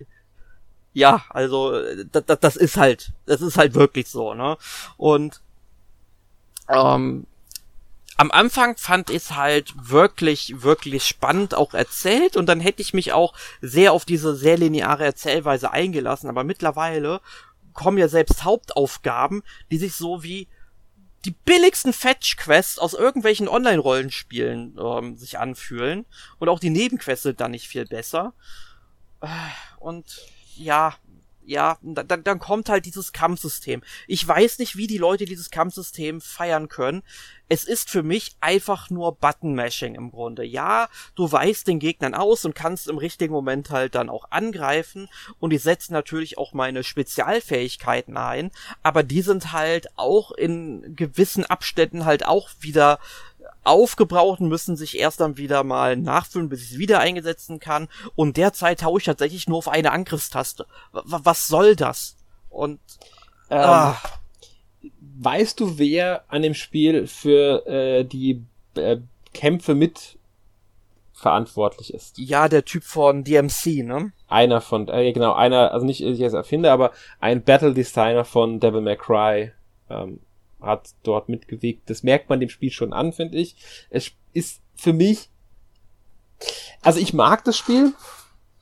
[0.95, 1.73] ja, also
[2.05, 4.57] das, das, das ist halt, das ist halt wirklich so, ne?
[4.95, 5.41] Und
[6.69, 7.27] ähm,
[8.15, 12.93] am Anfang fand ich es halt wirklich, wirklich spannend auch erzählt und dann hätte ich
[12.93, 17.19] mich auch sehr auf diese sehr lineare Erzählweise eingelassen, aber mittlerweile
[17.73, 20.47] kommen ja selbst Hauptaufgaben, die sich so wie
[21.25, 26.05] die billigsten Fetch-Quests aus irgendwelchen Online-Rollenspielen ähm, sich anfühlen
[26.39, 28.31] und auch die Nebenquests sind dann nicht viel besser.
[29.79, 30.05] Und
[30.57, 30.95] ja,
[31.47, 33.83] ja, dann, dann kommt halt dieses Kampfsystem.
[34.07, 37.03] Ich weiß nicht, wie die Leute dieses Kampfsystem feiern können.
[37.47, 40.43] Es ist für mich einfach nur Button-Mashing im Grunde.
[40.43, 45.07] Ja, du weißt den Gegnern aus und kannst im richtigen Moment halt dann auch angreifen
[45.39, 48.49] und die setzen natürlich auch meine Spezialfähigkeiten ein,
[48.81, 52.99] aber die sind halt auch in gewissen Abständen halt auch wieder
[53.65, 57.87] aufgebraucht müssen sich erst dann wieder mal nachfüllen, bis ich es wieder eingesetzen kann.
[58.15, 60.65] Und derzeit haue ich tatsächlich nur auf eine Angriffstaste.
[60.93, 62.15] W was soll das?
[62.49, 62.79] Und
[63.49, 63.97] ähm, ah.
[65.19, 68.43] weißt du, wer an dem Spiel für äh, die
[68.75, 68.97] äh,
[69.33, 70.17] Kämpfe mit
[71.13, 72.17] verantwortlich ist?
[72.17, 74.11] Ja, der Typ von DMC, ne?
[74.27, 78.59] Einer von, äh, genau, einer, also nicht ich als Erfinder, aber ein Battle Designer von
[78.59, 79.51] Devil May Cry.
[79.89, 80.19] Ähm,
[80.65, 81.89] hat dort mitgewegt.
[81.89, 83.55] Das merkt man dem Spiel schon an, finde ich.
[83.89, 85.29] Es ist für mich,
[86.81, 87.93] also ich mag das Spiel,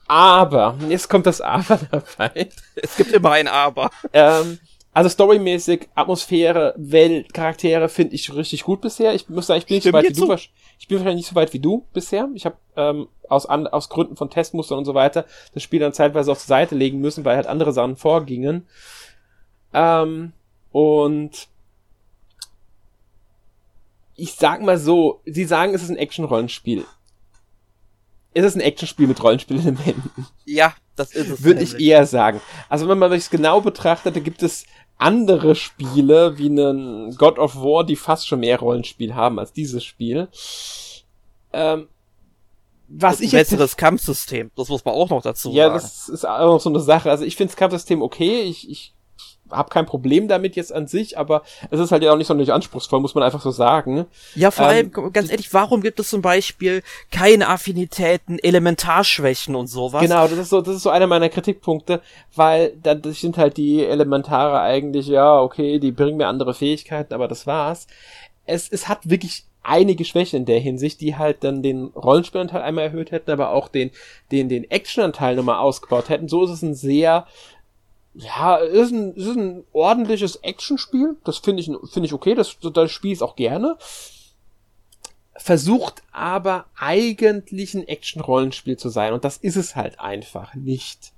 [0.08, 2.50] aber, jetzt kommt das Aber dabei.
[2.76, 3.90] Es gibt immer ein Aber.
[4.12, 4.60] Ähm,
[4.94, 9.16] also storymäßig, Atmosphäre, Welt, Charaktere finde ich richtig gut bisher.
[9.16, 10.34] Ich muss sagen, ich bin nicht so weit wie du.
[10.78, 12.30] Ich bin wahrscheinlich nicht so weit wie du bisher.
[12.36, 15.94] Ich habe ähm, aus, an, aus Gründen von Testmustern und so weiter das Spiel dann
[15.94, 18.68] zeitweise auf die Seite legen müssen, weil halt andere Sachen vorgingen.
[19.74, 20.34] Ähm,
[20.72, 21.48] und
[24.16, 26.86] ich sag mal so, sie sagen, es ist ein Action-Rollenspiel.
[28.34, 30.28] Es ist ein Actionspiel mit Rollenspielelementen.
[30.46, 31.44] Ja, das ist es.
[31.44, 32.42] Würde ich eher sagen.
[32.68, 34.66] Also wenn man sich genau betrachtet, da gibt es
[34.98, 39.84] andere Spiele wie einen God of War, die fast schon mehr Rollenspiel haben als dieses
[39.84, 40.30] Spiel.
[41.52, 41.88] Ähm,
[42.88, 45.76] was ich jetzt besseres Kampfsystem, das muss man auch noch dazu ja, sagen.
[45.76, 47.10] Ja, das ist auch noch so eine Sache.
[47.10, 48.42] Also ich finde das Kampfsystem okay.
[48.42, 48.94] Ich, ich
[49.54, 52.54] habe kein Problem damit jetzt an sich, aber es ist halt ja auch nicht sonderlich
[52.54, 54.06] anspruchsvoll, muss man einfach so sagen.
[54.36, 59.68] Ja, vor ähm, allem, ganz ehrlich, warum gibt es zum Beispiel keine Affinitäten, Elementarschwächen und
[59.68, 60.02] sowas?
[60.02, 62.02] Genau, das ist so, das ist so einer meiner Kritikpunkte,
[62.36, 67.14] weil da das sind halt die Elementare eigentlich, ja, okay, die bringen mir andere Fähigkeiten,
[67.14, 67.88] aber das war's.
[68.46, 72.86] Es, es hat wirklich einige Schwächen in der Hinsicht, die halt dann den Rollenspielanteil einmal
[72.86, 73.92] erhöht hätten, aber auch den,
[74.32, 76.28] den, den Actionanteil nochmal ausgebaut hätten.
[76.28, 77.26] So ist es ein sehr
[78.16, 81.18] ja, ist ein, ist ein ordentliches Actionspiel.
[81.24, 82.36] Das finde ich, finde ich okay.
[82.36, 83.78] Das, das spiele ich auch gerne.
[85.36, 89.14] Versucht aber eigentlich ein Action-Rollenspiel zu sein.
[89.14, 91.12] Und das ist es halt einfach nicht.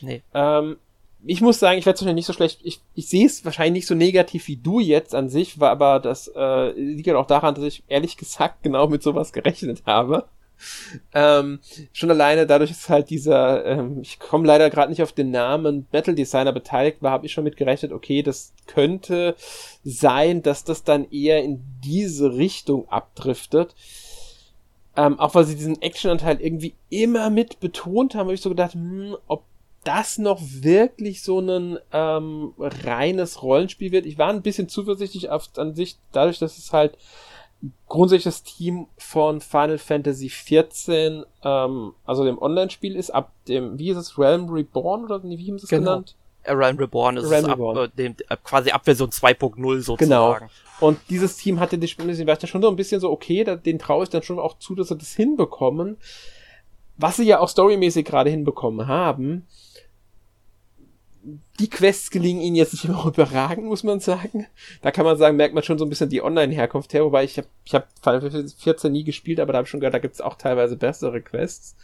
[0.00, 0.22] Nee.
[0.34, 0.78] Ähm,
[1.24, 2.60] ich muss sagen, ich werde es wahrscheinlich nicht so schlecht.
[2.64, 6.00] Ich, ich sehe es wahrscheinlich nicht so negativ wie du jetzt an sich, war aber
[6.00, 10.28] das äh, liegt halt auch daran, dass ich ehrlich gesagt genau mit sowas gerechnet habe
[11.12, 11.60] ähm,
[11.92, 15.86] schon alleine dadurch, dass halt dieser, ähm, ich komme leider gerade nicht auf den Namen,
[15.90, 19.36] Battle Designer beteiligt war, habe ich schon mit gerechnet, okay, das könnte
[19.84, 23.74] sein, dass das dann eher in diese Richtung abdriftet.
[24.96, 28.72] Ähm, auch weil sie diesen Actionanteil irgendwie immer mit betont haben, habe ich so gedacht,
[28.72, 29.44] hm, ob
[29.84, 34.04] das noch wirklich so ein ähm, reines Rollenspiel wird.
[34.04, 36.98] Ich war ein bisschen zuversichtlich auf, an sich, dadurch, dass es halt
[37.88, 43.90] grundsätzlich das Team von Final Fantasy XIV, ähm, also dem Online-Spiel ist, ab dem, wie
[43.90, 45.90] ist es, Realm Reborn oder wie haben sie es genau.
[45.90, 46.16] genannt?
[46.42, 47.78] Äh, Realm Reborn ist Realm Reborn.
[47.78, 49.98] Ab, äh, dem, äh, quasi ab Version 2.0 sozusagen.
[49.98, 50.50] Genau.
[50.78, 53.56] Und dieses Team hatte die Spiele, war ja schon so ein bisschen so, okay, da,
[53.56, 55.96] den traue ich dann schon auch zu, dass sie das hinbekommen.
[56.98, 59.46] Was sie ja auch storymäßig gerade hinbekommen haben
[61.58, 64.46] die Quests gelingen ihnen jetzt nicht immer überragend, muss man sagen.
[64.82, 67.36] Da kann man sagen, merkt man schon so ein bisschen die Online-Herkunft her, wobei ich
[67.38, 69.98] habe ich hab Final Fantasy 14 nie gespielt, aber da habe ich schon gehört, da
[69.98, 71.76] gibt's auch teilweise bessere Quests.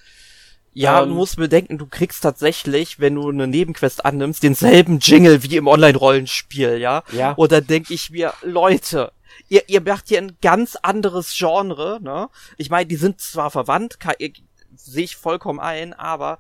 [0.74, 5.43] Ja, ähm, du musst bedenken, du kriegst tatsächlich, wenn du eine Nebenquest annimmst, denselben Jingle
[5.43, 7.02] wie im Online-Rollenspiel, ja?
[7.12, 7.32] Ja.
[7.32, 9.12] Und dann denke ich mir, Leute,
[9.48, 12.28] ihr, ihr macht hier ein ganz anderes Genre, ne?
[12.56, 13.98] Ich meine, die sind zwar verwandt,
[14.74, 16.39] sehe ich vollkommen ein, aber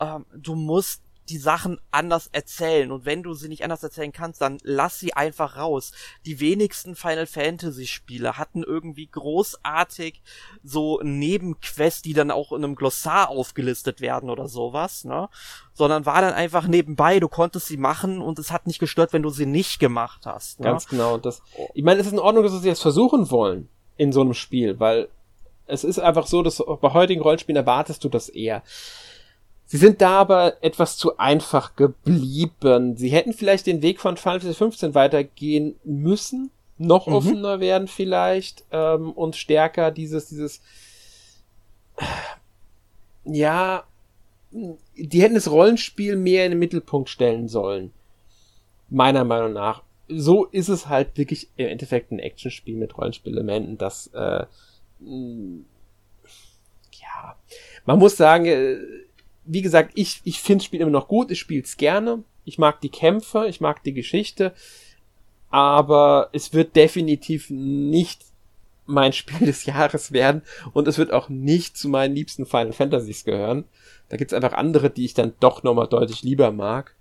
[0.00, 2.90] ähm, du musst die Sachen anders erzählen.
[2.90, 5.92] Und wenn du sie nicht anders erzählen kannst, dann lass sie einfach raus.
[6.26, 10.22] Die wenigsten Final Fantasy Spiele hatten irgendwie großartig
[10.62, 15.28] so Nebenquests, die dann auch in einem Glossar aufgelistet werden oder sowas, ne?
[15.74, 19.22] Sondern war dann einfach nebenbei, du konntest sie machen und es hat nicht gestört, wenn
[19.22, 20.60] du sie nicht gemacht hast.
[20.60, 20.66] Ne?
[20.66, 21.16] Ganz genau.
[21.16, 21.42] Das,
[21.74, 24.80] ich meine, es ist in Ordnung, dass sie jetzt versuchen wollen in so einem Spiel,
[24.80, 25.08] weil
[25.66, 28.62] es ist einfach so, dass bei heutigen Rollenspielen erwartest du das eher.
[29.72, 32.94] Sie sind da aber etwas zu einfach geblieben.
[32.98, 37.14] Sie hätten vielleicht den Weg von Final Fantasy 15 weitergehen müssen, noch mhm.
[37.14, 40.60] offener werden vielleicht ähm, und stärker dieses dieses
[43.24, 43.84] ja,
[44.50, 47.92] die hätten das Rollenspiel mehr in den Mittelpunkt stellen sollen.
[48.90, 49.84] Meiner Meinung nach.
[50.06, 54.44] So ist es halt wirklich im Endeffekt ein Actionspiel mit Rollenspielelementen, das äh,
[57.00, 57.36] ja,
[57.86, 58.76] man muss sagen, äh,
[59.44, 62.22] wie gesagt, ich, ich finde das Spiel immer noch gut, ich spiele es gerne.
[62.44, 64.52] Ich mag die Kämpfe, ich mag die Geschichte.
[65.50, 68.22] Aber es wird definitiv nicht
[68.86, 70.42] mein Spiel des Jahres werden
[70.72, 73.64] und es wird auch nicht zu meinen liebsten Final Fantasies gehören.
[74.08, 76.94] Da gibt's einfach andere, die ich dann doch nochmal deutlich lieber mag.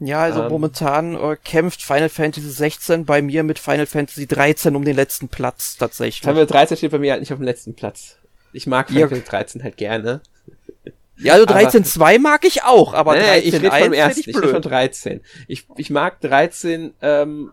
[0.00, 4.74] Ja, also ähm, momentan äh, kämpft Final Fantasy 16 bei mir mit Final Fantasy 13
[4.74, 6.22] um den letzten Platz tatsächlich.
[6.22, 8.16] Final 13 steht bei mir halt nicht auf dem letzten Platz.
[8.52, 10.20] Ich mag Final Fantasy 13 halt gerne.
[11.16, 14.36] Ja, also 13.2 mag ich auch, aber nee, 13, ich rede vom ersten, ich, ich
[14.36, 15.20] von 13.
[15.46, 17.52] Ich, ich mag 13 ähm,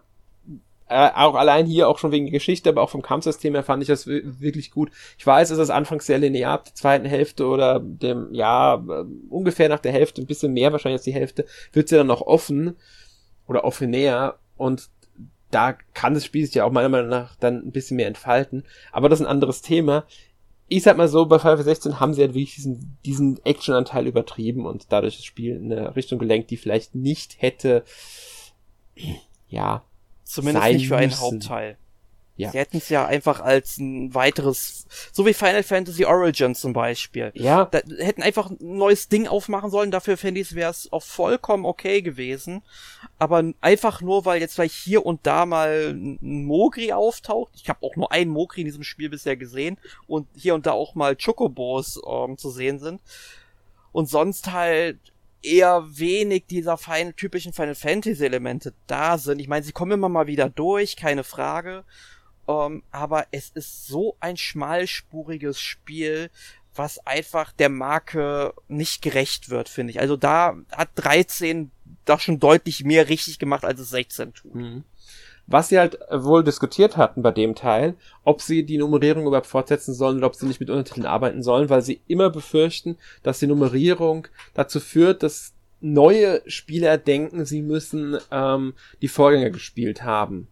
[0.92, 3.82] äh, auch allein hier auch schon wegen der Geschichte, aber auch vom Kampfsystem her fand
[3.82, 4.92] ich das wirklich gut.
[5.18, 9.06] Ich weiß, es ist anfangs sehr linear ab der zweiten Hälfte oder dem, ja, äh,
[9.30, 12.22] ungefähr nach der Hälfte, ein bisschen mehr wahrscheinlich als die Hälfte, wird sie dann noch
[12.22, 12.76] offen
[13.48, 14.90] oder offener und
[15.50, 18.64] da kann das Spiel sich ja auch meiner Meinung nach dann ein bisschen mehr entfalten.
[18.92, 20.06] Aber das ist ein anderes Thema.
[20.74, 24.66] Ich sag mal so, bei Final 16 haben sie halt wirklich diesen, diesen Action-Anteil übertrieben
[24.66, 27.84] und dadurch das Spiel in eine Richtung gelenkt, die vielleicht nicht hätte,
[29.50, 29.84] ja,
[30.24, 31.78] Zumindest nicht für einen Hauptteil.
[32.42, 32.52] Ja.
[32.52, 37.32] Sie hätten es ja einfach als ein weiteres, so wie Final Fantasy Origin zum Beispiel.
[37.36, 37.66] Ja.
[37.66, 41.04] Da hätten einfach ein neues Ding aufmachen sollen, dafür fände ich es wäre es auch
[41.04, 42.64] vollkommen okay gewesen.
[43.20, 47.54] Aber einfach nur, weil jetzt vielleicht hier und da mal ein Mogri auftaucht.
[47.56, 49.78] Ich habe auch nur einen Mogri in diesem Spiel bisher gesehen
[50.08, 53.02] und hier und da auch mal Chocobos ähm, zu sehen sind.
[53.92, 54.98] Und sonst halt
[55.44, 59.40] eher wenig dieser fein, typischen Final Fantasy Elemente da sind.
[59.40, 61.84] Ich meine, sie kommen immer mal wieder durch, keine Frage.
[62.48, 66.30] Ähm, aber es ist so ein schmalspuriges Spiel,
[66.76, 70.00] was einfach der Marke nicht gerecht wird, finde ich.
[70.00, 71.72] Also da hat 13
[72.06, 74.56] doch schon deutlich mehr richtig gemacht, als es 16 tut.
[74.56, 74.84] Mhm.
[75.48, 79.94] Was sie halt wohl diskutiert hatten bei dem Teil, ob sie die Nummerierung überhaupt fortsetzen
[79.94, 83.48] sollen oder ob sie nicht mit Untertiteln arbeiten sollen, weil sie immer befürchten, dass die
[83.48, 90.48] Nummerierung dazu führt, dass neue Spieler denken, sie müssen ähm, die Vorgänger gespielt haben.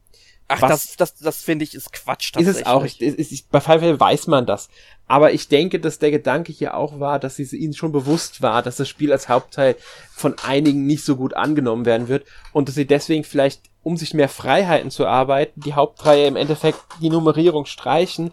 [0.51, 2.35] Ach, Was, das, das, das finde ich ist Quatsch.
[2.35, 2.83] Ist es auch.
[2.83, 4.69] Ich, ich, bei Fall weiß man das.
[5.07, 8.63] Aber ich denke, dass der Gedanke hier auch war, dass es ihnen schon bewusst war,
[8.63, 9.75] dass das Spiel als Hauptteil
[10.11, 14.15] von einigen nicht so gut angenommen werden wird und dass sie deswegen vielleicht, um sich
[14.15, 18.31] mehr Freiheiten zu arbeiten, die Hauptreihe im Endeffekt die Nummerierung streichen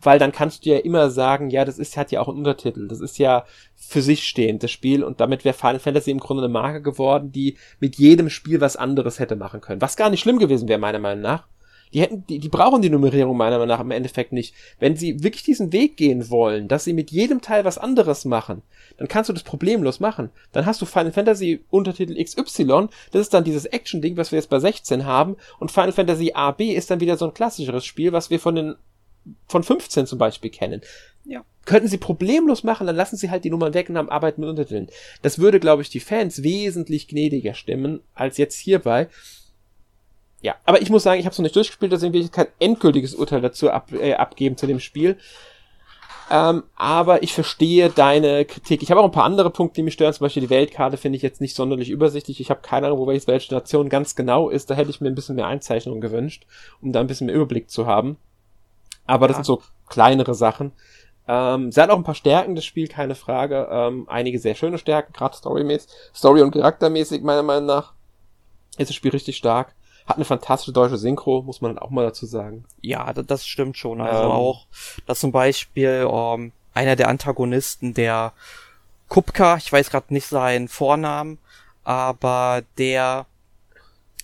[0.00, 2.88] weil dann kannst du ja immer sagen, ja, das ist hat ja auch einen Untertitel,
[2.88, 6.44] das ist ja für sich stehend das Spiel und damit wäre Final Fantasy im Grunde
[6.44, 10.20] eine Marke geworden, die mit jedem Spiel was anderes hätte machen können, was gar nicht
[10.20, 11.46] schlimm gewesen wäre meiner Meinung nach.
[11.92, 14.54] Die hätten, die, die brauchen die Nummerierung meiner Meinung nach im Endeffekt nicht.
[14.78, 18.62] Wenn sie wirklich diesen Weg gehen wollen, dass sie mit jedem Teil was anderes machen,
[18.96, 20.30] dann kannst du das problemlos machen.
[20.52, 24.50] Dann hast du Final Fantasy Untertitel XY, das ist dann dieses Action-Ding, was wir jetzt
[24.50, 28.30] bei 16 haben, und Final Fantasy AB ist dann wieder so ein klassischeres Spiel, was
[28.30, 28.74] wir von den,
[29.46, 30.82] von 15 zum Beispiel kennen.
[31.24, 31.44] Ja.
[31.64, 34.48] Könnten sie problemlos machen, dann lassen sie halt die Nummern weg und haben Arbeit mit
[34.48, 34.88] Untertiteln.
[35.20, 39.08] Das würde, glaube ich, die Fans wesentlich gnädiger stimmen, als jetzt hierbei
[40.40, 42.46] ja, aber ich muss sagen, ich habe es noch nicht durchgespielt, deswegen will ich kein
[42.60, 45.18] endgültiges Urteil dazu ab, äh, abgeben zu dem Spiel.
[46.30, 48.82] Ähm, aber ich verstehe deine Kritik.
[48.82, 50.12] Ich habe auch ein paar andere Punkte, die mich stören.
[50.12, 52.40] Zum Beispiel die Weltkarte finde ich jetzt nicht sonderlich übersichtlich.
[52.40, 54.68] Ich habe keine Ahnung, wo welche Nation ganz genau ist.
[54.68, 56.46] Da hätte ich mir ein bisschen mehr Einzeichnungen gewünscht,
[56.82, 58.18] um da ein bisschen mehr Überblick zu haben.
[59.06, 59.44] Aber das ja.
[59.44, 60.72] sind so kleinere Sachen.
[61.26, 63.66] Ähm, sie hat auch ein paar Stärken, das Spiel, keine Frage.
[63.70, 67.94] Ähm, einige sehr schöne Stärken, gerade storymäßig, Story- und charaktermäßig, meiner Meinung nach.
[68.76, 69.74] Ist das Spiel richtig stark.
[70.08, 72.64] Hat eine fantastische deutsche Synchro, muss man auch mal dazu sagen.
[72.80, 74.00] Ja, das stimmt schon.
[74.00, 74.66] Also ähm, auch,
[75.06, 78.32] dass zum Beispiel ähm, einer der Antagonisten, der
[79.08, 81.38] Kupka, ich weiß gerade nicht seinen Vornamen,
[81.84, 83.26] aber der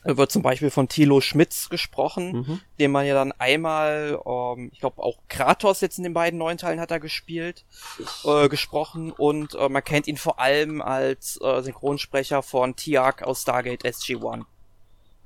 [0.04, 2.60] wird zum Beispiel von Thilo Schmitz gesprochen, mhm.
[2.78, 6.58] den man ja dann einmal, ähm, ich glaube auch Kratos jetzt in den beiden neuen
[6.58, 7.64] Teilen hat er gespielt,
[8.24, 13.42] äh, gesprochen und äh, man kennt ihn vor allem als äh, Synchronsprecher von Tiak aus
[13.42, 14.44] Stargate SG-1.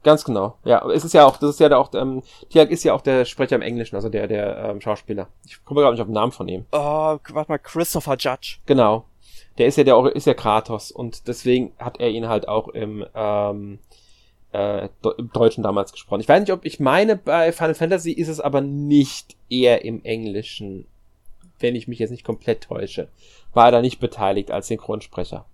[0.04, 0.56] Ganz genau.
[0.64, 3.24] Ja, es ist ja auch, das ist ja auch, ähm, Tiag ist ja auch der
[3.24, 5.28] Sprecher im Englischen, also der, der ähm, Schauspieler.
[5.44, 6.66] Ich komme gar nicht auf den Namen von ihm.
[6.72, 8.58] Oh, warte mal, Christopher Judge.
[8.66, 9.04] Genau.
[9.58, 13.04] Der ist ja der ist ja Kratos und deswegen hat er ihn halt auch im,
[13.12, 13.80] ähm,
[14.52, 14.88] äh,
[15.18, 16.20] im Deutschen damals gesprochen.
[16.20, 20.04] Ich weiß nicht, ob ich meine, bei Final Fantasy ist es aber nicht eher im
[20.04, 20.86] Englischen,
[21.58, 23.08] wenn ich mich jetzt nicht komplett täusche.
[23.52, 25.44] War er da nicht beteiligt als Synchronsprecher.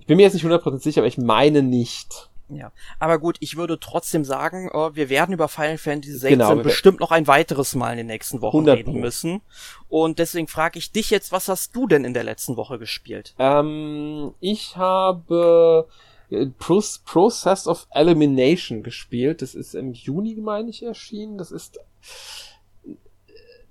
[0.00, 2.30] Ich bin mir jetzt nicht 100% sicher, aber ich meine nicht.
[2.48, 6.56] Ja, aber gut, ich würde trotzdem sagen, uh, wir werden über Final Fantasy 16 genau,
[6.56, 9.40] bestimmt noch ein weiteres Mal in den nächsten Wochen reden müssen.
[9.88, 13.34] Und deswegen frage ich dich jetzt, was hast du denn in der letzten Woche gespielt?
[13.38, 15.86] Ähm, ich habe
[16.30, 19.40] äh, Process of Elimination gespielt.
[19.40, 21.38] Das ist im Juni, meine ich, erschienen.
[21.38, 21.80] Das ist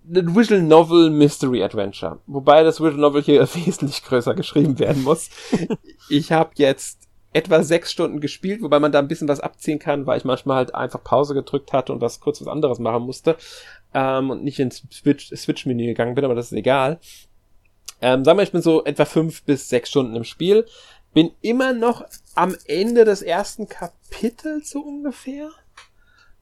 [0.05, 2.19] ein Visual Novel Mystery Adventure.
[2.25, 5.29] Wobei das Visual Novel hier wesentlich größer geschrieben werden muss.
[6.09, 7.02] ich habe jetzt
[7.33, 10.57] etwa sechs Stunden gespielt, wobei man da ein bisschen was abziehen kann, weil ich manchmal
[10.57, 13.37] halt einfach Pause gedrückt hatte und was kurz was anderes machen musste
[13.93, 16.99] ähm, und nicht ins Switch-Menü Switch gegangen bin, aber das ist egal.
[18.01, 20.65] Ähm, sagen wir, ich bin so etwa fünf bis sechs Stunden im Spiel.
[21.13, 22.03] Bin immer noch
[22.35, 25.49] am Ende des ersten Kapitels so ungefähr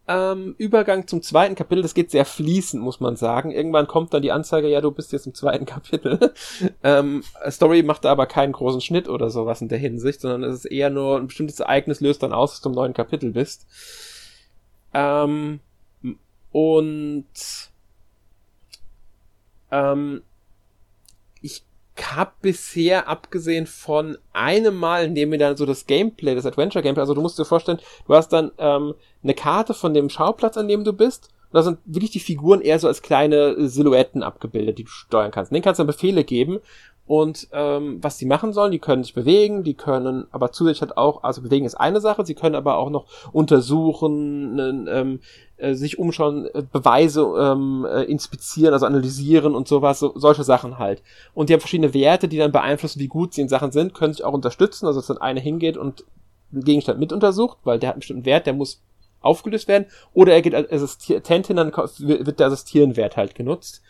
[0.07, 3.51] ähm, Übergang zum zweiten Kapitel, das geht sehr fließend, muss man sagen.
[3.51, 6.33] Irgendwann kommt dann die Anzeige, ja, du bist jetzt im zweiten Kapitel.
[6.83, 10.65] ähm, Story macht da aber keinen großen Schnitt oder sowas in der Hinsicht, sondern es
[10.65, 13.67] ist eher nur ein bestimmtes Ereignis löst dann aus, dass du im neuen Kapitel bist.
[14.93, 15.59] Ähm,
[16.51, 17.25] und
[19.71, 20.21] ähm,
[22.03, 27.01] habe bisher, abgesehen von einem Mal, in dem mir dann so das Gameplay, das Adventure-Gameplay,
[27.01, 30.67] also du musst dir vorstellen, du hast dann ähm, eine Karte von dem Schauplatz, an
[30.67, 34.77] dem du bist, und da sind wirklich die Figuren eher so als kleine Silhouetten abgebildet,
[34.77, 35.51] die du steuern kannst.
[35.51, 36.59] Denen kannst du dann Befehle geben
[37.11, 40.97] und ähm, was die machen sollen, die können sich bewegen, die können aber zusätzlich halt
[40.97, 45.19] auch, also bewegen ist eine Sache, sie können aber auch noch untersuchen, ähm,
[45.61, 50.79] äh, sich umschauen, äh, Beweise ähm, äh, inspizieren, also analysieren und sowas, so, solche Sachen
[50.79, 51.01] halt.
[51.33, 54.13] Und die haben verschiedene Werte, die dann beeinflussen, wie gut sie in Sachen sind, können
[54.13, 56.03] sich auch unterstützen, also dass dann eine hingeht und
[56.51, 58.81] einen Gegenstand mit untersucht, weil der hat einen bestimmten Wert, der muss
[59.21, 63.81] aufgelöst werden, oder er geht als Assistent hin, dann wird der Assistierenwert halt genutzt.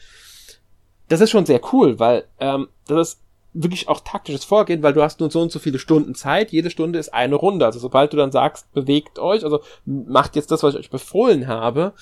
[1.07, 3.21] Das ist schon sehr cool, weil ähm, das ist
[3.53, 6.51] wirklich auch taktisches Vorgehen, weil du hast nur so und so viele Stunden Zeit.
[6.51, 7.65] Jede Stunde ist eine Runde.
[7.65, 11.47] Also sobald du dann sagst, bewegt euch, also macht jetzt das, was ich euch befohlen
[11.47, 11.93] habe,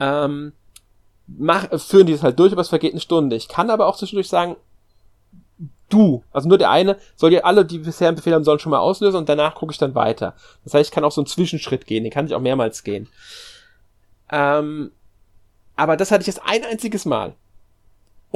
[0.00, 0.52] ähm,
[1.26, 3.36] mach, führen die das halt durch, aber es vergeht eine Stunde.
[3.36, 4.56] Ich kann aber auch zwischendurch sagen,
[5.88, 8.70] du, also nur der eine, soll ja alle, die bisher einen Befehl haben, sollen schon
[8.70, 10.34] mal auslösen und danach gucke ich dann weiter.
[10.64, 13.08] Das heißt, ich kann auch so einen Zwischenschritt gehen, den kann ich auch mehrmals gehen.
[14.30, 14.90] Ähm,
[15.76, 17.34] aber das hatte ich jetzt ein einziges Mal.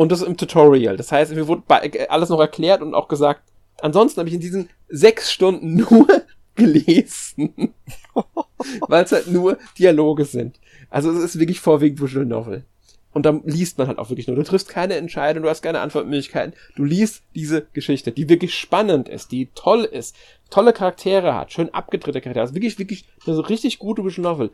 [0.00, 0.96] Und das im Tutorial.
[0.96, 1.62] Das heißt, mir wurde
[2.08, 3.42] alles noch erklärt und auch gesagt,
[3.82, 6.06] ansonsten habe ich in diesen sechs Stunden nur
[6.54, 7.74] gelesen.
[8.88, 10.58] Weil es halt nur Dialoge sind.
[10.88, 12.64] Also es ist wirklich vorwiegend Visual Novel.
[13.12, 14.36] Und dann liest man halt auch wirklich nur.
[14.36, 16.54] Du triffst keine Entscheidung, du hast keine Antwortmöglichkeiten.
[16.76, 20.16] Du liest diese Geschichte, die wirklich spannend ist, die toll ist,
[20.48, 22.40] tolle Charaktere hat, schön abgedrehte Charaktere.
[22.40, 24.50] Also wirklich, wirklich eine so richtig gute Visual Novel.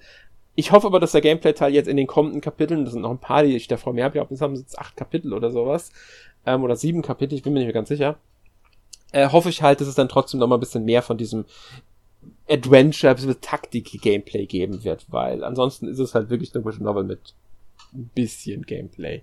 [0.56, 3.20] Ich hoffe aber, dass der Gameplay-Teil jetzt in den kommenden Kapiteln, das sind noch ein
[3.20, 5.50] paar, die ich da vor mir habe, ich glaube, jetzt haben jetzt acht Kapitel oder
[5.50, 5.92] sowas,
[6.46, 8.16] ähm, oder sieben Kapitel, ich bin mir nicht mehr ganz sicher,
[9.12, 11.44] äh, hoffe ich halt, dass es dann trotzdem noch mal ein bisschen mehr von diesem
[12.48, 17.04] Adventure, ein bisschen Taktik-Gameplay geben wird, weil ansonsten ist es halt wirklich eine Visual Novel
[17.04, 17.34] mit
[17.92, 19.22] ein bisschen Gameplay.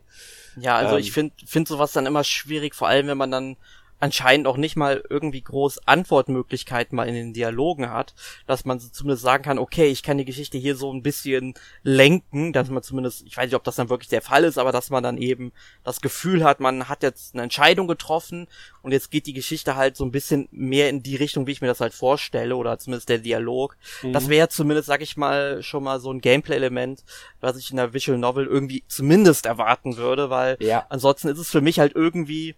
[0.58, 3.58] Ja, also ähm, ich finde find sowas dann immer schwierig, vor allem wenn man dann
[4.04, 8.14] anscheinend auch nicht mal irgendwie groß Antwortmöglichkeiten mal in den Dialogen hat,
[8.46, 11.54] dass man so zumindest sagen kann, okay, ich kann die Geschichte hier so ein bisschen
[11.84, 14.74] lenken, dass man zumindest, ich weiß nicht, ob das dann wirklich der Fall ist, aber
[14.74, 15.54] dass man dann eben
[15.86, 18.48] das Gefühl hat, man hat jetzt eine Entscheidung getroffen
[18.82, 21.62] und jetzt geht die Geschichte halt so ein bisschen mehr in die Richtung, wie ich
[21.62, 23.78] mir das halt vorstelle oder zumindest der Dialog.
[24.02, 24.12] Mhm.
[24.12, 27.06] Das wäre zumindest, sag ich mal, schon mal so ein Gameplay-Element,
[27.40, 30.86] was ich in der Visual Novel irgendwie zumindest erwarten würde, weil ja.
[30.90, 32.56] ansonsten ist es für mich halt irgendwie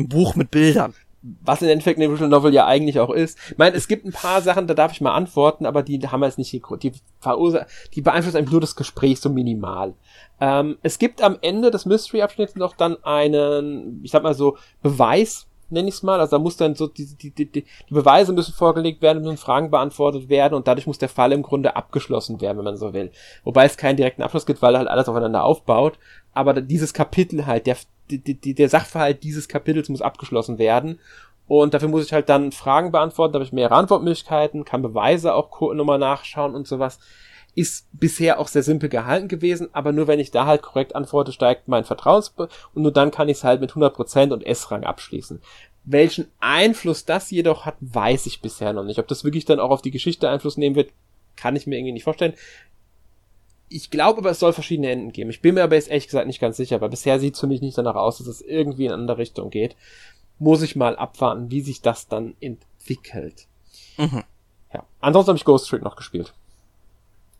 [0.00, 0.94] ein Buch mit Bildern.
[1.22, 3.38] Was in Endeffekt eine Visual Novel ja eigentlich auch ist.
[3.50, 6.20] Ich meine, es gibt ein paar Sachen, da darf ich mal antworten, aber die haben
[6.20, 6.92] wir jetzt nicht, die,
[7.94, 9.92] die beeinflussen eigentlich nur das Gespräch so minimal.
[10.40, 15.46] Ähm, es gibt am Ende des Mystery-Abschnitts noch dann einen, ich sag mal so, Beweis,
[15.70, 16.20] nenne ich es mal.
[16.20, 19.70] Also da muss dann so die, die, die, die Beweise müssen vorgelegt werden, müssen Fragen
[19.70, 23.10] beantwortet werden und dadurch muss der Fall im Grunde abgeschlossen werden, wenn man so will.
[23.44, 25.98] Wobei es keinen direkten Abschluss gibt, weil halt alles aufeinander aufbaut.
[26.32, 27.76] Aber dieses Kapitel halt, der,
[28.08, 30.98] die, der Sachverhalt dieses Kapitels muss abgeschlossen werden.
[31.46, 35.34] Und dafür muss ich halt dann Fragen beantworten, da habe ich mehrere Antwortmöglichkeiten, kann Beweise
[35.34, 37.00] auch nochmal nachschauen und sowas.
[37.56, 41.32] Ist bisher auch sehr simpel gehalten gewesen, aber nur wenn ich da halt korrekt antworte,
[41.32, 45.42] steigt mein Vertrauens und nur dann kann ich es halt mit 100% und S-Rang abschließen.
[45.82, 49.00] Welchen Einfluss das jedoch hat, weiß ich bisher noch nicht.
[49.00, 50.92] Ob das wirklich dann auch auf die Geschichte Einfluss nehmen wird,
[51.34, 52.34] kann ich mir irgendwie nicht vorstellen
[53.70, 55.30] ich glaube aber, es soll verschiedene Enden geben.
[55.30, 57.46] Ich bin mir aber jetzt ehrlich gesagt nicht ganz sicher, weil bisher sieht es für
[57.46, 59.76] mich nicht danach aus, dass es irgendwie in eine andere Richtung geht.
[60.38, 63.46] Muss ich mal abwarten, wie sich das dann entwickelt.
[63.96, 64.24] Mhm.
[64.74, 64.84] Ja.
[65.00, 66.34] Ansonsten habe ich Ghost Trick noch gespielt.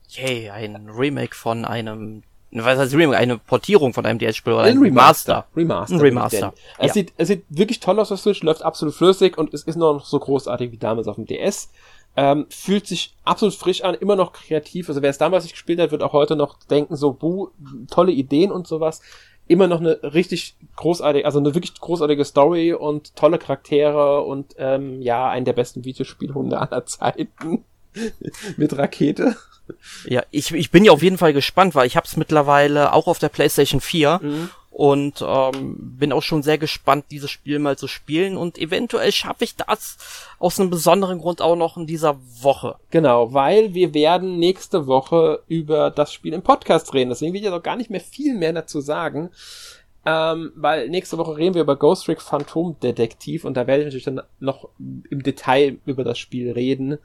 [0.08, 3.16] Yay, ein Remake von einem was heißt Remake?
[3.16, 5.46] Eine Portierung von einem DS-Spiel oder ein, ein Remaster.
[5.54, 5.94] Remaster.
[5.94, 6.54] Ein Remaster.
[6.78, 6.92] Es, ja.
[6.94, 10.04] sieht, es sieht wirklich toll aus auf Switch, läuft absolut flüssig und es ist noch
[10.04, 11.70] so großartig wie damals auf dem DS.
[12.16, 14.88] Ähm, fühlt sich absolut frisch an, immer noch kreativ.
[14.88, 17.48] Also wer es damals nicht gespielt hat, wird auch heute noch denken, so, buh,
[17.90, 19.00] tolle Ideen und sowas.
[19.46, 25.00] Immer noch eine richtig großartige, also eine wirklich großartige Story und tolle Charaktere und ähm,
[25.02, 27.64] ja, einen der besten Videospielhunde aller Zeiten.
[28.56, 29.36] Mit Rakete.
[30.04, 33.06] Ja, ich, ich bin ja auf jeden Fall gespannt, weil ich habe es mittlerweile auch
[33.06, 34.50] auf der PlayStation 4 mhm.
[34.80, 39.44] Und ähm, bin auch schon sehr gespannt, dieses Spiel mal zu spielen und eventuell schaffe
[39.44, 39.98] ich das
[40.38, 42.76] aus einem besonderen Grund auch noch in dieser Woche.
[42.90, 47.10] Genau, weil wir werden nächste Woche über das Spiel im Podcast reden.
[47.10, 49.28] Deswegen will ich jetzt auch gar nicht mehr viel mehr dazu sagen.
[50.06, 53.86] Ähm, weil nächste Woche reden wir über Ghost Trick Phantom Detektiv und da werde ich
[53.88, 56.96] natürlich dann noch im Detail über das Spiel reden.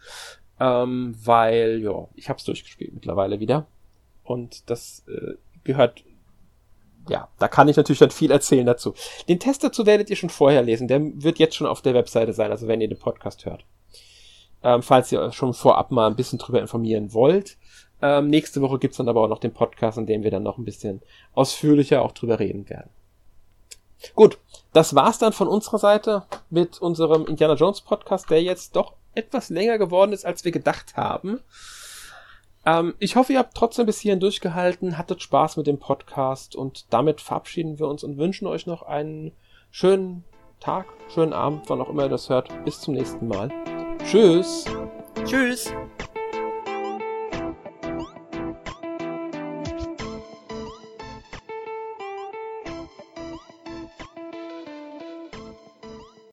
[0.61, 3.65] Ähm, weil, ja, ich hab's durchgespielt mittlerweile wieder.
[4.23, 5.33] Und das äh,
[5.65, 6.04] gehört,
[7.09, 8.93] ja, da kann ich natürlich dann viel erzählen dazu.
[9.27, 10.87] Den Test dazu werdet ihr schon vorher lesen.
[10.87, 13.65] Der wird jetzt schon auf der Webseite sein, also wenn ihr den Podcast hört.
[14.63, 17.57] Ähm, falls ihr euch schon vorab mal ein bisschen drüber informieren wollt.
[18.01, 20.57] Ähm, nächste Woche gibt's dann aber auch noch den Podcast, in dem wir dann noch
[20.57, 21.01] ein bisschen
[21.33, 22.89] ausführlicher auch drüber reden werden.
[24.13, 24.37] Gut,
[24.73, 29.49] das war's dann von unserer Seite mit unserem Indiana Jones Podcast, der jetzt doch etwas
[29.49, 31.39] länger geworden ist, als wir gedacht haben.
[32.65, 36.91] Ähm, ich hoffe, ihr habt trotzdem bis hierhin durchgehalten, hattet Spaß mit dem Podcast und
[36.91, 39.31] damit verabschieden wir uns und wünschen euch noch einen
[39.69, 40.23] schönen
[40.59, 42.49] Tag, schönen Abend, wann auch immer ihr das hört.
[42.65, 43.49] Bis zum nächsten Mal.
[44.03, 44.65] Tschüss.
[45.25, 45.73] Tschüss.